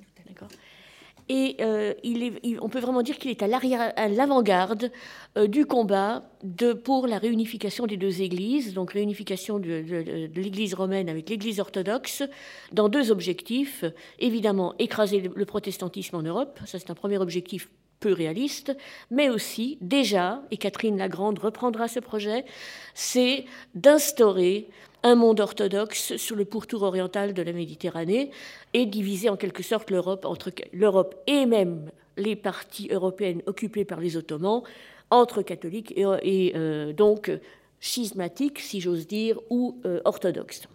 Et 1.30 1.58
euh, 1.60 1.94
on 2.62 2.70
peut 2.70 2.80
vraiment 2.80 3.02
dire 3.02 3.18
qu'il 3.18 3.32
est 3.32 3.44
à 3.44 4.08
l'avant-garde 4.08 4.92
euh, 5.38 5.48
du 5.48 5.66
combat 5.66 6.24
pour 6.84 7.08
la 7.08 7.18
réunification 7.18 7.86
des 7.86 7.98
deux 7.98 8.22
églises, 8.22 8.74
donc 8.74 8.94
réunification 8.94 9.60
de, 9.60 9.82
de 10.28 10.42
l'Église 10.42 10.74
romaine 10.74 11.10
avec 11.10 11.30
l'Église 11.30 11.60
orthodoxe, 11.60 12.24
dans 12.72 12.88
deux 12.88 13.12
objectifs. 13.12 13.84
Évidemment, 14.20 14.74
écraser 14.80 15.30
le 15.34 15.46
protestantisme 15.46 16.16
en 16.16 16.22
Europe, 16.22 16.60
ça 16.66 16.80
c'est 16.80 16.92
un 16.92 16.96
premier 16.96 17.18
objectif 17.18 17.70
peu 18.00 18.14
réaliste, 18.14 18.76
mais 19.10 19.30
aussi 19.30 19.78
déjà, 19.82 20.42
et 20.52 20.58
Catherine 20.58 20.98
la 20.98 21.10
Grande 21.10 21.40
reprendra 21.40 21.88
ce 21.88 22.00
projet, 22.00 22.46
c'est 22.94 23.46
d'instaurer 23.76 24.70
un 25.04 25.16
monde 25.16 25.40
orthodoxe 25.40 26.18
sur 26.18 26.36
le 26.36 26.46
pourtour 26.46 26.84
oriental 26.84 27.34
de 27.34 27.42
la 27.42 27.54
Méditerranée 27.54 28.32
et 28.74 28.86
diviser 28.86 29.30
en 29.30 29.38
quelque 29.38 29.64
sorte 29.64 29.92
l'Europe 29.92 30.26
entre 30.26 30.52
l'Europe 30.74 31.16
et 31.28 31.46
même 31.46 31.92
les 32.18 32.36
parties 32.36 32.90
européennes 32.92 33.42
occupées 33.46 33.86
par 33.86 34.00
les 34.00 34.18
Ottomans 34.18 34.64
entre 35.10 35.42
catholiques 35.42 35.94
et, 35.96 36.54
euh, 36.56 36.94
donc 36.94 37.32
schismatiques, 37.80 38.60
si 38.60 38.82
j'ose 38.82 39.08
dire, 39.08 39.40
ou 39.50 39.80
euh, 39.86 40.02
orthodoxes. 40.04 40.68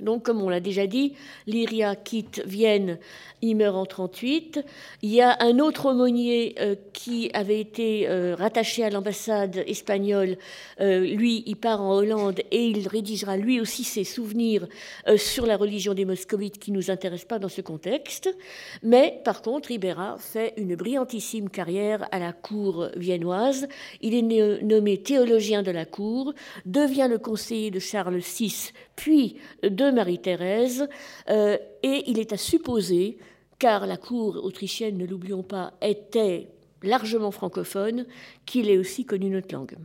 Donc, 0.00 0.22
comme 0.22 0.40
on 0.40 0.48
l'a 0.48 0.60
déjà 0.60 0.86
dit, 0.86 1.12
Lyria 1.46 1.96
quitte 1.96 2.42
Vienne, 2.46 2.98
il 3.42 3.56
meurt 3.56 3.76
en 3.76 3.84
38. 3.84 4.64
Il 5.02 5.10
y 5.10 5.20
a 5.20 5.36
un 5.40 5.58
autre 5.58 5.86
aumônier 5.86 6.54
euh, 6.60 6.76
qui 6.94 7.30
avait 7.34 7.60
été 7.60 8.08
euh, 8.08 8.34
rattaché 8.34 8.84
à 8.84 8.90
l'ambassade 8.90 9.62
espagnole. 9.66 10.38
Euh, 10.80 11.00
lui, 11.00 11.42
il 11.46 11.56
part 11.56 11.82
en 11.82 11.96
Hollande 11.96 12.40
et 12.50 12.68
il 12.68 12.88
rédigera 12.88 13.36
lui 13.36 13.60
aussi 13.60 13.84
ses 13.84 14.04
souvenirs 14.04 14.66
sur 15.16 15.46
la 15.46 15.56
religion 15.56 15.92
des 15.92 16.04
moscovites 16.04 16.58
qui 16.58 16.70
ne 16.70 16.76
nous 16.76 16.90
intéressent 16.90 17.28
pas 17.28 17.38
dans 17.38 17.48
ce 17.48 17.60
contexte. 17.60 18.34
Mais 18.82 19.20
par 19.24 19.42
contre, 19.42 19.68
Ribera 19.68 20.16
fait 20.18 20.54
une 20.56 20.76
brillantissime 20.76 21.50
carrière 21.50 22.06
à 22.12 22.18
la 22.18 22.32
cour 22.32 22.88
viennoise. 22.96 23.66
Il 24.00 24.14
est 24.14 24.62
nommé 24.62 24.98
théologien 24.98 25.62
de 25.62 25.70
la 25.70 25.84
cour, 25.84 26.32
devient 26.64 27.08
le 27.10 27.18
conseiller 27.18 27.70
de 27.70 27.80
Charles 27.80 28.18
VI, 28.18 28.72
puis 28.96 29.36
de 29.62 29.81
Marie-Thérèse, 29.90 30.88
euh, 31.28 31.58
et 31.82 32.04
il 32.06 32.18
est 32.18 32.32
à 32.32 32.36
supposer, 32.36 33.18
car 33.58 33.86
la 33.86 33.96
cour 33.96 34.44
autrichienne, 34.44 34.96
ne 34.96 35.06
l'oublions 35.06 35.42
pas, 35.42 35.72
était 35.82 36.48
largement 36.82 37.30
francophone, 37.30 38.06
qu'il 38.46 38.70
ait 38.70 38.78
aussi 38.78 39.04
connu 39.04 39.30
notre 39.30 39.54
langue. 39.54 39.76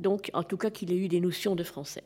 Donc, 0.00 0.30
en 0.34 0.42
tout 0.42 0.56
cas, 0.56 0.70
qu'il 0.70 0.92
ait 0.92 0.96
eu 0.96 1.08
des 1.08 1.20
notions 1.20 1.54
de 1.54 1.62
français. 1.62 2.02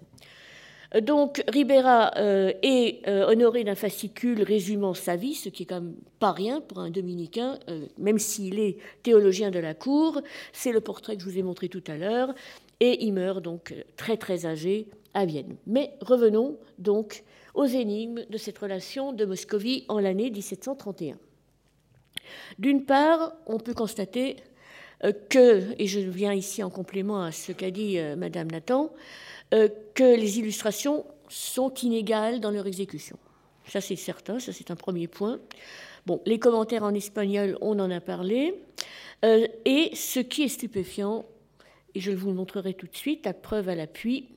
Donc, 1.02 1.42
Ribera 1.48 2.12
euh, 2.18 2.52
est 2.62 3.06
euh, 3.08 3.26
honoré 3.26 3.64
d'un 3.64 3.74
fascicule 3.74 4.42
résumant 4.42 4.94
sa 4.94 5.16
vie, 5.16 5.34
ce 5.34 5.48
qui 5.48 5.64
est 5.64 5.66
quand 5.66 5.80
même 5.80 5.96
pas 6.20 6.30
rien 6.30 6.60
pour 6.60 6.78
un 6.78 6.90
dominicain, 6.90 7.58
même 7.98 8.20
s'il 8.20 8.60
est 8.60 8.78
théologien 9.02 9.50
de 9.50 9.58
la 9.58 9.74
cour. 9.74 10.20
C'est 10.52 10.70
le 10.70 10.80
portrait 10.80 11.16
que 11.16 11.22
je 11.22 11.28
vous 11.28 11.38
ai 11.38 11.42
montré 11.42 11.68
tout 11.68 11.82
à 11.88 11.96
l'heure. 11.96 12.32
Et 12.80 13.04
il 13.04 13.12
meurt 13.12 13.42
donc 13.42 13.74
très 13.96 14.16
très 14.16 14.46
âgé, 14.46 14.88
à 15.14 15.24
Vienne. 15.24 15.56
Mais 15.66 15.96
revenons 16.00 16.58
donc 16.78 17.24
aux 17.54 17.64
énigmes 17.64 18.24
de 18.28 18.36
cette 18.36 18.58
relation 18.58 19.12
de 19.12 19.24
Moscovie 19.24 19.84
en 19.88 19.98
l'année 20.00 20.30
1731. 20.30 21.16
D'une 22.58 22.84
part, 22.84 23.34
on 23.46 23.58
peut 23.58 23.74
constater 23.74 24.36
euh, 25.04 25.12
que, 25.28 25.74
et 25.78 25.86
je 25.86 26.00
viens 26.00 26.32
ici 26.32 26.62
en 26.62 26.70
complément 26.70 27.22
à 27.22 27.32
ce 27.32 27.52
qu'a 27.52 27.70
dit 27.70 27.98
euh, 27.98 28.16
Madame 28.16 28.50
Nathan, 28.50 28.92
euh, 29.52 29.68
que 29.94 30.16
les 30.16 30.38
illustrations 30.38 31.04
sont 31.28 31.72
inégales 31.74 32.40
dans 32.40 32.50
leur 32.50 32.66
exécution. 32.66 33.18
Ça, 33.68 33.80
c'est 33.80 33.96
certain, 33.96 34.38
ça, 34.40 34.52
c'est 34.52 34.70
un 34.70 34.76
premier 34.76 35.08
point. 35.08 35.40
Bon, 36.06 36.20
les 36.26 36.38
commentaires 36.38 36.82
en 36.82 36.94
espagnol, 36.94 37.56
on 37.60 37.78
en 37.78 37.90
a 37.90 38.00
parlé. 38.00 38.54
et 39.22 39.90
ce 39.94 40.20
qui 40.20 40.42
est 40.42 40.48
stupéfiant, 40.48 41.24
et 41.94 42.00
je 42.00 42.10
vous 42.10 42.28
le 42.28 42.34
montrerai 42.34 42.74
tout 42.74 42.86
de 42.86 42.94
suite, 42.96 43.26
à 43.26 43.32
preuve 43.32 43.70
à 43.70 43.74
l'appui, 43.74 44.28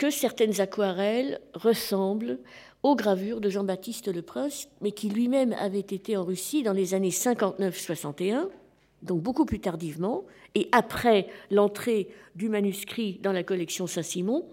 que 0.00 0.08
certaines 0.08 0.62
aquarelles 0.62 1.40
ressemblent 1.52 2.38
aux 2.82 2.96
gravures 2.96 3.42
de 3.42 3.50
Jean-Baptiste 3.50 4.10
Le 4.10 4.22
Prince, 4.22 4.66
mais 4.80 4.92
qui 4.92 5.10
lui-même 5.10 5.52
avait 5.52 5.78
été 5.78 6.16
en 6.16 6.24
Russie 6.24 6.62
dans 6.62 6.72
les 6.72 6.94
années 6.94 7.10
59-61, 7.10 8.48
donc 9.02 9.20
beaucoup 9.20 9.44
plus 9.44 9.60
tardivement, 9.60 10.24
et 10.54 10.70
après 10.72 11.26
l'entrée 11.50 12.08
du 12.34 12.48
manuscrit 12.48 13.20
dans 13.22 13.32
la 13.32 13.42
collection 13.42 13.86
Saint-Simon. 13.86 14.46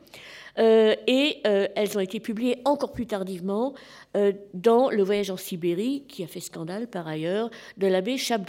Euh, 0.58 0.96
et 1.08 1.38
euh, 1.48 1.70
elles 1.78 1.98
ont 1.98 2.02
été 2.02 2.20
publiées 2.20 2.58
encore 2.66 2.92
plus 2.92 3.06
tardivement 3.06 3.74
euh, 4.18 4.34
dans 4.54 4.90
Le 4.90 5.02
Voyage 5.02 5.32
en 5.32 5.38
Sibérie, 5.38 6.04
qui 6.10 6.26
a 6.26 6.28
fait 6.28 6.42
scandale 6.42 6.88
par 6.88 7.08
ailleurs, 7.08 7.50
de 7.78 7.88
l'abbé 7.88 8.18
Chap 8.18 8.46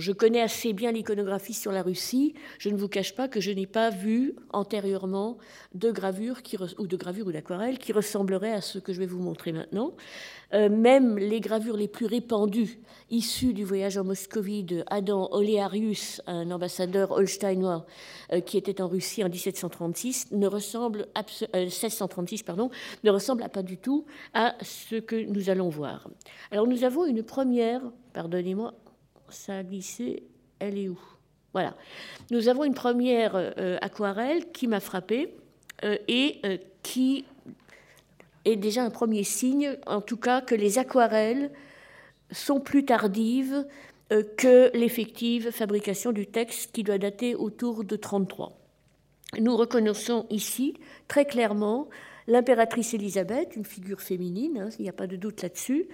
je 0.00 0.12
connais 0.12 0.40
assez 0.40 0.72
bien 0.72 0.92
l'iconographie 0.92 1.54
sur 1.54 1.72
la 1.72 1.82
Russie. 1.82 2.34
Je 2.58 2.68
ne 2.68 2.76
vous 2.76 2.88
cache 2.88 3.14
pas 3.14 3.28
que 3.28 3.40
je 3.40 3.50
n'ai 3.50 3.66
pas 3.66 3.90
vu 3.90 4.34
antérieurement 4.52 5.38
de 5.74 5.90
gravures 5.90 6.38
ou 6.78 6.86
de 6.86 6.98
ou 7.22 7.32
d'aquarelles 7.32 7.78
qui 7.78 7.92
ressembleraient 7.92 8.52
à 8.52 8.60
ce 8.60 8.78
que 8.78 8.92
je 8.92 9.00
vais 9.00 9.06
vous 9.06 9.20
montrer 9.20 9.52
maintenant. 9.52 9.94
Euh, 10.54 10.68
même 10.68 11.16
les 11.16 11.40
gravures 11.40 11.76
les 11.76 11.88
plus 11.88 12.06
répandues, 12.06 12.78
issues 13.10 13.54
du 13.54 13.64
voyage 13.64 13.96
en 13.96 14.04
Moscovie 14.04 14.62
de 14.62 14.84
Adam 14.88 15.28
Olearius, 15.32 16.20
un 16.26 16.50
ambassadeur 16.50 17.10
holsteinois 17.10 17.86
euh, 18.32 18.40
qui 18.40 18.58
était 18.58 18.82
en 18.82 18.88
Russie 18.88 19.24
en 19.24 19.30
1736, 19.30 20.28
ne 20.32 20.46
ressemblent 20.46 21.06
1636 21.54 22.40
euh, 22.40 22.44
pardon, 22.44 22.70
ne 23.02 23.10
ressemble 23.10 23.48
pas 23.48 23.62
du 23.62 23.78
tout 23.78 24.04
à 24.34 24.54
ce 24.60 24.96
que 24.96 25.16
nous 25.16 25.48
allons 25.48 25.70
voir. 25.70 26.08
Alors 26.50 26.66
nous 26.66 26.84
avons 26.84 27.06
une 27.06 27.22
première, 27.22 27.80
pardonnez-moi, 28.12 28.74
ça 29.32 29.58
a 29.58 29.62
glissé, 29.62 30.22
elle 30.58 30.78
est 30.78 30.88
où? 30.88 30.98
Voilà. 31.52 31.74
Nous 32.30 32.48
avons 32.48 32.64
une 32.64 32.74
première 32.74 33.32
euh, 33.34 33.76
aquarelle 33.80 34.50
qui 34.52 34.66
m'a 34.66 34.80
frappée 34.80 35.34
euh, 35.84 35.96
et 36.08 36.40
euh, 36.44 36.56
qui 36.82 37.24
est 38.44 38.56
déjà 38.56 38.82
un 38.82 38.90
premier 38.90 39.22
signe, 39.22 39.76
en 39.86 40.00
tout 40.00 40.16
cas, 40.16 40.40
que 40.40 40.54
les 40.54 40.78
aquarelles 40.78 41.50
sont 42.30 42.60
plus 42.60 42.84
tardives 42.84 43.66
que 44.36 44.70
l'effective 44.76 45.50
fabrication 45.52 46.12
du 46.12 46.26
texte 46.26 46.72
qui 46.72 46.82
doit 46.82 46.98
dater 46.98 47.34
autour 47.34 47.82
de 47.82 47.96
33. 47.96 48.52
nous 49.38 49.56
reconnaissons 49.56 50.26
ici 50.28 50.74
très 51.08 51.24
clairement 51.24 51.88
l'impératrice 52.26 52.94
Élisabeth, 52.94 53.56
une 53.56 53.64
figure 53.64 54.00
féminine, 54.00 54.58
hein, 54.58 54.68
il 54.78 54.82
n'y 54.82 54.88
a 54.88 54.92
pas 54.92 55.06
de 55.06 55.16
doute 55.16 55.42
là-dessus, 55.42 55.88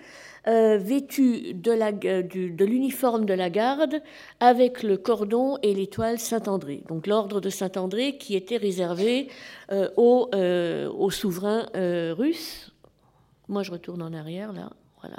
euh, 0.46 0.78
vêtue 0.78 1.54
de 1.54 2.64
l'uniforme 2.64 3.24
de, 3.24 3.34
la 3.34 3.50
garde 3.50 4.02
avec 4.40 4.82
le 4.82 4.96
cordon 4.96 5.58
et 5.62 5.74
l'étoile 5.74 6.18
Saint-André. 6.18 6.82
Donc 6.88 7.06
l'ordre 7.06 7.40
de 7.40 7.50
Saint-André 7.50 8.16
qui 8.18 8.34
était 8.34 8.56
réservé 8.56 9.28
euh, 9.72 9.88
aux, 9.96 10.30
aux, 10.32 11.10
souverains 11.10 11.66
russes. 12.14 12.72
Moi, 13.48 13.62
je 13.62 13.70
retourne 13.70 14.02
en 14.02 14.12
arrière, 14.12 14.52
là. 14.52 14.70
Voilà, 15.00 15.18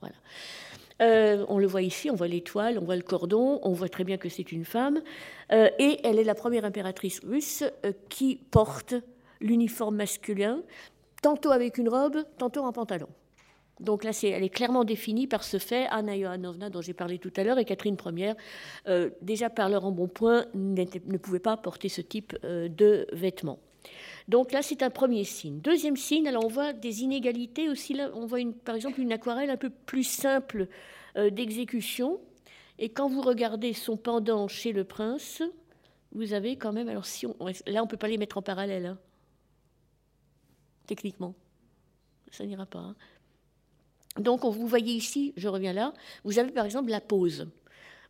voilà. 0.00 0.14
Euh, 1.00 1.44
on 1.48 1.58
le 1.58 1.66
voit 1.66 1.82
ici, 1.82 2.10
on 2.10 2.14
voit 2.14 2.28
l'étoile, 2.28 2.78
on 2.78 2.84
voit 2.84 2.96
le 2.96 3.02
cordon, 3.02 3.60
on 3.62 3.72
voit 3.72 3.88
très 3.88 4.04
bien 4.04 4.16
que 4.16 4.28
c'est 4.28 4.50
une 4.52 4.64
femme. 4.64 5.00
Euh, 5.52 5.68
et 5.78 6.00
elle 6.04 6.18
est 6.18 6.24
la 6.24 6.34
première 6.34 6.64
impératrice 6.64 7.20
russe 7.20 7.64
euh, 7.84 7.92
qui 8.08 8.36
porte 8.36 8.94
l'uniforme 9.40 9.96
masculin, 9.96 10.62
tantôt 11.22 11.50
avec 11.50 11.78
une 11.78 11.88
robe, 11.88 12.24
tantôt 12.38 12.62
en 12.62 12.72
pantalon. 12.72 13.08
Donc 13.80 14.02
là, 14.02 14.10
elle 14.24 14.42
est 14.42 14.48
clairement 14.48 14.84
définie 14.84 15.28
par 15.28 15.44
ce 15.44 15.58
fait. 15.58 15.86
Anna 15.90 16.18
Johanovna, 16.18 16.68
dont 16.68 16.80
j'ai 16.80 16.94
parlé 16.94 17.18
tout 17.18 17.32
à 17.36 17.44
l'heure, 17.44 17.58
et 17.58 17.64
Catherine 17.64 17.96
Ier, 18.16 18.32
déjà 19.22 19.50
par 19.50 19.68
leur 19.68 19.84
embonpoint, 19.84 20.46
ne 20.54 21.16
pouvaient 21.16 21.38
pas 21.38 21.56
porter 21.56 21.88
ce 21.88 22.00
type 22.00 22.36
de 22.42 23.06
vêtements. 23.12 23.60
Donc 24.28 24.52
là, 24.52 24.62
c'est 24.62 24.82
un 24.82 24.90
premier 24.90 25.24
signe. 25.24 25.60
Deuxième 25.60 25.96
signe, 25.96 26.28
alors 26.28 26.44
on 26.44 26.48
voit 26.48 26.72
des 26.72 27.02
inégalités 27.02 27.68
aussi. 27.68 27.94
Là, 27.94 28.10
on 28.14 28.26
voit 28.26 28.40
une, 28.40 28.52
par 28.52 28.74
exemple 28.74 29.00
une 29.00 29.12
aquarelle 29.12 29.50
un 29.50 29.56
peu 29.56 29.70
plus 29.70 30.04
simple 30.04 30.68
euh, 31.16 31.30
d'exécution. 31.30 32.20
Et 32.78 32.90
quand 32.90 33.08
vous 33.08 33.22
regardez 33.22 33.72
son 33.72 33.96
pendant 33.96 34.46
chez 34.46 34.72
le 34.72 34.84
prince, 34.84 35.42
vous 36.12 36.34
avez 36.34 36.56
quand 36.56 36.72
même. 36.72 36.88
Alors 36.88 37.06
si 37.06 37.26
là, 37.26 37.80
on 37.80 37.84
ne 37.84 37.88
peut 37.88 37.96
pas 37.96 38.08
les 38.08 38.18
mettre 38.18 38.36
en 38.36 38.42
parallèle, 38.42 38.86
hein. 38.86 38.98
Techniquement. 40.88 41.34
Ça 42.32 42.44
n'ira 42.44 42.66
pas. 42.66 42.80
Hein. 42.80 42.96
Donc, 44.18 44.44
vous 44.44 44.66
voyez 44.66 44.94
ici, 44.94 45.32
je 45.36 45.46
reviens 45.46 45.72
là, 45.72 45.94
vous 46.24 46.40
avez 46.40 46.50
par 46.50 46.64
exemple 46.64 46.90
la 46.90 47.00
pose. 47.00 47.48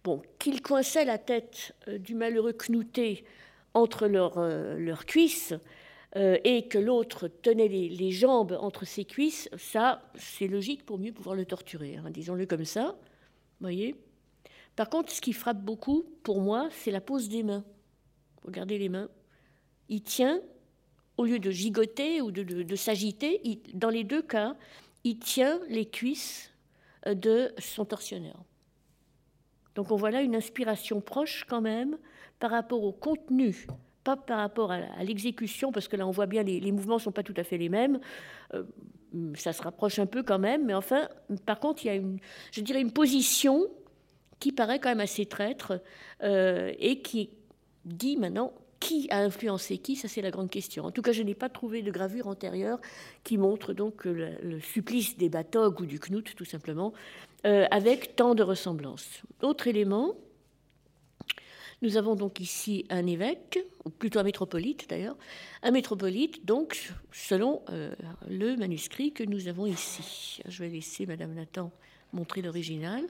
Bon, 0.05 0.23
qu'il 0.39 0.63
coinçait 0.63 1.05
la 1.05 1.19
tête 1.19 1.75
euh, 1.89 1.99
du 1.99 2.15
malheureux 2.15 2.55
Knouté 2.55 3.25
entre 3.75 4.07
leurs, 4.07 4.39
euh, 4.39 4.95
cuisses, 5.07 5.55
euh, 6.17 6.39
et 6.45 6.69
que 6.69 6.79
l'autre 6.79 7.29
tenait 7.29 7.69
les, 7.69 8.11
jambes 8.11 8.57
entre 8.61 8.87
ses 8.87 9.05
cuisses, 9.05 9.51
ça, 9.59 10.03
c'est 10.15 10.47
logique 10.47 10.87
pour 10.87 10.99
mieux 10.99 11.13
pouvoir 11.13 11.37
le 11.37 11.45
torturer, 11.45 11.97
hein, 11.97 12.11
disons-le 12.11 12.47
comme 12.47 12.65
ça. 12.65 12.97
voyez 13.61 13.95
Par 14.75 14.89
contre, 14.89 15.13
ce 15.13 15.21
qui 15.21 15.35
frappe 15.35 15.63
beaucoup, 15.63 16.07
pour 16.23 16.41
moi, 16.41 16.69
c'est 16.73 16.91
la 16.91 17.03
pose 17.03 17.29
des 17.29 17.43
mains. 17.43 17.65
Regardez 18.45 18.79
les 18.79 18.89
mains. 18.89 19.11
Il 19.91 20.03
tient, 20.03 20.41
au 21.19 21.25
lieu 21.25 21.39
de 21.39 21.51
gigoter 21.51 22.23
ou 22.23 22.31
de, 22.31 22.77
s'agiter, 22.77 23.61
dans 23.75 23.91
les 23.91 24.05
deux 24.05 24.23
cas, 24.23 24.57
il 25.05 25.19
tient 25.19 25.61
les 25.69 25.85
cuisses 25.87 26.53
euh, 27.07 27.15
de 27.15 27.53
son 27.59 27.85
tortionnaire. 27.85 28.39
Donc 29.75 29.91
on 29.91 29.97
voit 29.97 30.11
là 30.11 30.23
une 30.23 30.35
inspiration 30.35 31.01
proche 31.01 31.45
quand 31.45 31.61
même 31.61 31.99
par 32.39 32.51
rapport 32.51 32.83
au 32.83 32.93
contenu 32.93 33.67
pas 34.05 34.17
par 34.17 34.39
rapport 34.39 34.73
à, 34.73 35.03
l'exécution, 35.03 35.71
parce 35.71 35.89
que 35.89 35.97
là 35.97 36.07
on 36.07 36.13
voit 36.13 36.27
bien 36.27 36.43
les, 36.43 36.61
les 36.61 36.73
mouvements 36.73 36.95
ne 36.95 37.01
sont 37.01 37.13
pas 37.13 37.25
tout 37.25 37.35
à 37.37 37.45
fait 37.45 37.59
les 37.59 37.69
mêmes. 37.69 38.01
Euh, 38.55 38.63
ça 39.35 39.53
se 39.53 39.63
rapproche 39.63 39.99
un 39.99 40.07
peu 40.07 40.23
quand 40.23 40.39
même, 40.39 40.67
mais 40.67 40.75
enfin, 40.75 41.09
par 41.47 41.61
contre, 41.61 41.85
il 41.85 41.89
y 41.89 41.91
a 41.91 41.95
une, 41.95 42.19
je 42.53 42.61
dirais, 42.61 42.81
une 42.81 42.93
position 42.93 43.67
qui 44.39 44.53
paraît 44.53 44.79
quand 44.79 44.89
même 44.89 45.01
assez 45.01 45.27
traître 45.27 45.81
euh, 46.23 46.73
et 46.79 47.01
qui 47.01 47.31
dit 47.85 48.17
maintenant 48.17 48.53
qui 48.81 49.09
a 49.11 49.19
influencé 49.19 49.79
qui, 49.79 49.97
ça 49.97 50.09
c'est 50.09 50.23
la 50.23 50.31
grande 50.31 50.51
question. 50.51 50.85
En 50.85 50.91
tout 50.91 51.03
cas, 51.03 51.13
je 51.13 51.23
n'ai 51.23 51.35
pas 51.35 51.49
trouvé 51.49 51.83
de 51.83 51.91
gravure 51.91 52.29
antérieure 52.29 52.79
qui 53.25 53.39
montre 53.39 53.73
donc 53.73 54.05
le, 54.05 54.61
supplice 54.61 55.17
des 55.17 55.29
Batog 55.29 55.81
ou 55.81 55.87
du 55.87 55.99
Knut, 55.99 56.35
tout 56.35 56.45
simplement, 56.45 56.93
euh, 57.47 57.67
avec 57.71 58.17
tant 58.17 58.35
de 58.35 58.43
ressemblances. 58.43 59.23
Autre 59.43 59.67
élément, 59.67 60.15
nous 61.83 61.97
avons 61.97 62.15
donc 62.15 62.41
ici 62.41 62.85
un 62.91 63.07
évêque, 63.07 63.65
ou 63.85 63.91
plutôt 63.91 64.19
un 64.19 64.25
métropolite 64.25 64.89
d'ailleurs, 64.89 65.17
un 65.63 65.71
métropolite, 65.71 66.45
donc 66.45 66.93
selon 67.13 67.63
euh, 67.71 67.95
le 68.29 68.57
manuscrit 68.57 69.13
que 69.13 69.23
nous 69.23 69.49
avons 69.49 69.67
ici. 69.67 70.41
Je 70.47 70.63
vais 70.63 70.71
laisser 70.71 71.07
Madame 71.07 71.35
Nathan 71.35 71.71
montrer 72.13 72.43
l'original. 72.43 73.05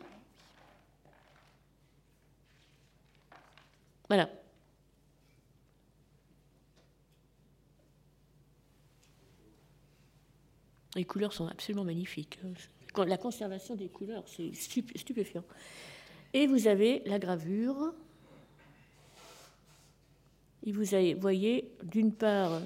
Voilà. 4.08 4.28
Les 10.96 11.04
couleurs 11.04 11.32
sont 11.32 11.46
absolument 11.46 11.84
magnifiques. 11.84 12.38
La 12.96 13.16
conservation 13.16 13.76
des 13.76 13.88
couleurs, 13.88 14.24
c'est 14.26 14.52
stupéfiant. 14.54 15.44
Et 16.32 16.46
vous 16.46 16.66
avez 16.66 17.02
la 17.06 17.18
gravure 17.18 17.92
et 20.68 20.72
vous 20.72 20.84
voyez, 21.18 21.72
d'une 21.82 22.12
part, 22.12 22.60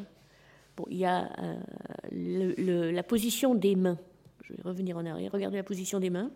il 0.90 0.96
y 0.96 1.04
a 1.04 1.30
euh, 2.10 2.90
la 2.90 3.02
position 3.02 3.54
des 3.54 3.76
mains. 3.76 3.98
Je 4.42 4.54
vais 4.54 4.62
revenir 4.62 4.96
en 4.96 5.06
arrière. 5.06 5.30
Regardez 5.30 5.56
la 5.56 5.62
position 5.62 6.00
des 6.00 6.10
mains. 6.10 6.32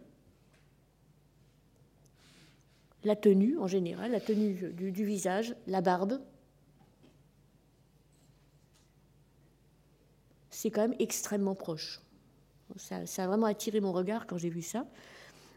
La 3.05 3.17
tenue, 3.17 3.59
en 3.59 3.67
général, 3.67 4.13
la 4.13 4.21
tenue 4.21 4.73
du, 4.75 5.05
visage, 5.05 5.57
la 5.67 5.81
barbe. 5.81 6.21
C'est 10.57 10.71
quand 10.71 10.81
même 10.81 10.97
extrêmement 10.99 11.55
proche. 11.55 12.01
ça, 12.77 13.03
a 13.19 13.27
vraiment 13.27 13.45
attiré 13.45 13.81
mon 13.81 13.93
regard 13.93 14.27
quand 14.27 14.39
j'ai 14.39 14.49
vu 14.49 14.63
ça. 14.63 14.87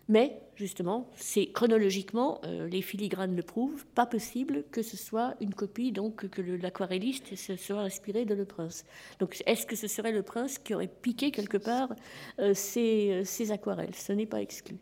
Mais 0.09 0.41
justement, 0.55 1.09
c'est 1.15 1.53
chronologiquement, 1.53 2.41
euh, 2.43 2.67
les 2.67 2.81
filigranes 2.81 3.33
le 3.33 3.41
prouvent, 3.41 3.85
pas 3.85 4.05
possible 4.05 4.65
que 4.71 4.81
ce 4.81 4.97
soit 4.97 5.35
une 5.39 5.53
copie, 5.53 5.93
donc 5.93 6.27
que 6.27 6.41
l'aquarelliste 6.41 7.33
se 7.37 7.55
soit 7.55 7.79
inspiré 7.79 8.25
de 8.25 8.33
Le 8.33 8.43
Prince. 8.43 8.83
Donc 9.19 9.41
est-ce 9.45 9.65
que 9.65 9.77
ce 9.77 9.87
serait 9.87 10.11
Le 10.11 10.21
Prince 10.21 10.57
qui 10.57 10.73
aurait 10.73 10.89
piqué 10.89 11.31
quelque 11.31 11.57
part 11.57 11.95
euh, 12.39 12.53
ces, 12.53 13.23
ces, 13.23 13.51
aquarelles? 13.51 13.95
Ce 13.95 14.11
n'est 14.11 14.25
pas 14.25 14.41
exclu. 14.41 14.75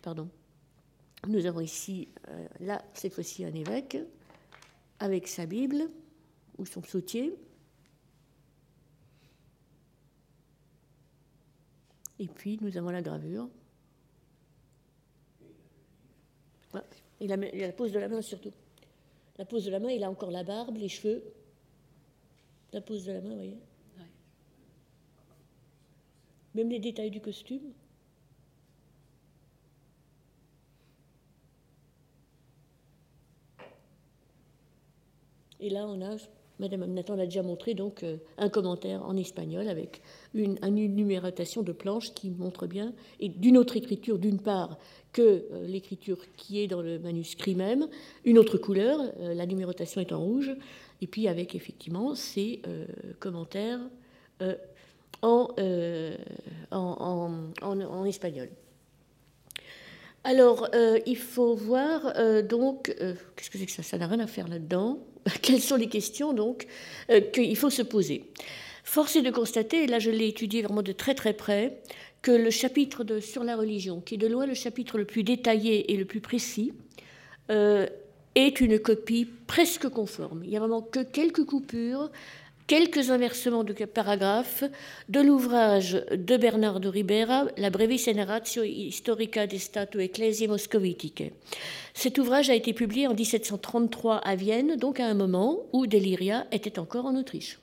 Pardon. 0.00 0.30
Nous 1.26 1.44
avons 1.44 1.60
ici, 1.60 2.08
euh, 2.30 2.46
là, 2.60 2.82
cette 2.94 3.12
fois-ci, 3.12 3.44
un 3.44 3.52
évêque 3.52 3.98
avec 4.98 5.28
sa 5.28 5.44
Bible 5.44 5.90
ou 6.56 6.64
son 6.64 6.80
psautier. 6.80 7.36
Et 12.18 12.26
puis 12.26 12.58
nous 12.60 12.76
avons 12.76 12.90
la 12.90 13.02
gravure. 13.02 13.48
Et 17.20 17.26
la, 17.26 17.36
la, 17.36 17.72
pose 17.72 17.92
de 17.92 17.98
la 17.98 18.08
main 18.08 18.22
surtout. 18.22 18.52
La 19.38 19.44
pose 19.44 19.64
de 19.64 19.70
la 19.70 19.80
main, 19.80 19.90
il 19.90 20.04
a 20.04 20.10
encore 20.10 20.30
la 20.30 20.44
barbe, 20.44 20.76
les 20.76 20.88
cheveux. 20.88 21.22
La 22.72 22.80
pose 22.80 23.06
de 23.06 23.12
la 23.12 23.20
main, 23.20 23.30
vous 23.30 23.36
voyez 23.36 23.58
Même 26.54 26.70
les 26.70 26.78
détails 26.78 27.10
du 27.10 27.20
costume. 27.20 27.72
Et 35.60 35.70
là, 35.70 35.86
on 35.86 36.00
a 36.02 36.16
Madame 36.58 36.84
Nathan 36.86 37.14
l'a 37.14 37.26
déjà 37.26 37.42
montré, 37.42 37.74
donc 37.74 38.02
euh, 38.02 38.16
un 38.36 38.48
commentaire 38.48 39.04
en 39.04 39.16
espagnol 39.16 39.68
avec 39.68 40.02
une, 40.34 40.58
numérotation 40.66 41.62
de 41.62 41.72
planches 41.72 42.12
qui 42.14 42.30
montre 42.30 42.66
bien, 42.66 42.92
et 43.20 43.28
d'une 43.28 43.56
autre 43.56 43.76
écriture, 43.76 44.18
d'une 44.18 44.40
part, 44.40 44.78
que 45.12 45.22
euh, 45.22 45.66
l'écriture 45.66 46.18
qui 46.36 46.60
est 46.60 46.66
dans 46.66 46.82
le 46.82 46.98
manuscrit 46.98 47.54
même, 47.54 47.88
une 48.24 48.38
autre 48.38 48.58
couleur, 48.58 49.00
euh, 49.20 49.34
la 49.34 49.46
numérotation 49.46 50.00
est 50.00 50.12
en 50.12 50.20
rouge, 50.20 50.54
et 51.00 51.06
puis 51.06 51.28
avec 51.28 51.54
effectivement 51.54 52.16
ces 52.16 52.60
commentaires 53.20 53.78
en, 55.22 55.48
en, 56.72 57.50
en, 57.62 58.04
espagnol. 58.04 58.48
Alors, 60.24 60.68
il 61.06 61.16
faut 61.16 61.54
voir, 61.54 62.12
donc, 62.44 62.94
qu'est-ce 63.36 63.50
que 63.50 63.58
c'est 63.58 63.66
que 63.66 63.72
ça? 63.72 63.82
Ça 63.82 63.98
n'a 63.98 64.06
rien 64.06 64.20
à 64.20 64.26
faire 64.26 64.48
là-dedans. 64.48 64.98
Quelles 65.42 65.60
sont 65.60 65.76
les 65.76 65.88
questions 65.88 66.32
donc 66.32 66.66
euh, 67.10 67.20
qu'il 67.20 67.56
faut 67.56 67.70
se 67.70 67.82
poser? 67.82 68.24
Force 68.84 69.16
est 69.16 69.22
de 69.22 69.30
constater, 69.30 69.84
et 69.84 69.86
là 69.86 69.98
je 69.98 70.10
l'ai 70.10 70.28
étudié 70.28 70.62
vraiment 70.62 70.82
de 70.82 70.92
très 70.92 71.14
très 71.14 71.34
près, 71.34 71.80
que 72.22 72.30
le 72.30 72.50
chapitre 72.50 73.20
sur 73.20 73.44
la 73.44 73.56
religion, 73.56 74.00
qui 74.00 74.14
est 74.14 74.18
de 74.18 74.26
loin 74.26 74.46
le 74.46 74.54
chapitre 74.54 74.98
le 74.98 75.04
plus 75.04 75.22
détaillé 75.22 75.92
et 75.92 75.96
le 75.96 76.04
plus 76.04 76.20
précis, 76.20 76.72
euh, 77.50 77.86
est 78.34 78.60
une 78.60 78.78
copie 78.78 79.26
presque 79.46 79.88
conforme. 79.88 80.42
Il 80.44 80.50
n'y 80.50 80.56
a 80.56 80.60
vraiment 80.60 80.82
que 80.82 81.00
quelques 81.00 81.44
coupures 81.44 82.10
quelques 82.68 83.10
inversements 83.10 83.64
de 83.64 83.72
paragraphes 83.86 84.62
de 85.08 85.20
l'ouvrage 85.20 86.04
de 86.12 86.36
Bernardo 86.36 86.90
Ribera, 86.90 87.46
La 87.56 87.70
brevis 87.70 88.06
narratio 88.14 88.62
historica 88.62 89.46
de 89.46 89.56
statu 89.56 90.00
ecclesiae 90.00 90.46
moscovitiche. 90.46 91.32
Cet 91.94 92.18
ouvrage 92.18 92.50
a 92.50 92.54
été 92.54 92.74
publié 92.74 93.08
en 93.08 93.14
1733 93.14 94.18
à 94.18 94.36
Vienne, 94.36 94.76
donc 94.76 95.00
à 95.00 95.06
un 95.06 95.14
moment 95.14 95.60
où 95.72 95.86
Deliria 95.86 96.46
était 96.52 96.78
encore 96.78 97.06
en 97.06 97.16
Autriche. 97.16 97.58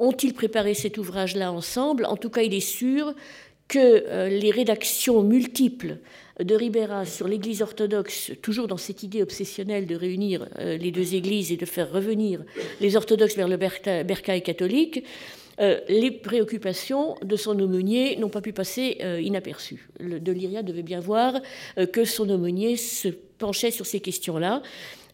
Ont-ils 0.00 0.34
préparé 0.34 0.74
cet 0.74 0.98
ouvrage-là 0.98 1.52
ensemble? 1.52 2.06
En 2.06 2.16
tout 2.16 2.30
cas, 2.30 2.42
il 2.42 2.54
est 2.54 2.60
sûr 2.60 3.14
que 3.68 3.78
euh, 3.78 4.28
les 4.28 4.50
rédactions 4.50 5.22
multiples 5.22 5.98
de 6.42 6.54
Ribera 6.54 7.04
sur 7.04 7.28
l'Église 7.28 7.62
orthodoxe, 7.62 8.32
toujours 8.42 8.66
dans 8.66 8.76
cette 8.76 9.02
idée 9.02 9.22
obsessionnelle 9.22 9.86
de 9.86 9.94
réunir 9.94 10.48
euh, 10.58 10.76
les 10.76 10.90
deux 10.90 11.14
Églises 11.14 11.52
et 11.52 11.56
de 11.56 11.66
faire 11.66 11.90
revenir 11.90 12.42
les 12.80 12.96
orthodoxes 12.96 13.36
vers 13.36 13.48
le 13.48 13.56
bercail 13.56 14.42
catholique, 14.42 15.04
euh, 15.60 15.80
les 15.88 16.10
préoccupations 16.10 17.16
de 17.22 17.36
son 17.36 17.58
aumônier 17.58 18.16
n'ont 18.16 18.28
pas 18.28 18.40
pu 18.40 18.52
passer 18.52 18.98
inaperçues. 19.22 19.88
Le, 19.98 20.18
de 20.18 20.32
Lyria 20.32 20.62
devait 20.62 20.82
bien 20.82 21.00
voir 21.00 21.40
que 21.92 22.04
son 22.04 22.28
aumônier 22.30 22.76
se 22.76 23.08
penchait 23.08 23.70
sur 23.70 23.86
ces 23.86 24.00
questions-là. 24.00 24.62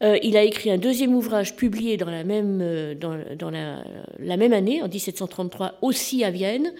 il 0.01 0.37
a 0.37 0.43
écrit 0.43 0.70
un 0.70 0.79
deuxième 0.79 1.14
ouvrage 1.14 1.57
publié 1.57 1.97
dans 1.97 2.11
la 2.11 2.22
même, 2.22 2.95
dans, 2.95 3.51
la, 3.51 4.37
même 4.37 4.53
année, 4.53 4.83
en 4.83 4.89
1733, 4.89 5.79
aussi 5.83 6.22
à 6.22 6.31
Vienne, 6.31 6.72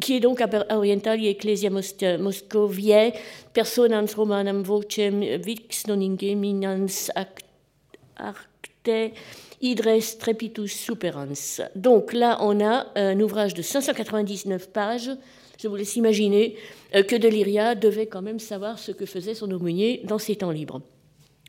qui 0.00 0.16
est 0.16 0.20
donc 0.20 0.40
orientali 0.70 1.28
ecclesia 1.28 1.70
moscoviae 1.70 3.12
personans 3.52 4.14
romanam 4.14 4.62
vocem 4.62 5.20
vix 5.38 5.86
non 5.86 6.00
ingeminans 6.00 7.10
acte 7.14 9.12
idres 9.60 10.18
trepitus 10.18 10.72
superans. 10.72 11.60
Donc 11.76 12.12
là, 12.12 12.38
on 12.40 12.60
a 12.60 12.86
un 12.96 13.18
ouvrage 13.20 13.54
de 13.54 13.62
599 13.62 14.70
pages. 14.70 15.10
Je 15.58 15.68
vous 15.68 15.76
laisse 15.76 15.94
imaginer 15.94 16.56
euh, 16.94 17.04
que 17.04 17.14
Deliria 17.14 17.76
devait 17.76 18.06
quand 18.06 18.22
même 18.22 18.40
savoir 18.40 18.78
ce 18.78 18.90
que 18.90 19.06
faisait 19.06 19.34
son 19.34 19.50
aumônier 19.52 20.00
dans 20.04 20.18
ses 20.18 20.36
temps 20.36 20.50
libres. 20.50 20.82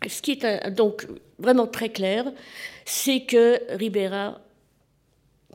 Ce 0.08 0.22
qui 0.22 0.34
est 0.34 0.70
donc 0.72 1.08
vraiment 1.40 1.66
très 1.66 1.90
clair, 1.90 2.32
c'est 2.86 3.22
que 3.22 3.60
Ribera 3.76 4.40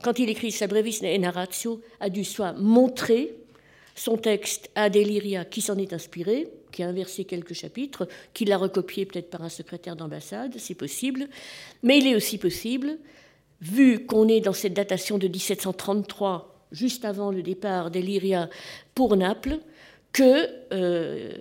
quand 0.03 0.19
il 0.19 0.29
écrit 0.29 0.53
sa 0.53 0.67
brevis 0.67 1.03
narratio, 1.03 1.81
a 2.01 2.11
dû 2.11 2.25
soit 2.25 2.53
montrer 2.53 3.35
son 3.95 4.17
texte 4.17 4.71
à 4.75 4.91
Deliria 4.91 5.45
qui 5.45 5.61
s'en 5.61 5.77
est 5.77 5.93
inspiré, 5.93 6.49
qui 6.73 6.83
a 6.83 6.89
inversé 6.89 7.25
quelques 7.25 7.55
chapitres, 7.55 8.07
qui 8.33 8.45
l'a 8.45 8.57
recopié 8.57 9.07
peut-être 9.07 9.31
par 9.31 9.43
un 9.43 9.49
secrétaire 9.49 9.97
d'ambassade, 9.97 10.55
c'est 10.59 10.75
possible, 10.75 11.29
mais 11.83 11.99
il 11.99 12.07
est 12.07 12.15
aussi 12.15 12.39
possible, 12.39 12.99
vu 13.61 14.07
qu'on 14.07 14.29
est 14.29 14.41
dans 14.41 14.53
cette 14.53 14.75
datation 14.75 15.19
de 15.19 15.27
1733, 15.27 16.67
juste 16.71 17.05
avant 17.05 17.31
le 17.31 17.43
départ 17.43 17.91
d'Eliria 17.91 18.49
pour 18.95 19.17
Naples, 19.17 19.59
que 20.13 20.49
euh, 20.73 21.33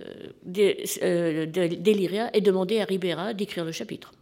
euh 1.04 1.46
Deliria 1.46 2.36
ait 2.36 2.42
demandé 2.42 2.80
à 2.80 2.86
Ribera 2.86 3.34
d'écrire 3.34 3.66
le 3.66 3.72
chapitre. 3.72 4.14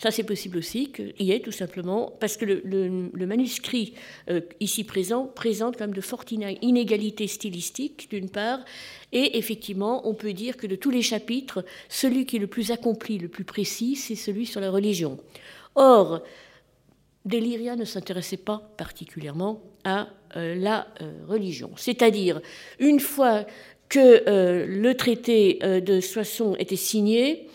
Ça, 0.00 0.10
c'est 0.10 0.24
possible 0.24 0.56
aussi 0.56 0.90
qu'il 0.92 1.12
y 1.18 1.30
ait 1.30 1.40
tout 1.40 1.52
simplement, 1.52 2.10
parce 2.20 2.38
que 2.38 2.46
le, 2.46 3.26
manuscrit 3.26 3.92
euh, 4.30 4.40
ici 4.58 4.82
présent 4.82 5.26
présente 5.26 5.76
quand 5.76 5.84
même 5.84 5.94
de 5.94 6.00
fortes 6.00 6.32
inégalités 6.32 7.26
stylistiques, 7.26 8.08
d'une 8.08 8.30
part, 8.30 8.60
et 9.12 9.36
effectivement, 9.36 10.08
on 10.08 10.14
peut 10.14 10.32
dire 10.32 10.56
que 10.56 10.66
de 10.66 10.74
tous 10.74 10.88
les 10.88 11.02
chapitres, 11.02 11.66
celui 11.90 12.24
qui 12.24 12.36
est 12.36 12.38
le 12.38 12.46
plus 12.46 12.70
accompli, 12.70 13.18
le 13.18 13.28
plus 13.28 13.44
précis, 13.44 13.94
c'est 13.94 14.14
celui 14.14 14.46
sur 14.46 14.62
la 14.62 14.70
religion. 14.70 15.18
Or, 15.74 16.22
Deliria 17.26 17.76
ne 17.76 17.84
s'intéressait 17.84 18.38
pas 18.38 18.72
particulièrement 18.78 19.62
à 19.84 20.08
euh, 20.34 20.54
la 20.54 20.86
euh, 21.02 21.12
religion. 21.28 21.72
C'est-à-dire, 21.76 22.40
une 22.78 23.00
fois 23.00 23.44
que 23.90 24.64
le 24.66 24.94
traité 24.94 25.58
de 25.60 26.00
Soissons 26.00 26.54
était 26.60 26.76
signé, 26.76 27.48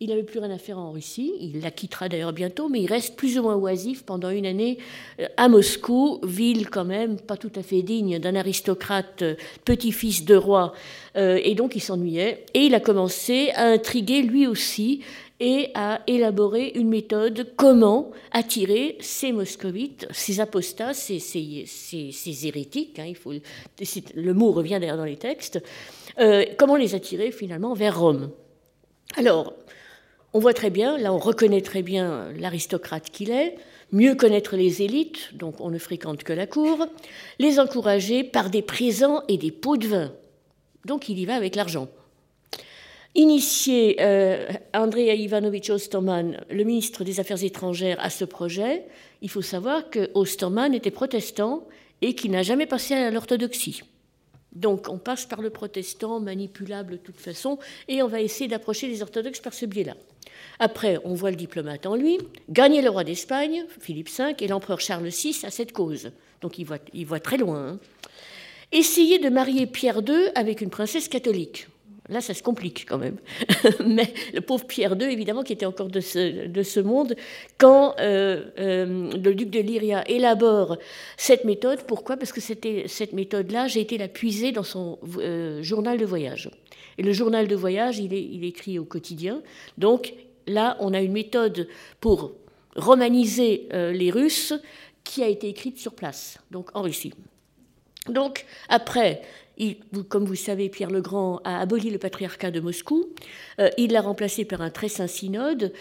il 0.00 0.08
n'avait 0.08 0.22
plus 0.22 0.38
rien 0.38 0.50
à 0.50 0.56
faire 0.56 0.78
en 0.78 0.92
Russie, 0.92 1.34
il 1.40 1.60
la 1.60 1.70
quittera 1.70 2.08
d'ailleurs 2.08 2.32
bientôt, 2.32 2.70
mais 2.70 2.80
il 2.80 2.86
reste 2.86 3.16
plus 3.16 3.38
ou 3.38 3.42
moins 3.42 3.56
oisif 3.56 4.02
pendant 4.02 4.30
une 4.30 4.46
année 4.46 4.78
euh, 5.20 5.26
à 5.36 5.48
Moscou, 5.48 6.20
ville 6.22 6.70
quand 6.70 6.86
même 6.86 7.20
pas 7.20 7.36
tout 7.36 7.52
à 7.54 7.62
fait 7.62 7.82
digne 7.82 8.18
d'un 8.18 8.34
aristocrate 8.34 9.20
euh, 9.20 9.34
petit-fils 9.66 10.24
de 10.24 10.34
roi, 10.34 10.72
euh, 11.16 11.38
et 11.44 11.54
donc 11.54 11.76
il 11.76 11.80
s'ennuyait. 11.80 12.46
Et 12.54 12.60
il 12.60 12.74
a 12.74 12.80
commencé 12.80 13.50
à 13.54 13.66
intriguer 13.66 14.22
lui 14.22 14.46
aussi 14.46 15.02
et 15.38 15.68
à 15.74 16.00
élaborer 16.06 16.72
une 16.74 16.88
méthode 16.88 17.52
comment 17.56 18.10
attirer 18.32 18.96
ces 19.00 19.32
moscovites, 19.32 20.06
ces 20.12 20.40
apostats, 20.40 20.94
ces, 20.94 21.18
hérétiques, 22.44 22.98
hein, 22.98 23.06
il 23.06 23.16
faut, 23.16 23.32
le 23.32 24.32
mot 24.32 24.52
revient 24.52 24.78
d'ailleurs 24.80 24.98
dans 24.98 25.04
les 25.04 25.16
textes, 25.16 25.62
comment 26.58 26.76
les 26.76 26.94
attirer 26.94 27.32
finalement 27.32 27.72
vers 27.72 27.98
Rome. 27.98 28.30
Alors, 29.16 29.54
on 30.32 30.38
voit 30.38 30.54
très 30.54 30.70
bien, 30.70 30.96
là 30.98 31.12
on 31.12 31.18
reconnaît 31.18 31.60
très 31.60 31.82
bien 31.82 32.32
l'aristocrate 32.38 33.10
qu'il 33.10 33.30
est, 33.30 33.56
mieux 33.92 34.14
connaître 34.14 34.56
les 34.56 34.82
élites, 34.82 35.34
donc 35.34 35.60
on 35.60 35.70
ne 35.70 35.78
fréquente 35.78 36.22
que 36.22 36.32
la 36.32 36.46
cour, 36.46 36.86
les 37.38 37.58
encourager 37.58 38.22
par 38.24 38.50
des 38.50 38.62
présents 38.62 39.22
et 39.28 39.36
des 39.36 39.50
pots 39.50 39.76
de 39.76 39.88
vin. 39.88 40.12
Donc 40.84 41.08
il 41.08 41.18
y 41.18 41.26
va 41.26 41.34
avec 41.34 41.56
l'argent. 41.56 41.88
Initier 43.16 43.96
euh, 44.00 44.46
Andrei 44.72 45.16
Ivanovich 45.18 45.68
Osterman, 45.68 46.44
le 46.48 46.62
ministre 46.62 47.02
des 47.02 47.18
Affaires 47.18 47.42
étrangères, 47.42 47.98
à 48.00 48.08
ce 48.08 48.24
projet, 48.24 48.84
il 49.20 49.28
faut 49.28 49.42
savoir 49.42 49.90
que 49.90 50.10
Osterman 50.14 50.74
était 50.74 50.92
protestant 50.92 51.66
et 52.02 52.14
qu'il 52.14 52.30
n'a 52.30 52.44
jamais 52.44 52.66
passé 52.66 52.94
à 52.94 53.10
l'orthodoxie. 53.10 53.82
Donc 54.52 54.88
on 54.88 54.98
passe 54.98 55.26
par 55.26 55.42
le 55.42 55.50
protestant, 55.50 56.20
manipulable 56.20 56.92
de 56.92 56.96
toute 56.98 57.20
façon, 57.20 57.58
et 57.88 58.00
on 58.02 58.08
va 58.08 58.20
essayer 58.20 58.48
d'approcher 58.48 58.86
les 58.86 59.02
orthodoxes 59.02 59.40
par 59.40 59.54
ce 59.54 59.66
biais-là. 59.66 59.96
Après, 60.58 60.98
on 61.04 61.14
voit 61.14 61.30
le 61.30 61.36
diplomate 61.36 61.86
en 61.86 61.96
lui, 61.96 62.18
gagner 62.48 62.82
le 62.82 62.90
roi 62.90 63.04
d'Espagne, 63.04 63.64
Philippe 63.80 64.10
V, 64.10 64.34
et 64.38 64.48
l'empereur 64.48 64.80
Charles 64.80 65.08
VI 65.08 65.40
à 65.44 65.50
cette 65.50 65.72
cause. 65.72 66.10
Donc 66.40 66.58
il 66.58 66.64
voit, 66.64 66.78
il 66.92 67.06
voit 67.06 67.20
très 67.20 67.36
loin. 67.36 67.68
Hein. 67.68 67.78
Essayer 68.72 69.18
de 69.18 69.28
marier 69.28 69.66
Pierre 69.66 70.00
II 70.06 70.30
avec 70.34 70.60
une 70.60 70.70
princesse 70.70 71.08
catholique. 71.08 71.66
Là, 72.10 72.20
ça 72.20 72.34
se 72.34 72.42
complique 72.42 72.86
quand 72.88 72.98
même. 72.98 73.16
Mais 73.86 74.12
le 74.34 74.40
pauvre 74.40 74.66
Pierre 74.66 74.96
II, 75.00 75.12
évidemment, 75.12 75.44
qui 75.44 75.52
était 75.52 75.64
encore 75.64 75.88
de 75.88 76.00
ce, 76.00 76.46
de 76.48 76.62
ce 76.64 76.80
monde, 76.80 77.14
quand 77.56 77.94
euh, 78.00 78.46
euh, 78.58 79.12
le 79.12 79.34
duc 79.34 79.48
de 79.48 79.60
Lyria 79.60 80.02
élabore 80.08 80.76
cette 81.16 81.44
méthode, 81.44 81.84
pourquoi? 81.86 82.16
Parce 82.16 82.32
que 82.32 82.40
c'était 82.40 82.84
cette 82.88 83.12
méthode-là, 83.12 83.68
j'ai 83.68 83.80
été 83.80 83.96
la 83.96 84.08
puiser 84.08 84.50
dans 84.50 84.64
son 84.64 84.98
euh, 85.18 85.62
journal 85.62 85.98
de 85.98 86.04
voyage. 86.04 86.50
Et 86.98 87.04
le 87.04 87.12
journal 87.12 87.46
de 87.46 87.54
voyage, 87.54 87.98
il 88.00 88.12
il 88.12 88.44
est 88.44 88.48
écrit 88.48 88.80
au 88.80 88.84
quotidien. 88.84 89.40
Donc 89.78 90.12
là, 90.46 90.76
on 90.80 90.94
a 90.94 91.00
une 91.00 91.12
méthode 91.12 91.68
pour 92.00 92.32
romaniser 92.76 93.68
les 93.72 94.10
Russes 94.10 94.54
qui 95.04 95.22
a 95.22 95.28
été 95.28 95.48
écrite 95.48 95.78
sur 95.78 95.92
place, 95.92 96.38
donc 96.50 96.70
en 96.74 96.82
Russie. 96.82 97.12
Donc 98.08 98.46
après, 98.68 99.22
comme 100.08 100.24
vous 100.24 100.34
savez, 100.34 100.68
Pierre 100.68 100.90
le 100.90 101.00
Grand 101.00 101.40
a 101.44 101.60
aboli 101.60 101.90
le 101.90 101.98
patriarcat 101.98 102.50
de 102.50 102.60
Moscou. 102.60 103.06
Euh, 103.58 103.68
il 103.76 103.92
l'a 103.92 104.00
remplacé 104.00 104.44
par 104.44 104.62
un 104.62 104.70
très 104.70 104.88
saint 104.88 105.06
synode 105.06 105.72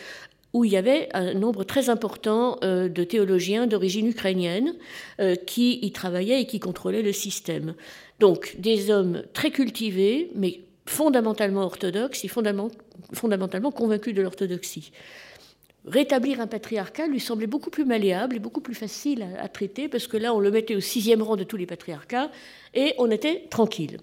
où 0.52 0.66
il 0.66 0.72
y 0.72 0.78
avait 0.78 1.10
un 1.14 1.36
nombre 1.36 1.64
très 1.64 1.90
important 1.90 2.58
euh, 2.64 2.90
de 2.90 3.04
théologiens 3.04 3.68
d'origine 3.68 4.08
ukrainienne 4.08 4.74
euh, 5.20 5.36
qui 5.36 5.80
y 5.82 5.92
travaillaient 5.92 6.42
et 6.42 6.48
qui 6.48 6.60
contrôlaient 6.60 7.04
le 7.04 7.14
système. 7.14 7.76
Donc 8.20 8.56
des 8.58 8.90
hommes 8.90 9.24
très 9.34 9.52
cultivés, 9.52 10.32
mais 10.36 10.62
fondamentalement 10.90 11.62
orthodoxes 11.62 12.26
et 12.26 12.28
fondamentalement 12.28 13.72
convaincus 13.72 14.14
de 14.14 14.22
l'orthodoxie 14.22 14.92
rétablir 15.90 16.40
un 16.42 16.48
patriarcat 16.48 17.08
lui 17.08 17.20
semblait 17.20 17.48
beaucoup 17.48 17.70
plus 17.70 17.86
malléable 17.86 18.36
et 18.36 18.40
beaucoup 18.40 18.62
plus 18.62 18.76
facile 18.76 19.26
à, 19.40 19.48
traiter, 19.48 19.88
parce 19.88 20.08
que 20.08 20.18
là, 20.18 20.34
on 20.34 20.40
le 20.40 20.52
mettait 20.52 20.76
au 20.76 20.80
sixième 20.80 21.22
rang 21.22 21.36
de 21.36 21.44
tous 21.44 21.58
les 21.58 21.66
patriarcats, 21.66 22.32
et 22.74 22.94
on 22.98 23.10
était 23.12 23.46
tranquille. 23.50 23.98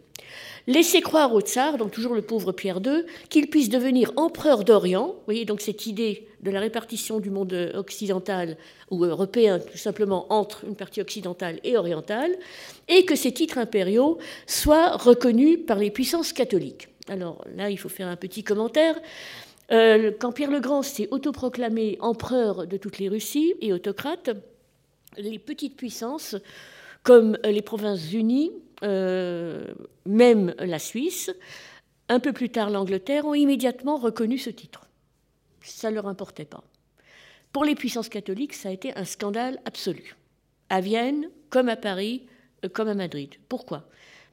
Laisser 0.67 1.01
croire 1.01 1.33
au 1.33 1.41
tsar, 1.41 1.79
donc 1.79 1.93
toujours 1.93 2.15
le 2.15 2.23
pauvre 2.23 2.51
Pierre 2.51 2.81
II, 2.85 3.05
qu'il 3.29 3.49
puisse 3.49 3.69
devenir 3.69 4.13
empereur 4.17 4.65
d'Orient, 4.65 5.07
vous 5.07 5.25
voyez 5.27 5.45
donc 5.45 5.61
cette 5.61 5.87
idée 5.87 6.27
de 6.43 6.51
la 6.51 6.59
répartition 6.59 7.21
du 7.21 7.31
monde 7.31 7.73
occidental 7.75 8.57
ou 8.91 9.05
européen, 9.05 9.61
tout 9.61 9.79
simplement 9.79 10.27
entre 10.33 10.65
une 10.65 10.75
partie 10.75 11.01
occidentale 11.01 11.61
et 11.63 11.77
orientale, 11.77 12.33
et 12.89 13.05
que 13.05 13.15
ces 13.15 13.33
titres 13.33 13.59
impériaux 13.59 14.19
soient 14.47 14.97
reconnus 14.97 15.61
par 15.67 15.79
les 15.79 15.93
puissances 15.93 16.33
catholiques. 16.33 16.89
Alors 17.09 17.45
là, 17.55 17.71
il 17.71 17.77
faut 17.77 17.89
faire 17.89 18.09
un 18.09 18.17
petit 18.17 18.43
commentaire. 18.43 18.97
Euh, 19.73 20.13
quand 20.19 20.33
Pierre 20.33 20.51
le 20.51 20.61
Grand 20.61 20.83
s'est 20.83 21.09
autoproclamé 21.11 21.97
empereur 22.01 22.67
de 22.67 22.77
toutes 22.77 22.99
les 22.99 23.09
Russies 23.09 23.55
et 23.61 23.73
autocrate, 23.73 24.31
les 25.17 25.39
petites 25.39 25.77
puissances, 25.77 26.37
comme 27.03 27.39
les 27.45 27.63
Provinces-Unies, 27.63 28.53
euh, 28.83 29.65
même 30.05 30.55
la 30.59 30.79
Suisse, 30.79 31.31
un 32.09 32.21
peu 32.21 32.33
plus 32.33 32.51
tard 32.51 32.71
l'Angleterre, 32.71 33.27
ont 33.27 33.35
immédiatement 33.35 33.97
reconnu 33.97 34.39
ce 34.39 34.51
titre. 34.51 34.87
Ça 35.63 35.91
ne 35.91 35.97
leur 35.97 36.07
importait 36.07 36.45
pas. 36.45 36.63
Pour 37.53 37.65
les 37.65 37.75
puissances 37.75 38.09
catholiques, 38.09 38.55
ça 38.55 38.69
a 38.69 38.73
été 38.73 38.97
un 38.97 39.05
scandale 39.05 39.61
absolu. 39.65 40.15
À 40.69 40.81
Vienne, 40.81 41.31
comme 41.49 41.69
à 41.69 41.77
Paris, 41.77 42.23
euh, 42.65 42.69
comme 42.69 42.89
à 42.89 42.95
Madrid. 42.95 43.35
Pourquoi? 43.49 43.89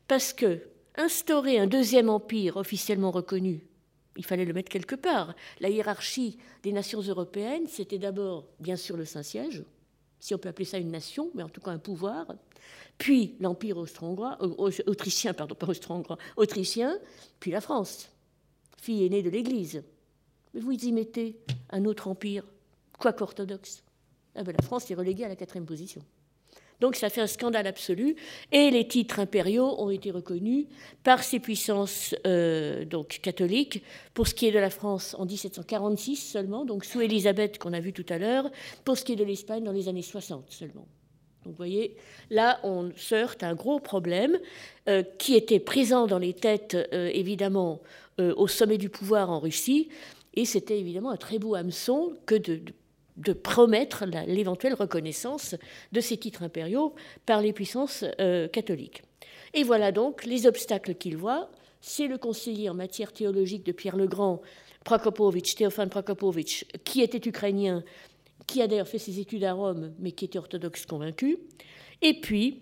Parce 0.07 0.33
que 0.33 0.59
instaurer 0.95 1.57
un 1.57 1.67
deuxième 1.67 2.09
empire 2.09 2.57
officiellement 2.57 3.11
reconnu, 3.11 3.61
il 4.17 4.25
fallait 4.25 4.45
le 4.45 4.53
mettre 4.53 4.69
quelque 4.69 4.95
part. 4.95 5.33
La 5.59 5.69
hiérarchie 5.69 6.37
des 6.61 6.71
nations 6.71 7.01
européennes, 7.01 7.67
c'était 7.67 7.99
d'abord, 7.99 8.47
bien 8.59 8.75
sûr, 8.75 8.97
le 8.97 9.05
Saint-Siège, 9.05 9.63
si 10.19 10.33
on 10.33 10.37
peut 10.37 10.49
appeler 10.49 10.65
ça 10.65 10.77
une 10.77 10.91
nation, 10.91 11.31
mais 11.33 11.43
en 11.43 11.49
tout 11.49 11.61
cas 11.61 11.71
un 11.71 11.79
pouvoir, 11.79 12.27
puis 12.97 13.35
l'Empire 13.39 13.77
austro-hongrois, 13.77 14.37
euh, 14.41 14.71
autrichien, 14.85 15.33
pardon, 15.33 15.55
pas 15.55 15.67
austro-hongrois, 15.67 16.17
autrichien, 16.37 16.97
puis 17.39 17.51
la 17.51 17.61
France, 17.61 18.09
fille 18.77 19.05
aînée 19.05 19.23
de 19.23 19.29
l'Église. 19.29 19.83
Mais 20.53 20.61
vous 20.61 20.71
y 20.71 20.91
mettez 20.91 21.37
un 21.71 21.85
autre 21.85 22.07
empire, 22.07 22.45
quoique 22.99 23.23
orthodoxe. 23.23 23.83
Ah 24.35 24.43
ben, 24.43 24.55
la 24.57 24.63
France 24.63 24.89
est 24.89 24.95
reléguée 24.95 25.25
à 25.25 25.29
la 25.29 25.35
quatrième 25.35 25.65
position. 25.65 26.03
Donc 26.79 26.95
ça 26.95 27.09
fait 27.09 27.21
un 27.21 27.27
scandale 27.27 27.67
absolu. 27.67 28.15
Et 28.51 28.71
les 28.71 28.87
titres 28.87 29.19
impériaux 29.19 29.75
ont 29.79 29.89
été 29.89 30.11
reconnus 30.11 30.65
par 31.03 31.23
ces 31.23 31.39
puissances 31.39 32.15
euh, 32.25 32.85
donc 32.85 33.19
catholiques. 33.21 33.83
Pour 34.13 34.27
ce 34.27 34.33
qui 34.33 34.47
est 34.47 34.51
de 34.51 34.59
la 34.59 34.69
France, 34.69 35.15
en 35.17 35.25
1746 35.25 36.15
seulement, 36.17 36.65
donc 36.65 36.85
sous 36.85 37.01
Élisabeth 37.01 37.57
qu'on 37.57 37.73
a 37.73 37.79
vu 37.79 37.93
tout 37.93 38.05
à 38.09 38.17
l'heure. 38.17 38.49
Pour 38.83 38.97
ce 38.97 39.05
qui 39.05 39.13
est 39.13 39.17
de 39.17 39.23
l'Espagne, 39.23 39.63
dans 39.63 39.71
les 39.71 39.87
années 39.87 40.01
60 40.01 40.51
seulement. 40.51 40.87
Donc 41.43 41.53
vous 41.53 41.57
voyez, 41.57 41.97
là, 42.29 42.59
on 42.63 42.91
se 42.95 43.15
heurte 43.15 43.43
à 43.43 43.49
un 43.49 43.55
gros 43.55 43.79
problème 43.79 44.39
euh, 44.87 45.03
qui 45.17 45.35
était 45.35 45.59
présent 45.59 46.07
dans 46.07 46.19
les 46.19 46.33
têtes, 46.33 46.77
euh, 46.93 47.09
évidemment, 47.13 47.81
au 48.19 48.47
sommet 48.47 48.77
du 48.77 48.89
pouvoir 48.89 49.31
en 49.31 49.39
Russie. 49.39 49.89
Et 50.35 50.45
c'était 50.45 50.79
évidemment 50.79 51.09
un 51.09 51.17
très 51.17 51.39
beau 51.39 51.55
hameçon 51.55 52.13
que 52.27 52.35
de 52.35 52.55
de 52.57 52.73
promettre 53.33 54.05
l'éventuelle 54.27 54.73
reconnaissance 54.73 55.55
de 55.91 56.01
ces 56.01 56.17
titres 56.17 56.43
impériaux 56.43 56.95
par 57.25 57.41
les 57.41 57.53
puissances 57.53 58.03
euh, 58.19 58.47
catholiques. 58.47 59.03
Et 59.53 59.63
voilà 59.63 59.91
donc 59.91 60.25
les 60.25 60.47
obstacles 60.47 60.95
qu'il 60.95 61.17
voit. 61.17 61.49
C'est 61.79 62.07
le 62.07 62.17
conseiller 62.17 62.69
en 62.69 62.73
matière 62.73 63.11
théologique 63.11 63.65
de 63.65 63.71
Pierre 63.71 63.97
le 63.97 64.07
Grand, 64.07 64.41
Prokopovitch, 64.83 65.55
Théophane 65.55 65.89
Prokopovitch, 65.89 66.65
qui 66.83 67.01
était 67.01 67.27
ukrainien, 67.27 67.83
qui 68.47 68.61
a 68.61 68.67
d'ailleurs 68.67 68.87
fait 68.87 68.99
ses 68.99 69.19
études 69.19 69.43
à 69.43 69.53
Rome, 69.53 69.93
mais 69.99 70.11
qui 70.11 70.25
était 70.25 70.39
orthodoxe 70.39 70.85
convaincu. 70.85 71.37
Et 72.01 72.19
puis, 72.19 72.61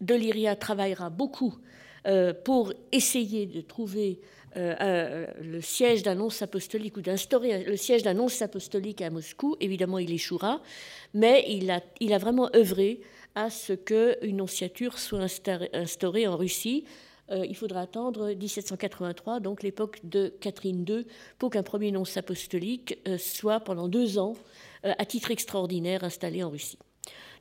Deliria 0.00 0.56
travaillera 0.56 1.10
beaucoup 1.10 1.56
euh, 2.06 2.32
pour 2.32 2.72
essayer 2.90 3.46
de 3.46 3.60
trouver 3.60 4.20
euh, 4.56 5.26
le 5.40 5.60
siège 5.60 6.02
d'annonce 6.02 6.42
apostolique 6.42 6.96
ou 6.98 7.00
d'instaurer 7.00 7.64
le 7.64 7.76
siège 7.76 8.02
d'annonce 8.02 8.42
apostolique 8.42 9.00
à 9.00 9.08
Moscou, 9.08 9.56
évidemment 9.60 9.98
il 9.98 10.12
échouera, 10.12 10.60
mais 11.14 11.44
il 11.48 11.70
a, 11.70 11.80
il 12.00 12.12
a 12.12 12.18
vraiment 12.18 12.50
œuvré 12.54 13.00
à 13.34 13.48
ce 13.48 13.72
qu'une 13.72 14.36
nonciature 14.36 14.98
soit 14.98 15.26
instaurée 15.72 16.26
en 16.26 16.36
Russie. 16.36 16.84
Euh, 17.30 17.46
il 17.46 17.56
faudra 17.56 17.80
attendre 17.80 18.34
1783, 18.34 19.40
donc 19.40 19.62
l'époque 19.62 20.00
de 20.04 20.28
Catherine 20.40 20.84
II, 20.86 21.06
pour 21.38 21.48
qu'un 21.48 21.62
premier 21.62 21.90
nonce 21.90 22.16
apostolique 22.18 22.98
euh, 23.08 23.16
soit 23.16 23.60
pendant 23.60 23.88
deux 23.88 24.18
ans, 24.18 24.34
à 24.84 25.06
titre 25.06 25.30
extraordinaire, 25.30 26.02
installé 26.02 26.42
en 26.42 26.50
Russie. 26.50 26.76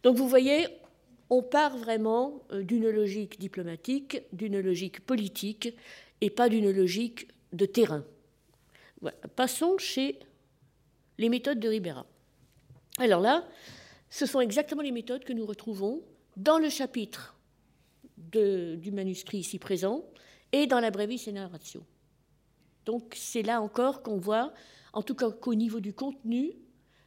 Donc 0.04 0.16
vous 0.16 0.30
voyez, 0.30 0.68
on 1.32 1.42
part 1.42 1.76
vraiment 1.76 2.44
d'une 2.54 2.88
logique 2.88 3.40
diplomatique, 3.40 4.22
d'une 4.32 4.60
logique 4.60 5.00
politique, 5.00 5.74
et 6.22 6.30
pas 6.30 6.50
d'une 6.50 6.72
logique 6.72 7.28
de 7.52 7.66
terrain. 7.66 8.06
Passons 9.36 9.78
chez 9.78 10.20
les 11.18 11.30
méthodes 11.30 11.60
de 11.60 11.68
Ribera. 11.68 12.06
Alors 12.98 13.22
là, 13.22 13.48
ce 14.10 14.26
sont 14.26 14.40
exactement 14.40 14.82
les 14.82 14.92
méthodes 14.92 15.24
que 15.24 15.34
nous 15.34 15.46
retrouvons 15.46 16.04
dans 16.38 16.60
le 16.60 16.70
chapitre 16.70 17.36
du 18.18 18.92
manuscrit 18.92 19.40
ici 19.40 19.58
présent 19.58 20.06
et 20.52 20.68
dans 20.68 20.80
la 20.80 20.92
Brevis 20.92 21.28
Narratio. 21.32 21.84
Donc 22.86 23.16
c'est 23.16 23.42
là 23.42 23.62
encore 23.62 24.04
qu'on 24.04 24.18
voit, 24.18 24.54
en 24.94 25.02
tout 25.02 25.16
cas 25.16 25.32
qu'au 25.32 25.56
niveau 25.56 25.80
du 25.80 25.94
contenu, 25.94 26.54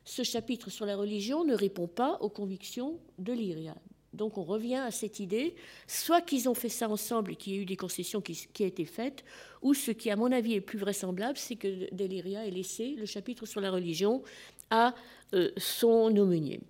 ce 0.04 0.22
chapitre 0.22 0.70
sur 0.70 0.86
la 0.86 0.96
religion 0.96 1.44
ne 1.44 1.54
répond 1.54 1.86
pas 1.86 2.18
aux 2.20 2.28
convictions 2.28 3.00
de 3.18 3.32
l'Iriade. 3.32 3.78
Donc 4.14 4.38
on 4.38 4.44
revient 4.44 4.76
à 4.76 4.90
cette 4.90 5.20
idée, 5.20 5.54
soit 5.86 6.20
qu'ils 6.20 6.48
ont 6.48 6.54
fait 6.54 6.68
ça 6.68 6.88
ensemble 6.88 7.32
et 7.32 7.36
qu'il 7.36 7.54
y 7.54 7.58
a 7.58 7.62
eu 7.62 7.64
des 7.66 7.76
concessions 7.76 8.20
qui, 8.20 8.48
ont 8.60 8.64
été 8.64 8.84
faites, 8.84 9.24
ou 9.62 9.74
ce 9.74 9.90
qui, 9.90 10.10
à 10.10 10.16
mon 10.16 10.32
avis, 10.32 10.54
est 10.54 10.60
plus 10.60 10.78
vraisemblable, 10.78 11.36
c'est 11.36 11.56
que 11.56 11.94
Deliria 11.94 12.46
ait 12.46 12.50
laissé 12.50 12.94
le 12.98 13.06
chapitre 13.06 13.46
sur 13.46 13.60
la 13.60 13.70
religion 13.70 14.22
à 14.70 14.94
euh, 15.34 15.50
son 15.56 16.16
aumônier. 16.16 16.60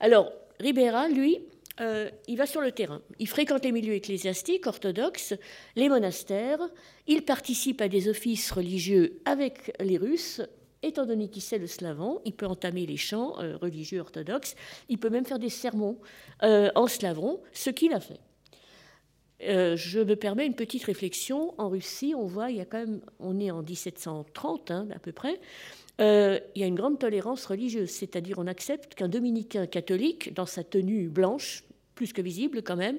Alors, 0.00 0.32
Ribera, 0.58 1.08
lui, 1.08 1.38
euh, 1.80 2.10
il 2.28 2.36
va 2.36 2.46
sur 2.46 2.60
le 2.60 2.72
terrain. 2.72 3.00
Il 3.18 3.28
fréquente 3.28 3.64
les 3.64 3.72
milieux 3.72 3.94
ecclésiastiques 3.94 4.66
orthodoxes, 4.66 5.34
les 5.76 5.88
monastères, 5.88 6.60
il 7.06 7.22
participe 7.22 7.80
à 7.80 7.88
des 7.88 8.08
offices 8.08 8.50
religieux 8.50 9.20
avec 9.24 9.72
les 9.80 9.96
Russes 9.96 10.42
étant 10.82 11.06
donné 11.06 11.28
qu'il 11.28 11.42
sait 11.42 11.58
le 11.58 11.66
slavon, 11.66 12.20
il 12.24 12.32
peut 12.32 12.46
entamer 12.46 12.86
les 12.86 12.96
chants 12.96 13.38
euh, 13.40 13.56
religieux 13.56 14.00
orthodoxes, 14.00 14.56
il 14.88 14.98
peut 14.98 15.10
même 15.10 15.24
faire 15.24 15.38
des 15.38 15.50
sermons 15.50 15.98
euh, 16.42 16.70
en 16.74 16.86
slavon, 16.86 17.40
ce 17.52 17.70
qu'il 17.70 17.92
a 17.92 18.00
fait. 18.00 18.20
Euh, 19.42 19.76
je 19.76 20.00
me 20.00 20.16
permets 20.16 20.46
une 20.46 20.54
petite 20.54 20.84
réflexion. 20.84 21.54
En 21.58 21.70
Russie, 21.70 22.14
on 22.14 22.26
voit, 22.26 22.50
il 22.50 22.58
y 22.58 22.60
a 22.60 22.66
quand 22.66 22.84
on 23.18 23.40
est 23.40 23.50
en 23.50 23.62
1730 23.62 24.70
hein, 24.70 24.88
à 24.94 24.98
peu 24.98 25.12
près, 25.12 25.40
il 25.98 26.40
y 26.56 26.62
a 26.62 26.66
une 26.66 26.76
grande 26.76 26.98
tolérance 26.98 27.44
religieuse, 27.44 27.90
c'est-à-dire 27.90 28.38
on 28.38 28.46
accepte 28.46 28.94
qu'un 28.94 29.08
dominicain 29.08 29.66
catholique, 29.66 30.32
dans 30.32 30.46
sa 30.46 30.64
tenue 30.64 31.08
blanche, 31.08 31.62
plus 32.00 32.14
que 32.14 32.22
visible 32.22 32.62
quand 32.62 32.76
même, 32.76 32.98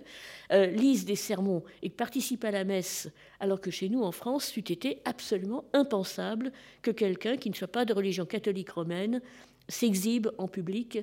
euh, 0.51 0.67
lisent 0.67 1.05
des 1.05 1.15
sermons 1.15 1.63
et 1.81 1.89
participent 1.89 2.43
à 2.43 2.51
la 2.51 2.63
messe, 2.63 3.09
alors 3.39 3.59
que 3.59 3.71
chez 3.71 3.89
nous, 3.89 4.03
en 4.03 4.11
France, 4.11 4.45
c'eût 4.53 4.59
été 4.59 5.01
absolument 5.05 5.65
impensable 5.73 6.51
que 6.83 6.91
quelqu'un 6.91 7.35
qui 7.35 7.49
ne 7.49 7.55
soit 7.55 7.67
pas 7.67 7.83
de 7.83 7.95
religion 7.95 8.27
catholique 8.27 8.69
romaine 8.69 9.19
s'exhibe 9.67 10.27
en 10.37 10.47
public 10.47 10.99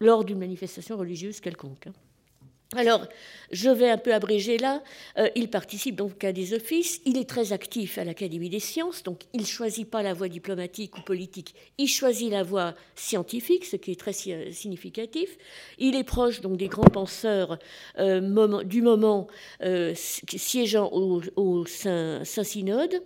lors 0.00 0.24
d'une 0.24 0.40
manifestation 0.40 0.96
religieuse 0.96 1.38
quelconque. 1.38 1.86
Alors, 2.76 3.04
je 3.50 3.68
vais 3.68 3.90
un 3.90 3.98
peu 3.98 4.14
abréger 4.14 4.56
là. 4.56 4.80
Euh, 5.18 5.28
il 5.34 5.50
participe 5.50 5.96
donc 5.96 6.22
à 6.22 6.32
des 6.32 6.54
offices. 6.54 7.00
Il 7.04 7.18
est 7.18 7.28
très 7.28 7.52
actif 7.52 7.98
à 7.98 8.04
l'Académie 8.04 8.48
des 8.48 8.60
sciences. 8.60 9.02
Donc, 9.02 9.22
il 9.32 9.40
ne 9.40 9.46
choisit 9.46 9.90
pas 9.90 10.04
la 10.04 10.14
voie 10.14 10.28
diplomatique 10.28 10.96
ou 10.96 11.00
politique. 11.00 11.56
Il 11.78 11.88
choisit 11.88 12.30
la 12.30 12.44
voie 12.44 12.76
scientifique, 12.94 13.64
ce 13.64 13.74
qui 13.74 13.90
est 13.90 13.98
très 13.98 14.12
significatif. 14.12 15.36
Il 15.78 15.96
est 15.96 16.04
proche 16.04 16.42
donc 16.42 16.58
des 16.58 16.68
grands 16.68 16.84
penseurs 16.84 17.58
euh, 17.98 18.62
du 18.62 18.82
moment 18.82 19.26
euh, 19.64 19.92
siégeant 19.96 20.90
au, 20.92 21.66
Saint-Synode. 21.66 23.02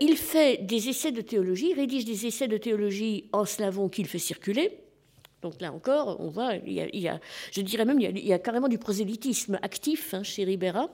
il 0.00 0.16
fait 0.16 0.58
des 0.58 0.88
essais 0.88 1.10
de 1.10 1.22
théologie, 1.22 1.74
rédige 1.74 2.04
des 2.04 2.26
essais 2.26 2.46
de 2.46 2.56
théologie 2.56 3.24
en 3.32 3.44
slavon 3.44 3.88
qu'il 3.88 4.06
fait 4.06 4.20
circuler. 4.20 4.85
Donc 5.46 5.60
là 5.60 5.72
encore, 5.72 6.16
on 6.18 6.28
voit, 6.28 6.54
je 6.54 7.60
dirais 7.60 7.84
même, 7.84 8.00
il 8.00 8.26
y 8.26 8.32
a, 8.32 8.38
carrément 8.40 8.66
du 8.66 8.78
prosélytisme 8.78 9.60
actif 9.62 10.12
hein, 10.12 10.24
chez 10.24 10.42
Ribera. 10.42 10.90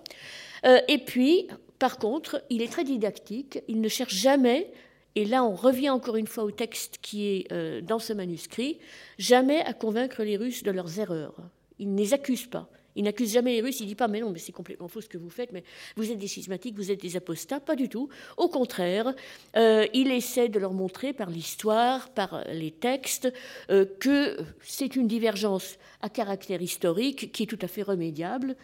Euh, 0.67 0.79
et 0.89 0.99
puis, 0.99 1.49
par 1.79 1.97
contre, 1.97 2.45
il 2.51 2.61
est 2.61 2.71
très 2.71 2.85
didactique, 2.85 3.61
il 3.67 3.81
ne 3.81 3.89
cherche 3.89 4.15
jamais, 4.15 4.71
et 5.15 5.25
là 5.25 5.43
on 5.43 5.55
revient 5.55 5.89
encore 5.89 6.17
une 6.17 6.27
fois 6.27 6.45
au 6.45 6.51
texte 6.51 6.99
qui 7.01 7.29
est 7.29 7.53
euh, 7.53 7.81
dans 7.81 7.99
ce 7.99 8.13
manuscrit, 8.13 8.79
jamais 9.17 9.63
à 9.63 9.73
convaincre 9.73 10.23
les 10.23 10.37
Russes 10.37 10.63
de 10.63 10.71
leurs 10.71 11.01
erreurs. 11.01 11.37
Il 11.79 11.95
ne 11.95 11.99
les 11.99 12.13
accuse 12.13 12.47
pas. 12.47 12.69
Il 12.97 13.05
n'accuse 13.05 13.33
jamais 13.33 13.53
les 13.53 13.61
Russes, 13.61 13.81
il 13.81 13.85
ne 13.85 13.89
dit 13.89 13.95
pas 13.95 14.09
mais 14.09 14.21
non, 14.21 14.31
mais 14.31 14.39
c'est 14.39 14.53
complètement 14.53 14.89
faux 14.89 15.01
ce 15.01 15.09
que 15.09 15.19
vous 15.19 15.31
faites, 15.31 15.53
mais 15.53 15.65
vous 15.97 16.11
êtes 16.11 16.19
des 16.19 16.29
schismatiques, 16.29 16.77
vous 16.77 16.91
êtes 16.91 17.01
des 17.01 17.17
apostats, 17.17 17.61
pas 17.61 17.77
du 17.77 17.89
tout. 17.89 18.09
Au 18.37 18.49
contraire, 18.49 19.15
euh, 19.57 19.87
il 19.95 20.11
essaie 20.11 20.49
de 20.49 20.59
leur 20.59 20.73
montrer 20.73 21.13
par 21.13 21.31
l'histoire, 21.31 22.11
par 22.11 22.45
les 22.53 22.71
textes, 22.71 23.33
euh, 23.71 23.87
que 23.99 24.39
c'est 24.63 24.97
une 24.97 25.07
divergence 25.07 25.79
à 26.01 26.09
caractère 26.09 26.61
historique 26.61 27.33
qui 27.33 27.45
est 27.45 27.47
tout 27.47 27.59
à 27.63 27.69
fait 27.69 27.83
remédiable. 27.83 28.57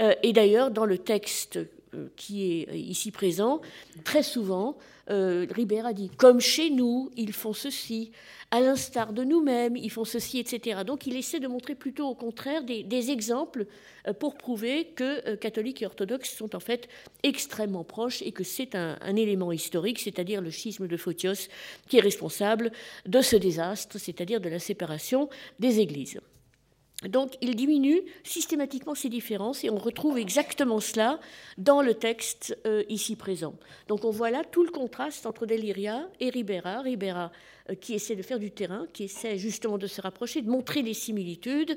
Euh, 0.00 0.14
et 0.22 0.32
d'ailleurs, 0.32 0.70
dans 0.70 0.86
le 0.86 0.98
texte 0.98 1.58
qui 2.16 2.52
est 2.52 2.78
ici 2.78 3.10
présent, 3.10 3.62
très 4.04 4.22
souvent, 4.22 4.76
euh, 5.10 5.46
Ribera 5.50 5.92
dit, 5.92 6.10
comme 6.10 6.40
chez 6.40 6.70
nous, 6.70 7.10
ils 7.16 7.32
font 7.32 7.52
ceci, 7.52 8.10
à 8.50 8.60
l'instar 8.60 9.12
de 9.12 9.24
nous-mêmes, 9.24 9.76
ils 9.76 9.90
font 9.90 10.04
ceci, 10.04 10.38
etc. 10.38 10.80
Donc 10.86 11.06
il 11.06 11.16
essaie 11.16 11.40
de 11.40 11.48
montrer 11.48 11.74
plutôt 11.74 12.06
au 12.08 12.14
contraire 12.14 12.62
des, 12.64 13.10
exemples 13.10 13.66
euh, 14.06 14.12
pour 14.12 14.36
prouver 14.36 14.86
que 14.94 15.28
euh, 15.28 15.36
catholiques 15.36 15.82
et 15.82 15.86
orthodoxes 15.86 16.34
sont 16.34 16.54
en 16.54 16.60
fait 16.60 16.88
extrêmement 17.22 17.84
proches 17.84 18.22
et 18.22 18.32
que 18.32 18.44
c'est 18.44 18.74
un, 18.74 19.16
élément 19.16 19.52
historique, 19.52 19.98
c'est-à-dire 19.98 20.40
le 20.40 20.50
schisme 20.50 20.86
de 20.86 20.96
Photios, 20.96 21.48
qui 21.88 21.98
est 21.98 22.00
responsable 22.00 22.72
de 23.06 23.20
ce 23.20 23.36
désastre, 23.36 23.98
c'est-à-dire 23.98 24.40
de 24.40 24.48
la 24.48 24.58
séparation 24.58 25.28
des 25.58 25.80
églises. 25.80 26.20
Donc 27.04 27.36
il 27.42 27.54
diminue 27.56 28.00
systématiquement 28.24 28.94
ces 28.94 29.10
différences 29.10 29.64
et 29.64 29.70
on 29.70 29.76
retrouve 29.76 30.16
exactement 30.16 30.80
cela 30.80 31.20
dans 31.58 31.82
le 31.82 31.94
texte 31.94 32.58
euh, 32.66 32.84
ici 32.88 33.16
présent. 33.16 33.54
Donc 33.88 34.04
on 34.04 34.10
voit 34.10 34.30
là 34.30 34.42
tout 34.44 34.64
le 34.64 34.70
contraste 34.70 35.26
entre 35.26 35.44
Deliria 35.44 36.08
et 36.20 36.30
Ribera. 36.30 36.80
Ribera 36.80 37.30
euh, 37.68 37.74
qui 37.74 37.92
essaie 37.92 38.16
de 38.16 38.22
faire 38.22 38.38
du 38.38 38.50
terrain, 38.50 38.86
qui 38.94 39.04
essaie 39.04 39.36
justement 39.36 39.76
de 39.76 39.86
se 39.86 40.00
rapprocher, 40.00 40.40
de 40.40 40.48
montrer 40.48 40.80
les 40.80 40.94
similitudes, 40.94 41.76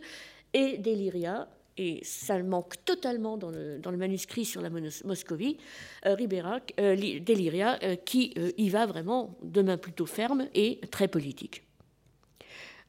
et 0.54 0.78
Deliria, 0.78 1.50
et 1.78 2.00
ça 2.04 2.42
manque 2.42 2.84
totalement 2.86 3.38
dans 3.38 3.52
le, 3.52 3.78
dans 3.78 3.92
le 3.92 3.98
manuscrit 3.98 4.46
sur 4.46 4.62
la 4.62 4.70
Moscovie, 4.70 5.58
euh, 6.06 6.16
Ribera, 6.16 6.62
Deliria 6.78 7.78
qui 8.06 8.34
y 8.58 8.70
va 8.70 8.86
vraiment 8.86 9.38
de 9.44 9.62
main 9.62 9.78
plutôt 9.78 10.06
ferme 10.06 10.48
et 10.56 10.80
très 10.92 11.10
politique. 11.10 11.69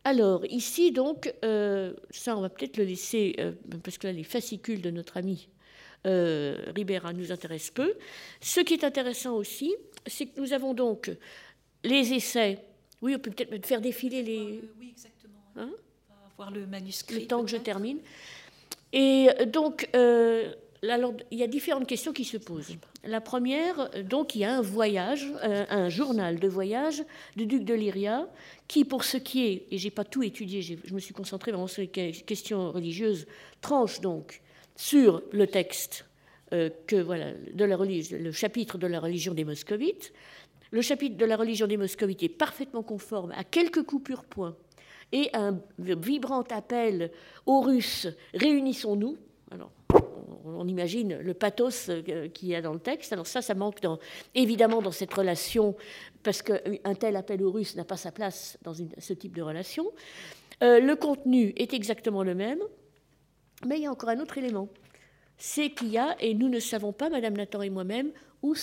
Alors, 0.04 0.44
ici, 0.46 0.92
donc, 0.92 1.32
euh, 1.44 1.92
ça, 2.10 2.36
on 2.36 2.40
va 2.40 2.48
peut-être 2.48 2.78
le 2.78 2.84
laisser, 2.84 3.34
euh, 3.38 3.52
parce 3.84 3.98
que 3.98 4.06
là, 4.06 4.12
les 4.12 4.24
fascicules 4.24 4.80
de 4.80 4.90
notre 4.90 5.18
ami 5.18 5.48
euh, 6.06 6.56
Ribera 6.74 7.12
nous 7.12 7.32
intéressent 7.32 7.72
peu. 7.72 7.94
Ce 8.40 8.60
qui 8.60 8.74
est 8.74 8.84
intéressant 8.84 9.36
aussi, 9.36 9.74
c'est 10.06 10.26
que 10.26 10.40
nous 10.40 10.52
avons 10.54 10.72
donc 10.72 11.10
les 11.84 12.14
essais. 12.14 12.58
Oui, 13.02 13.14
on 13.14 13.18
peut 13.18 13.30
peut-être 13.30 13.66
faire 13.66 13.80
défiler 13.80 14.22
les. 14.22 14.60
oui, 14.78 14.88
exactement. 14.90 15.44
Hein 15.56 15.70
on 16.08 16.14
va 16.14 16.32
voir 16.36 16.50
le 16.50 16.66
manuscrit. 16.66 17.20
Le 17.20 17.26
temps 17.26 17.42
que 17.42 17.50
je 17.50 17.58
termine. 17.58 17.98
Et 18.92 19.28
donc, 19.46 19.88
alors, 20.88 21.12
il 21.30 21.38
y 21.38 21.42
a 21.42 21.46
différentes 21.46 21.86
questions 21.86 22.12
qui 22.12 22.24
se 22.24 22.38
posent. 22.38 22.76
La 23.04 23.20
première, 23.20 23.90
donc, 24.04 24.34
il 24.34 24.40
y 24.40 24.44
a 24.44 24.56
un 24.56 24.62
voyage, 24.62 25.30
euh, 25.44 25.66
un 25.68 25.88
journal 25.90 26.38
de 26.38 26.48
voyage 26.48 27.04
du 27.36 27.46
duc 27.46 27.64
de 27.64 27.74
Lyria, 27.74 28.28
qui, 28.66 28.84
pour 28.84 29.04
ce 29.04 29.18
qui 29.18 29.46
est, 29.46 29.66
et 29.70 29.78
j'ai 29.78 29.90
pas 29.90 30.04
tout 30.04 30.22
étudié, 30.22 30.62
je 30.62 30.94
me 30.94 31.00
suis 31.00 31.12
concentré 31.12 31.50
vraiment 31.50 31.66
sur 31.66 31.82
les 31.82 31.88
questions 31.88 32.72
religieuses, 32.72 33.26
tranche 33.60 34.00
donc 34.00 34.40
sur 34.74 35.22
le 35.32 35.46
texte 35.46 36.06
euh, 36.52 36.70
que 36.86 36.96
voilà 36.96 37.32
de 37.32 37.64
la 37.64 37.76
religion, 37.76 38.16
le 38.18 38.32
chapitre 38.32 38.78
de 38.78 38.86
la 38.86 39.00
religion 39.00 39.34
des 39.34 39.44
moscovites. 39.44 40.12
Le 40.72 40.82
chapitre 40.82 41.16
de 41.16 41.24
la 41.24 41.36
religion 41.36 41.66
des 41.66 41.76
moscovites 41.76 42.22
est 42.22 42.28
parfaitement 42.28 42.82
conforme 42.82 43.32
à 43.32 43.44
quelques 43.44 43.82
coupures 43.82 44.24
points 44.24 44.56
et 45.12 45.28
un 45.34 45.60
vibrant 45.78 46.44
appel 46.50 47.10
aux 47.44 47.60
Russes 47.60 48.08
réunissons-nous. 48.34 49.18
Alors, 49.50 49.72
on 50.44 50.66
imagine 50.66 51.18
le 51.18 51.34
pathos 51.34 51.88
euh, 51.88 52.28
qu'il 52.28 52.48
y 52.48 52.54
a 52.54 52.62
dans 52.62 52.72
le 52.72 52.78
texte. 52.78 53.12
Alors 53.12 53.26
ça, 53.26 53.42
ça 53.42 53.54
manque 53.54 53.80
évidemment 54.34 54.82
dans 54.82 54.92
cette 54.92 55.12
relation, 55.12 55.76
parce 56.22 56.42
qu'un 56.42 56.94
tel 56.94 57.16
appel 57.16 57.42
aux 57.42 57.50
Russes 57.50 57.76
n'a 57.76 57.84
pas 57.84 57.96
sa 57.96 58.12
place 58.12 58.58
dans 58.62 58.74
ce 58.74 59.12
type 59.12 59.34
de 59.34 59.42
relation. 59.42 59.86
Euh, 60.62 60.80
le 60.80 60.96
contenu 60.96 61.52
est 61.56 61.72
exactement 61.72 62.22
le 62.22 62.34
même, 62.34 62.60
mais 63.66 63.78
il 63.78 63.82
y 63.82 63.86
a 63.86 63.90
encore 63.90 64.10
un 64.10 64.20
autre 64.20 64.38
élément. 64.38 64.68
C'est 65.38 65.70
qu'il 65.70 65.88
y 65.88 65.98
a, 65.98 66.16
et 66.20 66.34
nous 66.34 66.48
ne 66.48 66.60
savons 66.60 66.92
pas, 66.92 67.08
Madame 67.08 67.34
Nathan 67.34 67.62
et 67.62 67.70
moi-même, 67.70 68.12
où, 68.42 68.54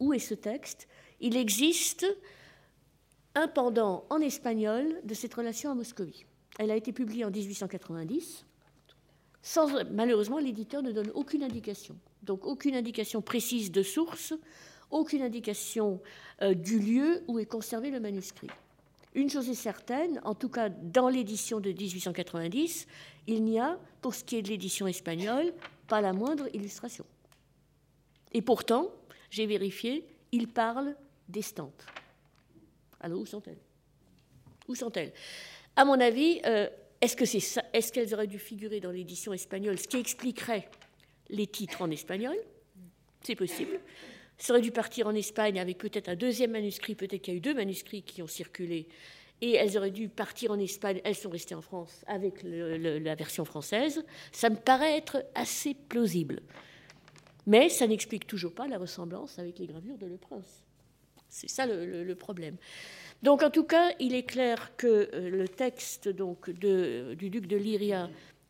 où 0.00 0.12
est 0.12 0.18
ce 0.18 0.34
texte. 0.34 0.88
Il 1.20 1.36
existe 1.36 2.06
un 3.34 3.48
pendant 3.48 4.04
en 4.08 4.20
espagnol 4.20 5.00
de 5.04 5.14
cette 5.14 5.34
relation 5.34 5.70
à 5.70 5.74
Moscovie. 5.74 6.24
Elle 6.58 6.70
a 6.70 6.76
été 6.76 6.92
publiée 6.92 7.24
en 7.24 7.30
1890 7.30 8.44
malheureusement, 9.90 10.38
l'éditeur 10.38 10.82
ne 10.82 10.92
donne 10.92 11.10
aucune 11.14 11.42
indication. 11.42 11.96
Donc 12.22 12.44
aucune 12.46 12.74
indication 12.74 13.22
précise 13.22 13.70
de 13.70 13.82
source, 13.82 14.34
aucune 14.90 15.22
indication 15.22 16.00
euh, 16.42 16.54
du 16.54 16.78
lieu 16.78 17.22
où 17.28 17.38
est 17.38 17.46
conservé 17.46 17.90
le 17.90 18.00
manuscrit. 18.00 18.48
Une 19.14 19.30
chose 19.30 19.48
est 19.48 19.54
certaine, 19.54 20.20
en 20.24 20.34
tout 20.34 20.48
cas 20.48 20.68
dans 20.68 21.08
l'édition 21.08 21.60
de 21.60 21.70
1890, 21.70 22.86
il 23.26 23.44
n'y 23.44 23.58
a, 23.58 23.78
pour 24.00 24.14
ce 24.14 24.24
qui 24.24 24.36
est 24.36 24.42
de 24.42 24.48
l'édition 24.48 24.86
espagnole, 24.86 25.52
pas 25.86 26.00
la 26.00 26.12
moindre 26.12 26.48
illustration. 26.54 27.04
Et 28.32 28.42
pourtant, 28.42 28.90
j'ai 29.30 29.46
vérifié, 29.46 30.06
il 30.32 30.48
parle 30.48 30.94
d'estampes. 31.28 31.82
Alors 33.00 33.20
où 33.20 33.26
sont-elles? 33.26 33.58
Où 34.68 34.74
sont-elles? 34.74 35.12
À 35.76 35.84
mon 35.84 35.98
avis, 35.98 36.40
euh, 36.44 36.68
est-ce 37.00 37.92
qu'elles 37.92 38.14
auraient 38.14 38.26
dû 38.26 38.38
figurer 38.38 38.80
dans 38.80 38.90
l'édition 38.90 39.32
espagnole, 39.32 39.78
ce 39.78 39.88
qui 39.88 39.98
expliquerait 39.98 40.68
les 41.30 41.46
titres 41.46 41.82
en 41.82 41.90
espagnol? 41.90 42.36
C'est 43.22 43.36
possible. 43.36 43.80
Ça 44.36 44.52
aurait 44.52 44.62
dû 44.62 44.70
partir 44.70 45.08
en 45.08 45.14
Espagne 45.14 45.58
avec 45.58 45.78
peut-être 45.78 46.08
un 46.08 46.16
deuxième 46.16 46.52
manuscrit, 46.52 46.94
peut-être 46.94 47.22
qu'il 47.22 47.34
y 47.34 47.36
a 47.36 47.38
eu 47.38 47.40
deux 47.40 47.54
manuscrits 47.54 48.02
qui 48.02 48.22
ont 48.22 48.28
circulé, 48.28 48.86
et 49.40 49.52
elles 49.54 49.76
auraient 49.76 49.90
dû 49.90 50.08
partir 50.08 50.52
en 50.52 50.58
Espagne, 50.58 51.00
elles 51.04 51.14
sont 51.14 51.30
restées 51.30 51.54
en 51.54 51.60
France 51.60 52.04
avec 52.06 52.42
la 52.44 53.14
version 53.14 53.44
française. 53.44 54.04
Ça 54.32 54.50
me 54.50 54.56
paraît 54.56 54.96
être 54.96 55.24
assez 55.34 55.74
plausible. 55.74 56.40
Mais 57.46 57.68
ça 57.68 57.86
n'explique 57.86 58.26
toujours 58.26 58.54
pas 58.54 58.68
la 58.68 58.78
ressemblance 58.78 59.38
avec 59.38 59.58
les 59.58 59.66
gravures 59.66 59.98
de 59.98 60.06
Le 60.06 60.16
Prince. 60.16 60.64
C'est 61.28 61.48
ça 61.48 61.66
le 61.66 62.14
problème. 62.14 62.56
Donc 63.22 63.42
en 63.42 63.50
tout 63.50 63.64
cas, 63.64 63.90
il 63.98 64.14
est 64.14 64.22
clair 64.22 64.76
que 64.76 65.10
euh, 65.12 65.30
le 65.30 65.48
texte 65.48 66.08
donc, 66.08 66.50
du 66.50 67.30
duc 67.30 67.46
de 67.46 67.56
Lyria 67.56 68.08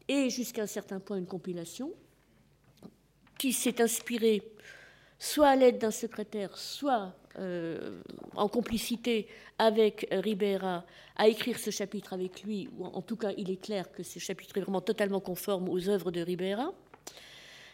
est 0.08 0.30
jusqu'à 0.30 0.62
un 0.62 0.66
certain 0.66 1.00
point 1.00 1.16
une 1.16 1.26
compilation 1.26 1.92
qui 3.38 3.52
s'est 3.52 3.80
inspirée 3.80 4.42
soit 5.18 5.48
à 5.48 5.56
l'aide 5.56 5.78
d'un 5.78 5.90
secrétaire, 5.90 6.56
soit 6.56 7.14
euh, 7.38 8.00
en 8.36 8.48
complicité 8.48 9.26
avec 9.58 10.06
Ribera, 10.12 10.84
à 11.16 11.28
écrire 11.28 11.58
ce 11.58 11.70
chapitre 11.70 12.12
avec 12.12 12.42
lui, 12.42 12.68
ou 12.78 12.84
en 12.84 13.02
tout 13.02 13.16
cas 13.16 13.32
il 13.36 13.50
est 13.50 13.60
clair 13.60 13.90
que 13.90 14.02
ce 14.02 14.18
chapitre 14.18 14.58
est 14.58 14.60
vraiment 14.60 14.80
totalement 14.80 15.20
conforme 15.20 15.68
aux 15.68 15.88
œuvres 15.88 16.10
de 16.10 16.20
Ribera. 16.20 16.72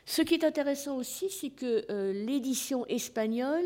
Ce 0.06 0.22
qui 0.22 0.34
est 0.34 0.44
intéressant 0.44 0.96
aussi, 0.96 1.28
c'est 1.28 1.50
que 1.50 1.84
euh, 1.90 2.12
l'édition 2.12 2.86
espagnole 2.86 3.64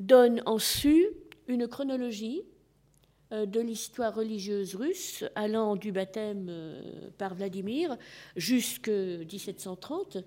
donne 0.00 0.42
en 0.46 0.58
su 0.58 1.06
une 1.46 1.68
chronologie 1.68 2.42
euh, 3.32 3.46
de 3.46 3.60
l'histoire 3.60 4.14
religieuse 4.14 4.74
russe 4.74 5.24
allant 5.36 5.76
du 5.76 5.92
baptême 5.92 6.48
euh, 6.48 7.10
par 7.18 7.34
Vladimir 7.34 7.96
jusqu'en 8.34 9.18
1730. 9.18 10.18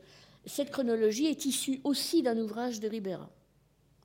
Cette 0.45 0.71
chronologie 0.71 1.25
est 1.25 1.45
issue 1.45 1.81
aussi 1.83 2.21
d'un 2.21 2.37
ouvrage 2.37 2.79
de 2.79 2.87
Ribera. 2.87 3.29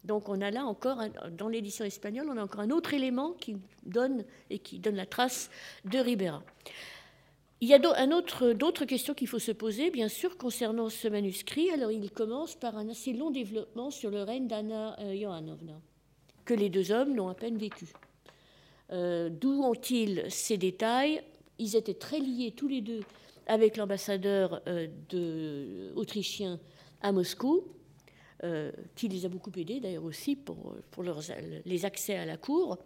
Donc 0.04 0.28
on 0.28 0.40
a 0.40 0.50
là 0.50 0.64
encore, 0.64 1.02
dans 1.36 1.48
l'édition 1.48 1.84
espagnole, 1.84 2.28
on 2.30 2.36
a 2.36 2.42
encore 2.42 2.60
un 2.60 2.70
autre 2.70 2.94
élément 2.94 3.32
qui 3.32 3.56
donne 3.84 4.24
et 4.48 4.58
qui 4.58 4.78
donne 4.78 4.96
la 4.96 5.06
trace 5.06 5.50
de 5.84 5.98
Ribera. 5.98 6.42
Il 7.60 7.68
y 7.68 7.74
a 7.74 7.78
d'autres 7.80 8.84
questions 8.84 9.14
qu'il 9.14 9.26
faut 9.26 9.40
se 9.40 9.50
poser, 9.50 9.90
bien 9.90 10.08
sûr, 10.08 10.36
concernant 10.36 10.90
ce 10.90 11.08
manuscrit. 11.08 11.70
Alors 11.70 11.90
il 11.90 12.10
commence 12.12 12.54
par 12.54 12.76
un 12.76 12.88
assez 12.88 13.12
long 13.12 13.32
développement 13.32 13.90
sur 13.90 14.10
le 14.10 14.22
règne 14.22 14.46
d'Anna 14.46 14.96
Johanovna 15.14 15.72
euh, 15.72 16.44
que 16.44 16.54
les 16.54 16.68
deux 16.68 16.92
hommes 16.92 17.14
n'ont 17.14 17.28
à 17.28 17.34
peine 17.34 17.58
vécu. 17.58 17.86
Euh, 18.92 19.28
d'où 19.28 19.64
ont-ils 19.64 20.24
ces 20.28 20.56
détails? 20.56 21.20
Ils 21.58 21.74
étaient 21.74 21.94
très 21.94 22.20
liés 22.20 22.52
tous 22.56 22.68
les 22.68 22.80
deux 22.80 23.00
avec 23.48 23.76
l'ambassadeur 23.76 24.62
euh, 24.68 25.90
autrichien 25.96 26.60
à 27.00 27.10
Moscou, 27.10 27.64
qui 28.94 29.08
les 29.08 29.26
a 29.26 29.28
beaucoup 29.28 29.50
aidés 29.56 29.80
d'ailleurs 29.80 30.04
aussi 30.04 30.36
pour, 30.36 30.76
pour 30.92 31.02
les 31.64 31.84
accès 31.84 32.14
à 32.16 32.24
la 32.24 32.36
cour. 32.36 32.78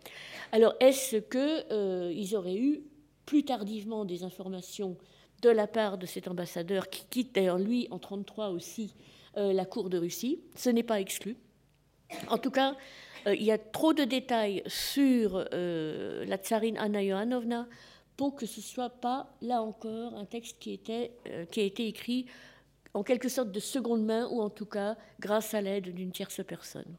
Alors 0.51 0.75
est-ce 0.81 1.17
qu'ils 1.17 2.35
auraient 2.35 2.57
eu 2.57 2.81
plus 3.27 3.45
tardivement 3.45 4.05
des 4.05 4.25
informations 4.25 4.97
de 5.43 5.51
la 5.51 5.67
part 5.67 5.99
de 5.99 6.07
cet 6.07 6.29
ambassadeur 6.29 6.89
qui 6.89 7.05
quitte 7.11 7.35
d'ailleurs 7.35 7.59
lui 7.59 7.89
en 7.91 7.97
1933 7.97 8.49
aussi 8.51 8.95
la 9.35 9.65
cour 9.65 9.89
de 9.89 9.97
Russie 9.97 10.41
Ce 10.55 10.69
n'est 10.69 10.83
pas 10.83 11.01
exclu. 11.01 11.37
En 12.29 12.39
tout 12.39 12.51
cas, 12.51 12.77
euh, 13.27 13.35
il 13.35 13.43
y 13.43 13.53
a 13.53 13.59
trop 13.59 13.93
de 13.93 14.05
détails 14.05 14.63
sur 14.67 15.47
euh, 15.53 16.25
la 16.27 16.37
tsarine 16.37 16.77
Anna 16.79 17.05
Johanovna 17.05 17.69
pour 18.17 18.35
que 18.35 18.47
ce 18.47 18.61
soit 18.61 18.91
pas, 18.91 19.35
là 19.41 19.63
encore, 19.63 20.15
un 20.15 20.25
texte 20.25 20.57
euh, 20.67 21.45
qui 21.47 21.61
a 21.61 21.63
été 21.63 21.87
écrit 21.87 22.27
en 22.95 23.03
quelque 23.03 23.29
sorte 23.29 23.51
de 23.51 23.61
seconde 23.61 24.05
main, 24.05 24.29
ou 24.29 24.43
en 24.43 24.51
tout 24.51 24.67
cas 24.67 24.97
grâce 25.19 25.55
à 25.55 25.63
l'aide 25.63 25.95
d'une 25.95 26.13
tierce 26.13 26.45
personne. 26.45 26.97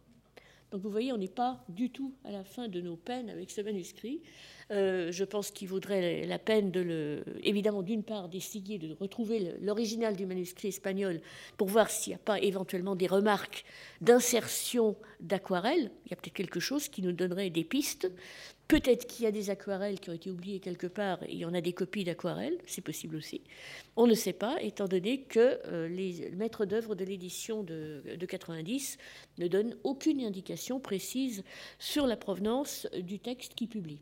Donc 0.74 0.82
vous 0.82 0.90
voyez, 0.90 1.14
on 1.14 1.18
n'est 1.18 1.28
pas 1.28 1.64
du 1.70 1.92
tout 1.92 2.16
à 2.24 2.32
la 2.32 2.44
fin 2.44 2.68
de 2.68 2.82
nos 2.82 2.96
peines 2.96 3.30
avec 3.30 3.52
ce 3.52 3.62
manuscrit. 3.62 4.24
Euh, 4.72 5.12
je 5.12 5.24
pense 5.24 5.52
qu'il 5.52 5.68
vaudrait 5.68 6.26
la 6.26 6.40
peine 6.40 6.72
de 6.72 7.24
évidemment, 7.44 7.84
d'une 7.84 8.02
part, 8.02 8.28
d'essayer 8.28 8.80
de 8.80 8.96
retrouver 9.00 9.54
l'original 9.62 10.16
du 10.16 10.26
manuscrit 10.26 10.70
espagnol 10.70 11.22
pour 11.58 11.68
voir 11.68 11.92
s'il 11.92 12.10
n'y 12.10 12.16
a 12.16 12.24
pas 12.26 12.40
éventuellement 12.40 12.96
des 12.96 13.06
remarques 13.06 13.66
d'insertion 14.02 14.96
d'aquarelle. 15.20 15.92
Il 16.08 16.10
y 16.10 16.14
a 16.14 16.16
peut-être 16.16 16.34
quelque 16.34 16.60
chose 16.60 16.88
qui 16.88 17.04
nous 17.04 17.12
donnerait 17.12 17.52
des 17.52 17.64
pistes. 17.64 18.12
Peut-être 18.74 19.06
qu'il 19.06 19.26
y 19.26 19.28
a 19.28 19.32
des 19.32 19.52
aquarelles 19.52 20.00
qui 20.00 20.10
ont 20.10 20.14
été 20.14 20.32
oubliées 20.32 20.60
quelque 20.60 20.88
part 20.88 21.22
et 21.22 21.34
il 21.34 21.38
y 21.38 21.46
en 21.46 21.54
a 21.54 21.62
des 21.62 21.74
copies 21.74 22.04
d'aquarelles, 22.06 22.58
c'est 22.66 22.82
possible 22.82 23.16
aussi. 23.16 23.44
On 23.96 24.08
ne 24.08 24.16
sait 24.16 24.34
pas, 24.34 24.58
étant 24.64 24.88
donné 24.88 25.22
que 25.22 25.60
euh, 25.68 25.88
les 25.88 26.32
maîtres 26.32 26.66
d'œuvre 26.66 26.96
de 26.96 27.06
l'édition 27.06 27.62
de, 27.62 28.02
de 28.20 28.26
90 28.26 28.98
ne 29.38 29.48
donnent 29.48 29.76
aucune 29.84 30.22
indication 30.22 30.80
précise 30.80 31.44
sur 31.78 32.08
la 32.08 32.18
provenance 32.18 32.88
du 32.98 33.20
texte 33.20 33.54
qu'ils 33.54 33.70
publient. 33.70 34.02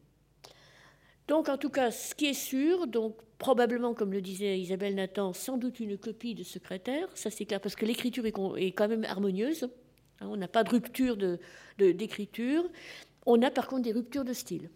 Donc, 1.28 1.50
en 1.50 1.58
tout 1.58 1.70
cas, 1.70 1.92
ce 1.92 2.16
qui 2.16 2.28
est 2.28 2.34
sûr, 2.34 2.88
donc 2.88 3.18
probablement, 3.40 3.94
comme 3.94 4.14
le 4.14 4.22
disait 4.22 4.58
Isabelle 4.58 4.96
Nathan, 4.96 5.34
sans 5.34 5.58
doute 5.58 5.82
une 5.82 5.98
copie 5.98 6.34
de 6.34 6.44
secrétaire, 6.44 7.10
ça 7.14 7.30
c'est 7.30 7.44
clair, 7.44 7.60
parce 7.60 7.76
que 7.76 7.86
l'écriture 7.86 8.26
est, 8.26 8.72
quand 8.72 8.88
même 8.88 9.04
harmonieuse. 9.04 9.66
Hein, 10.22 10.28
on 10.30 10.38
n'a 10.38 10.48
pas 10.48 10.64
de 10.64 10.70
rupture 10.70 11.18
d'écriture. 11.78 12.64
On 13.26 13.42
a 13.42 13.52
par 13.52 13.68
contre 13.68 13.84
des 13.84 13.92
ruptures 13.92 14.26
de 14.26 14.34
style. 14.34 14.70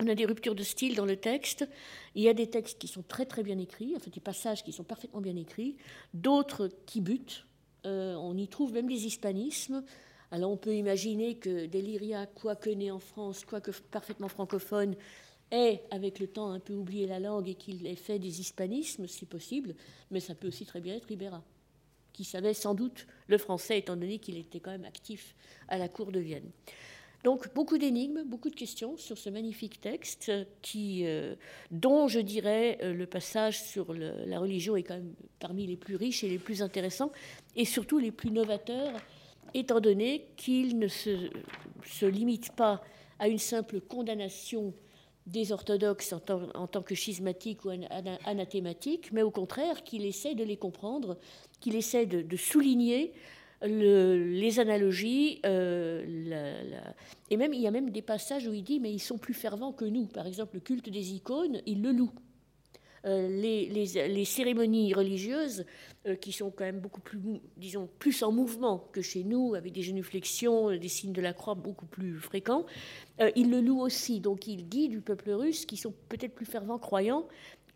On 0.00 0.08
a 0.08 0.14
des 0.14 0.24
ruptures 0.24 0.54
de 0.54 0.62
style 0.62 0.96
dans 0.96 1.04
le 1.04 1.16
texte. 1.16 1.68
Il 2.14 2.22
y 2.22 2.28
a 2.28 2.34
des 2.34 2.48
textes 2.48 2.78
qui 2.78 2.88
sont 2.88 3.02
très 3.02 3.26
très 3.26 3.42
bien 3.42 3.58
écrits, 3.58 3.94
enfin 3.96 4.10
des 4.12 4.20
passages 4.20 4.64
qui 4.64 4.72
sont 4.72 4.84
parfaitement 4.84 5.20
bien 5.20 5.36
écrits, 5.36 5.76
d'autres 6.14 6.68
qui 6.86 7.00
butent. 7.00 7.46
Euh, 7.84 8.14
on 8.14 8.36
y 8.36 8.48
trouve 8.48 8.72
même 8.72 8.88
des 8.88 9.06
hispanismes. 9.06 9.84
Alors 10.30 10.50
on 10.50 10.56
peut 10.56 10.74
imaginer 10.74 11.36
que 11.36 11.66
Deliria, 11.66 12.26
quoique 12.26 12.70
né 12.70 12.90
en 12.90 12.98
France, 12.98 13.44
quoique 13.44 13.70
parfaitement 13.70 14.28
francophone, 14.28 14.96
ait 15.50 15.82
avec 15.90 16.18
le 16.18 16.26
temps 16.26 16.50
un 16.50 16.58
peu 16.58 16.72
oublié 16.72 17.06
la 17.06 17.20
langue 17.20 17.48
et 17.48 17.54
qu'il 17.54 17.86
ait 17.86 17.94
fait 17.94 18.18
des 18.18 18.40
hispanismes, 18.40 19.06
si 19.06 19.26
possible, 19.26 19.74
mais 20.10 20.20
ça 20.20 20.34
peut 20.34 20.48
aussi 20.48 20.64
très 20.64 20.80
bien 20.80 20.96
être 20.96 21.04
Ribera, 21.04 21.44
qui 22.14 22.24
savait 22.24 22.54
sans 22.54 22.74
doute 22.74 23.06
le 23.26 23.36
français 23.36 23.78
étant 23.78 23.96
donné 23.96 24.18
qu'il 24.18 24.38
était 24.38 24.60
quand 24.60 24.70
même 24.70 24.86
actif 24.86 25.34
à 25.68 25.76
la 25.76 25.88
cour 25.88 26.10
de 26.10 26.20
Vienne. 26.20 26.50
Donc 27.22 27.54
beaucoup 27.54 27.78
d'énigmes, 27.78 28.24
beaucoup 28.24 28.50
de 28.50 28.54
questions 28.56 28.96
sur 28.96 29.16
ce 29.16 29.30
magnifique 29.30 29.80
texte 29.80 30.32
euh, 30.74 31.34
dont 31.70 32.08
je 32.08 32.18
dirais 32.18 32.78
euh, 32.82 32.92
le 32.92 33.06
passage 33.06 33.62
sur 33.62 33.94
la 33.94 34.40
religion 34.40 34.74
est 34.74 34.82
quand 34.82 34.96
même 34.96 35.14
parmi 35.38 35.66
les 35.66 35.76
plus 35.76 35.94
riches 35.94 36.24
et 36.24 36.28
les 36.28 36.38
plus 36.38 36.62
intéressants 36.62 37.12
et 37.54 37.64
surtout 37.64 37.98
les 37.98 38.10
plus 38.10 38.30
novateurs, 38.30 38.92
étant 39.54 39.78
donné 39.78 40.26
qu'il 40.36 40.80
ne 40.80 40.88
se, 40.88 41.30
limite 42.02 42.52
pas 42.56 42.82
à 43.20 43.28
une 43.28 43.38
simple 43.38 43.80
condamnation 43.80 44.74
des 45.28 45.52
orthodoxes 45.52 46.12
en 46.12 46.66
tant, 46.66 46.82
que 46.82 46.96
schismatiques 46.96 47.64
ou 47.64 47.70
anathématiques, 48.24 49.12
mais 49.12 49.22
au 49.22 49.30
contraire 49.30 49.84
qu'il 49.84 50.04
essaie 50.04 50.34
de 50.34 50.42
les 50.42 50.56
comprendre, 50.56 51.16
qu'il 51.60 51.76
essaie 51.76 52.06
de 52.06 52.36
souligner 52.36 53.12
les 53.64 54.58
analogies, 54.58 55.40
euh, 55.46 56.04
et 57.30 57.36
même 57.36 57.54
il 57.54 57.60
y 57.60 57.66
a 57.66 57.70
même 57.70 57.90
des 57.90 58.02
passages 58.02 58.46
où 58.46 58.52
il 58.52 58.64
dit 58.64 58.80
mais 58.80 58.92
ils 58.92 59.00
sont 59.00 59.18
plus 59.18 59.34
fervents 59.34 59.72
que 59.72 59.84
nous. 59.84 60.06
Par 60.06 60.26
exemple, 60.26 60.54
le 60.54 60.60
culte 60.60 60.88
des 60.88 61.14
icônes, 61.14 61.60
il 61.66 61.82
le 61.82 61.92
loue. 61.92 62.12
Euh, 63.04 63.28
les, 63.28 64.24
cérémonies 64.24 64.94
religieuses, 64.94 65.64
euh, 66.06 66.14
qui 66.14 66.30
sont 66.30 66.52
quand 66.52 66.64
même 66.64 66.78
beaucoup 66.78 67.00
plus, 67.00 67.18
disons, 67.56 67.88
plus 67.98 68.22
en 68.22 68.30
mouvement 68.30 68.88
que 68.92 69.02
chez 69.02 69.24
nous, 69.24 69.56
avec 69.56 69.72
des 69.72 69.82
genuflexions, 69.82 70.70
des 70.76 70.88
signes 70.88 71.12
de 71.12 71.20
la 71.20 71.32
croix 71.32 71.56
beaucoup 71.56 71.86
plus 71.86 72.18
fréquents, 72.18 72.64
il 73.34 73.50
le 73.50 73.60
loue 73.60 73.80
aussi. 73.80 74.20
Donc 74.20 74.46
il 74.46 74.68
dit 74.68 74.88
du 74.88 75.00
peuple 75.00 75.30
russe 75.30 75.66
qui 75.66 75.76
sont 75.76 75.92
peut-être 76.08 76.34
plus 76.34 76.46
fervents 76.46 76.78
croyants 76.78 77.26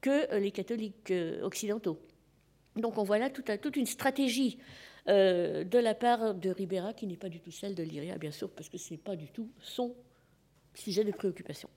que 0.01 0.37
les 0.39 0.53
catholiques 0.53 1.13
occidentaux. 1.43 1.99
Donc 2.77 2.99
on 2.99 3.03
voit 3.03 3.19
là 3.19 3.29
toute 3.31 3.77
une 3.77 3.87
stratégie 3.87 4.59
euh, 5.09 5.65
de 5.65 5.79
la 5.79 5.95
part 5.95 6.35
de 6.35 6.51
Ribera, 6.51 6.93
qui 6.93 7.07
n'est 7.07 7.17
pas 7.17 7.29
du 7.29 7.41
tout 7.41 7.51
celle 7.51 7.75
de 7.75 7.83
Lyria, 7.83 8.19
bien 8.19 8.31
sûr, 8.31 8.51
parce 8.51 8.69
que 8.69 8.79
ce 8.79 8.93
n'est 8.93 8.99
pas 8.99 9.17
du 9.17 9.29
tout 9.29 9.51
son 9.61 9.95
sujet 10.75 11.05
de 11.05 11.13
préoccupation. 11.13 11.69